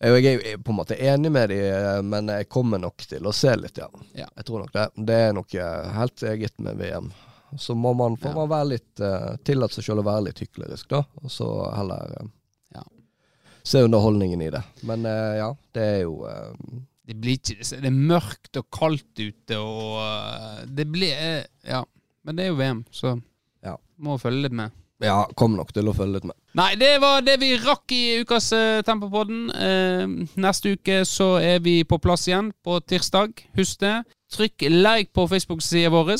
jeg 0.02 0.24
er 0.26 0.46
er 0.54 0.56
på 0.58 0.72
en 0.72 0.80
måte 0.80 0.96
enig 0.98 1.30
med 1.30 1.52
de, 1.52 1.60
eh, 1.70 2.00
men 2.02 2.30
jeg 2.32 2.48
kommer 2.50 2.80
nok 2.82 3.04
til 3.06 3.26
å 3.26 3.34
se 3.36 3.54
litt, 3.56 3.78
ja. 3.78 3.88
Ja. 4.18 4.26
Jeg 4.36 4.48
tror 4.48 4.64
nok 4.64 4.72
det. 4.74 4.88
Det 4.96 5.18
er 5.28 5.36
nok 5.36 5.54
helt 5.98 6.24
eget 6.26 6.58
med 6.58 6.80
VM. 6.80 7.12
Så 7.58 7.74
må 7.74 7.92
man, 7.92 8.16
får 8.16 8.34
man 8.34 8.48
være 8.48 8.68
litt 8.70 9.02
uh, 9.04 9.34
tillate 9.44 9.76
seg 9.76 9.84
selv 9.90 10.02
å 10.02 10.06
være 10.06 10.28
litt 10.30 10.40
hyklerisk, 10.40 10.88
da. 10.92 11.02
Og 11.20 11.32
så 11.32 11.48
heller 11.76 12.14
eh, 12.20 12.30
Ja. 12.78 12.84
se 13.62 13.82
underholdningen 13.84 14.40
i 14.42 14.50
det. 14.50 14.62
Men 14.88 15.04
eh, 15.06 15.34
ja, 15.42 15.50
det 15.76 15.82
er 15.82 16.00
jo 16.06 16.14
Det 17.04 17.16
blir 17.20 17.36
ikke 17.36 17.58
Det 17.82 17.90
er 17.90 17.98
mørkt 18.12 18.56
og 18.56 18.70
kaldt 18.72 19.20
ute, 19.20 19.58
og 19.58 20.64
det 20.66 20.86
blir 20.88 21.44
Ja. 21.68 21.84
Men 22.24 22.36
det 22.38 22.46
er 22.46 22.52
jo 22.52 22.60
VM, 22.60 22.84
så 22.90 23.20
Ja. 23.62 23.76
må 23.98 24.18
følge 24.18 24.46
litt 24.46 24.56
med. 24.56 24.70
Ja, 25.03 25.24
kom 25.34 25.57
nok 25.59 25.72
til 25.74 25.88
å 25.90 25.94
følge 25.96 26.14
litt 26.20 26.26
med. 26.30 26.36
Nei, 26.55 26.70
det 26.78 26.92
var 27.03 27.24
det 27.26 27.34
vi 27.42 27.53
rakk 27.59 27.90
i 27.96 28.20
ukas 28.22 28.53
uh, 28.55 28.82
Tempopodden. 28.86 29.48
Uh, 29.50 30.28
neste 30.38 30.76
uke 30.76 31.00
så 31.09 31.34
er 31.42 31.59
vi 31.64 31.80
på 31.88 31.98
plass 32.03 32.28
igjen 32.30 32.53
på 32.62 32.78
tirsdag. 32.86 33.34
Husk 33.59 33.80
det. 33.82 33.96
Trykk 34.32 34.68
like 34.70 35.11
på 35.16 35.26
Facebook-sida 35.28 35.90
vår. 35.92 36.12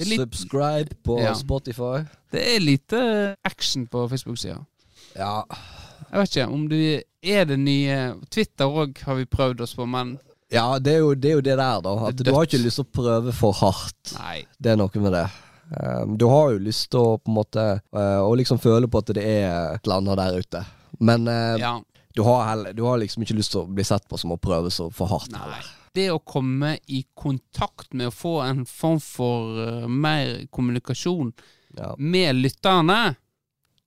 Litt- 0.00 0.20
Subscribe 0.24 0.96
på 1.06 1.20
Ja. 1.22 1.34
Spotify. 1.38 2.04
Det 2.32 2.42
er 2.56 2.60
lite 2.64 3.02
action 3.46 3.84
på 3.86 4.08
Facebook-sida. 4.10 4.58
Ja, 5.14 5.42
Jeg 6.10 6.20
vet 6.20 6.36
ikke 6.36 6.48
om 6.52 6.64
du 6.70 6.76
er 7.22 7.44
det 7.46 7.56
nye 7.58 8.14
Twitter 8.30 8.66
òg 8.70 8.98
har 9.06 9.14
vi 9.20 9.24
prøvd 9.26 9.60
oss 9.66 9.74
på, 9.74 9.86
men 9.86 10.16
Ja, 10.52 10.78
det 10.78 10.92
er, 10.94 10.98
jo, 11.02 11.14
det 11.14 11.30
er 11.30 11.34
jo 11.34 11.40
det 11.42 11.56
der, 11.58 11.80
da. 11.82 11.92
At 12.08 12.16
du 12.16 12.32
har 12.34 12.44
ikke 12.46 12.60
lyst 12.62 12.78
til 12.78 12.84
å 12.86 12.92
prøve 12.94 13.32
for 13.34 13.52
hardt. 13.58 14.12
nei. 14.18 14.44
Det 14.60 14.72
er 14.72 14.76
noe 14.78 14.90
med 15.02 15.12
det. 15.12 15.24
Um, 15.70 16.18
du 16.18 16.26
har 16.28 16.52
jo 16.52 16.58
lyst 16.62 16.90
til 16.92 17.00
å 17.00 17.16
på 17.18 17.30
en 17.32 17.36
måte 17.38 17.62
uh, 17.96 18.20
Å 18.20 18.34
liksom 18.36 18.58
føle 18.60 18.88
på 18.90 19.00
at 19.00 19.14
det 19.16 19.22
er 19.24 19.46
et 19.74 19.86
eller 19.86 20.02
annet 20.02 20.20
der 20.20 20.36
ute. 20.44 20.64
Men 21.00 21.28
uh, 21.28 21.56
Ja. 21.58 21.72
du, 22.14 22.22
har 22.22 22.44
heller, 22.50 22.72
du 22.76 22.82
har 22.84 22.98
liksom 23.00 23.24
ikke 23.24 23.34
lyst 23.38 23.54
til 23.54 23.62
å 23.64 23.70
bli 23.70 23.84
sett 23.84 24.04
på 24.08 24.18
som 24.20 24.34
å 24.34 24.38
prøve 24.38 24.70
så 24.70 24.90
for 24.92 25.08
hardt. 25.10 25.32
Nei. 25.32 25.40
heller. 25.40 25.72
Det 25.94 26.08
å 26.10 26.18
komme 26.18 26.76
i 26.90 27.04
kontakt 27.14 27.92
med 27.94 28.10
å 28.10 28.14
få 28.14 28.40
en 28.42 28.64
form 28.66 28.98
for 29.00 29.60
eh, 29.62 29.84
mer 29.88 30.40
kommunikasjon 30.50 31.28
Ja, 31.78 31.92
med 31.98 32.34
lytterne, 32.34 33.14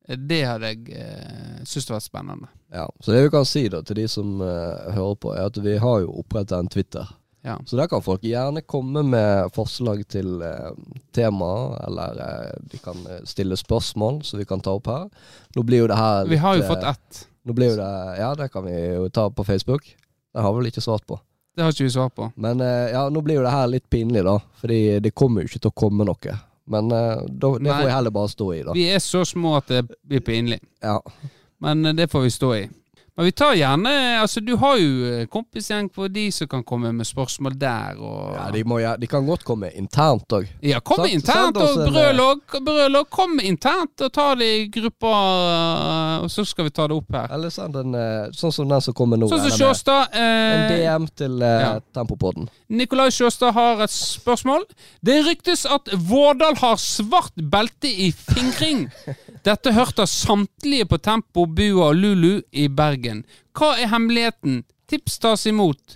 eh, 0.08 0.16
det 0.16 0.42
hadde 0.48 0.70
jeg 0.72 0.96
uh, 0.96 1.58
syntes 1.68 1.90
var 1.92 2.00
spennende. 2.00 2.48
ja. 2.72 2.88
Så 3.00 3.12
det 3.12 3.26
vi 3.26 3.30
kan 3.36 3.46
si 3.46 3.66
da 3.70 3.82
til 3.84 4.00
de 4.00 4.08
som 4.08 4.40
uh, 4.40 4.88
hører 4.96 5.16
på, 5.20 5.34
er 5.36 5.50
at 5.52 5.60
vi 5.60 5.76
har 5.84 6.00
jo 6.06 6.14
opprettet 6.24 6.56
en 6.58 6.72
Twitter. 6.72 7.12
Ja. 7.48 7.56
Så 7.66 7.80
der 7.80 7.88
kan 7.88 8.04
folk 8.04 8.26
gjerne 8.28 8.62
komme 8.68 9.06
med 9.08 9.54
forslag 9.56 10.02
til 10.12 10.41
eh, 10.43 10.74
tema, 11.16 11.52
eller 11.88 12.20
eh, 12.26 12.58
de 12.74 12.82
kan 12.84 13.00
uh, 13.08 13.22
stille 13.30 13.56
spørsmål 13.58 14.20
som 14.28 14.41
vi 14.41 14.48
kan 14.50 14.60
ta 14.64 14.76
opp 14.76 14.91
her. 14.91 15.08
Nå 15.56 15.64
blir 15.68 15.86
jo 15.86 15.88
det 15.88 16.00
her 16.00 16.28
Vi 16.28 16.41
har 16.43 16.60
jo 16.60 16.68
fått 16.68 16.84
uh, 16.84 16.91
ett. 16.91 17.24
Nå 17.48 17.56
blir 17.56 17.72
jo 17.72 17.80
det 17.80 17.93
Ja, 18.20 18.34
det 18.36 18.52
kan 18.52 18.68
vi 18.68 18.76
jo 18.76 19.08
ta 19.10 19.30
på 19.32 19.48
Facebook. 19.48 19.88
Det 20.36 20.43
har 20.43 20.54
vi 20.54 20.60
vel 20.60 20.72
ikke 20.74 20.84
svart 20.84 21.08
på. 21.08 21.22
Det 21.58 21.64
har 21.66 21.72
ikke 21.74 21.88
vi 21.88 21.89
svar 21.89 22.10
på. 22.14 22.28
Men 22.36 22.60
eh, 22.62 22.91
ja, 22.93 23.08
nå 23.10 23.22
blir 23.26 23.39
jo 23.39 23.43
det 23.45 23.50
her 23.50 23.70
litt 23.72 23.88
pinlig, 23.89 24.22
da. 24.28 24.36
Fordi 24.62 25.00
det 25.02 25.12
kommer 25.18 25.41
jo 25.41 25.50
ikke 25.50 25.62
til 25.64 25.72
å 25.72 25.78
komme 25.82 26.06
noe. 26.06 26.36
Men 26.70 26.91
eh, 26.93 27.24
da, 27.26 27.50
det 27.56 27.66
Nei. 27.66 27.72
får 27.72 27.88
jeg 27.88 27.95
heller 27.95 28.14
bare 28.14 28.30
stå 28.30 28.50
i, 28.54 28.60
da. 28.68 28.76
Vi 28.78 28.84
er 28.93 29.02
så 29.02 29.24
små 29.26 29.56
at 29.58 29.72
det 29.72 29.80
blir 30.06 30.22
pinlig. 30.22 30.60
Ja. 30.86 31.00
Men 31.66 31.82
eh, 31.82 31.95
det 31.98 32.12
får 32.12 32.28
vi 32.28 32.34
stå 32.36 32.52
i. 32.60 32.62
Men 33.18 33.26
vi 33.26 33.32
tar 33.32 33.55
gjerne 33.57 33.91
Altså, 34.22 34.41
du 34.45 34.51
har 34.61 34.78
jo 34.78 35.05
eh, 35.09 35.24
kompisgjeng 35.34 35.88
på 35.93 36.05
de 36.13 36.28
som 36.32 36.47
kan 36.51 36.63
komme 36.68 36.91
med 36.93 37.07
spørsmål 37.07 37.55
der, 37.57 37.97
og 37.97 38.36
ja 38.38 38.43
de, 38.53 38.61
må, 38.68 38.78
ja, 38.84 38.91
de 38.99 39.07
kan 39.09 39.26
godt 39.26 39.43
komme 39.47 39.72
internt 39.78 40.30
òg. 40.38 40.45
Ja, 40.61 40.80
kom 40.86 41.01
internt 41.09 41.57
send 41.57 41.61
oss 41.63 41.78
og 41.78 41.91
brøl. 41.95 42.22
Brølog, 42.68 43.09
kom 43.13 43.39
internt 43.41 44.03
og 44.05 44.11
ta 44.13 44.28
det 44.38 44.47
i 44.59 44.63
grupper, 44.74 45.18
eh, 45.53 46.26
og 46.26 46.30
så 46.34 46.45
skal 46.45 46.68
vi 46.70 46.74
ta 46.78 46.86
det 46.91 46.97
opp 46.97 47.18
her. 47.18 47.34
Eller 47.38 47.53
send 47.53 47.78
en 47.82 47.97
eh, 47.97 48.30
sånn 48.38 48.53
som 48.53 48.70
den 48.70 48.86
som 48.86 48.95
kommer 48.97 49.18
nå. 49.22 49.30
Sånn 49.32 49.45
som 49.47 49.57
Sjåstad. 49.57 50.13
Eh, 50.13 50.53
En 50.57 50.68
DM 50.76 51.09
til 51.18 51.41
eh, 51.41 51.57
ja. 51.65 51.74
Tempopodden. 51.97 52.49
Nikolai 52.70 53.09
Sjåstad 53.15 53.55
har 53.57 53.82
et 53.86 53.93
spørsmål. 53.93 54.68
Det 55.01 55.20
ryktes 55.26 55.65
at 55.70 55.89
Vårdal 56.09 56.57
har 56.61 56.78
svart 56.82 57.34
belte 57.38 57.89
i 57.89 58.11
fingring. 58.13 58.88
Dette 59.48 59.72
hørte 59.72 60.04
samtlige 60.12 60.86
på 60.91 60.98
Tempo, 61.00 61.45
Bua 61.48 61.86
og 61.89 61.95
Lulu 61.95 62.41
i 62.52 62.68
Bergen. 62.68 63.22
Hva 63.56 63.78
er 63.80 63.88
hemmeligheten? 63.93 64.66
Tips 64.91 65.22
tas 65.24 65.45
imot 65.48 65.95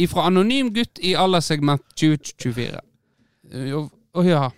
ifra 0.00 0.24
anonym 0.26 0.72
gutt 0.74 0.98
i 1.02 1.12
alderssegment 1.18 1.84
2024. 1.94 2.80
Eh, 3.52 3.70
Å 3.76 3.84
oh, 4.18 4.26
ja. 4.26 4.48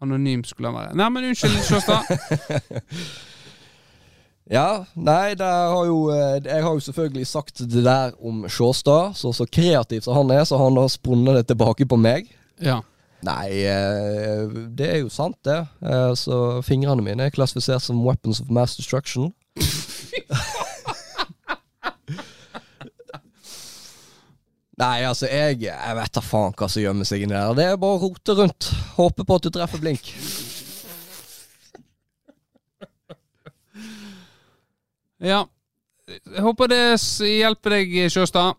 Anonym 0.00 0.42
skulle 0.48 0.70
han 0.70 0.76
være. 0.76 0.96
Nei, 0.96 1.08
men 1.12 1.28
unnskyld, 1.30 1.60
Sjåstad. 1.68 2.08
Ja, 4.50 4.82
nei, 4.98 5.36
det 5.38 5.46
har 5.46 5.84
jo 5.86 6.08
eh, 6.10 6.40
Jeg 6.42 6.64
har 6.64 6.72
jo 6.74 6.80
selvfølgelig 6.82 7.26
sagt 7.30 7.60
det 7.70 7.84
der 7.86 8.16
om 8.18 8.42
Sjåstad. 8.50 9.14
Så 9.14 9.30
så 9.36 9.46
kreativ 9.46 10.02
som 10.02 10.16
han 10.16 10.32
er, 10.34 10.42
så 10.44 10.58
har 10.58 10.66
han 10.66 10.78
da 10.80 10.88
spunnet 10.90 11.38
det 11.38 11.44
tilbake 11.52 11.86
på 11.86 11.98
meg. 12.00 12.26
Ja. 12.58 12.80
Nei, 13.26 13.48
eh, 13.68 14.46
det 14.76 14.86
er 14.94 14.98
jo 15.02 15.10
sant, 15.12 15.36
det. 15.44 15.58
Eh, 15.84 16.14
Så 16.16 16.62
fingrene 16.64 17.02
mine 17.04 17.26
er 17.28 17.34
klassifisert 17.34 17.82
som 17.84 18.00
weapons 18.06 18.40
of 18.40 18.48
mass 18.50 18.76
destruction. 18.80 19.32
Nei, 24.80 25.02
altså, 25.04 25.26
jeg, 25.28 25.58
jeg 25.66 25.96
vet 25.98 26.14
da 26.16 26.22
faen 26.24 26.54
hva 26.56 26.68
som 26.72 26.80
gjemmer 26.80 27.04
seg 27.08 27.26
inni 27.26 27.36
der. 27.36 27.52
Det 27.58 27.66
er 27.68 27.80
bare 27.80 27.98
å 27.98 28.00
rote 28.06 28.36
rundt. 28.38 28.70
Håpe 28.96 29.26
på 29.28 29.36
at 29.36 29.44
du 29.44 29.50
treffer 29.52 29.82
blink. 29.82 30.08
Ja. 35.20 35.42
Jeg 36.08 36.42
håper 36.46 36.70
det 36.72 36.80
hjelper 37.28 37.76
deg, 37.76 37.92
Sjåstad. 38.10 38.56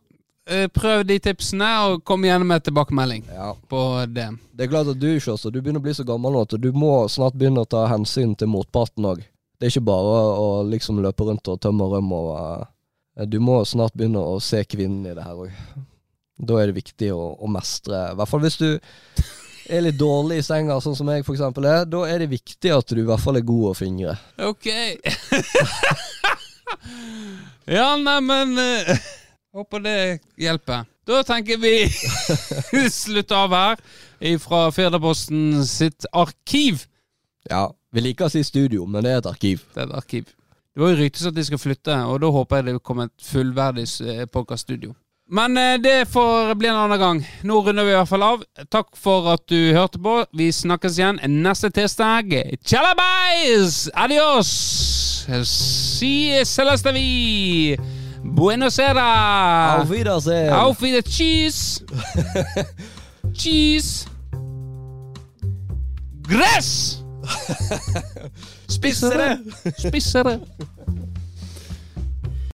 Eh, 0.51 0.67
Prøv 0.67 1.05
de 1.07 1.15
tipsene, 1.23 1.67
og 1.87 2.01
kom 2.07 2.25
igjen 2.27 2.43
med 2.47 2.63
tilbakemelding 2.65 3.23
Ja. 3.31 3.53
på 3.71 3.79
det. 4.11 4.27
Det 4.53 4.65
er 4.65 4.69
klart 4.73 4.87
at 4.91 4.99
du, 4.99 5.07
ikke 5.15 5.31
også, 5.37 5.51
du 5.51 5.61
begynner 5.61 5.79
å 5.79 5.83
bli 5.85 5.93
så 5.95 6.03
gammel 6.07 6.33
nå 6.35 6.41
at 6.43 6.57
du 6.59 6.71
må 6.75 7.05
snart 7.09 7.37
begynne 7.39 7.63
å 7.63 7.69
ta 7.69 7.85
hensyn 7.87 8.33
til 8.35 8.47
motparten 8.51 9.05
òg. 9.07 9.19
Det 9.59 9.67
er 9.69 9.73
ikke 9.75 9.85
bare 9.87 10.17
å 10.41 10.47
liksom 10.67 10.99
løpe 11.03 11.23
rundt 11.27 11.47
og 11.47 11.59
tømme 11.61 11.85
røm 11.91 12.11
og 12.17 12.31
eh, 13.17 13.25
Du 13.29 13.39
må 13.39 13.61
snart 13.67 13.93
begynne 13.93 14.19
å 14.19 14.39
se 14.41 14.63
kvinnen 14.65 15.05
i 15.05 15.13
det 15.15 15.23
her 15.23 15.35
òg. 15.45 15.51
Da 16.41 16.57
er 16.57 16.65
det 16.71 16.75
viktig 16.79 17.11
å, 17.13 17.35
å 17.37 17.47
mestre 17.51 17.99
I 18.11 18.15
hvert 18.17 18.29
fall 18.31 18.41
hvis 18.41 18.57
du 18.57 18.79
er 19.69 19.83
litt 19.85 19.99
dårlig 19.99 20.39
i 20.41 20.43
senga, 20.43 20.79
sånn 20.81 20.95
som 20.97 21.07
jeg 21.13 21.21
eksempel 21.23 21.65
er. 21.69 21.85
Da 21.85 22.01
er 22.09 22.19
det 22.23 22.31
viktig 22.33 22.71
at 22.73 22.89
du 22.91 23.03
i 23.03 23.07
hvert 23.07 23.21
fall 23.23 23.37
er 23.39 23.45
god 23.45 23.67
å 23.69 23.75
fingre. 23.77 24.17
Ok. 24.41 24.65
ja, 27.77 27.85
neimen 28.01 28.57
uh, 28.57 28.97
Håper 29.51 29.79
det 29.83 30.19
hjelper. 30.39 30.85
Da 31.07 31.23
tenker 31.27 31.57
vi 31.59 31.89
slutte 33.03 33.35
av 33.35 33.51
her 33.51 33.81
fra 34.39 34.69
Firdaposten 34.71 35.65
sitt 35.67 36.05
arkiv. 36.15 36.85
Ja, 37.49 37.65
vi 37.91 38.03
liker 38.05 38.29
å 38.29 38.31
si 38.31 38.45
studio, 38.47 38.85
men 38.87 39.03
det 39.03 39.11
er 39.11 39.19
et 39.19 39.27
arkiv. 39.33 39.65
Det 39.73 39.83
er 39.83 39.89
et 39.89 39.97
arkiv. 39.97 40.29
Det 40.71 40.79
var 40.79 40.93
jo 40.93 41.01
ryktes 41.01 41.27
at 41.27 41.35
de 41.35 41.43
skal 41.43 41.59
flytte, 41.59 41.97
og 42.07 42.21
da 42.23 42.31
håper 42.31 42.61
jeg 42.61 42.69
det 42.69 42.83
kommer 42.87 43.09
et 43.09 43.27
fullverdig 43.27 43.87
podkaststudio. 44.31 44.93
Men 45.31 45.55
eh, 45.59 45.77
det 45.83 46.09
får 46.11 46.53
bli 46.59 46.69
en 46.71 46.79
annen 46.85 46.99
gang. 46.99 47.19
Nå 47.47 47.59
runder 47.65 47.87
vi 47.87 47.91
i 47.91 47.97
hvert 47.97 48.09
fall 48.09 48.23
av. 48.27 48.43
Takk 48.71 48.95
for 48.99 49.27
at 49.31 49.43
du 49.51 49.71
hørte 49.75 49.99
på. 49.99 50.17
Vi 50.35 50.47
snakkes 50.55 50.99
igjen 50.99 51.19
neste 51.43 51.71
tirsdag. 51.75 52.35
Chalabais! 52.67 53.85
Adios! 53.95 54.51
Si 55.47 56.13
celeste 56.47 56.95
vi! 56.95 58.00
Buenos 58.23 58.77
Aires! 58.77 59.81
Auf 59.83 59.91
Wiedersehen! 59.91 60.53
Auf 60.53 60.81
wieder 60.81 61.01
cheese! 61.01 61.83
cheese! 63.33 64.05
Gress! 66.23 67.03
Spissere! 68.71 69.39
Spissere! 69.77 70.41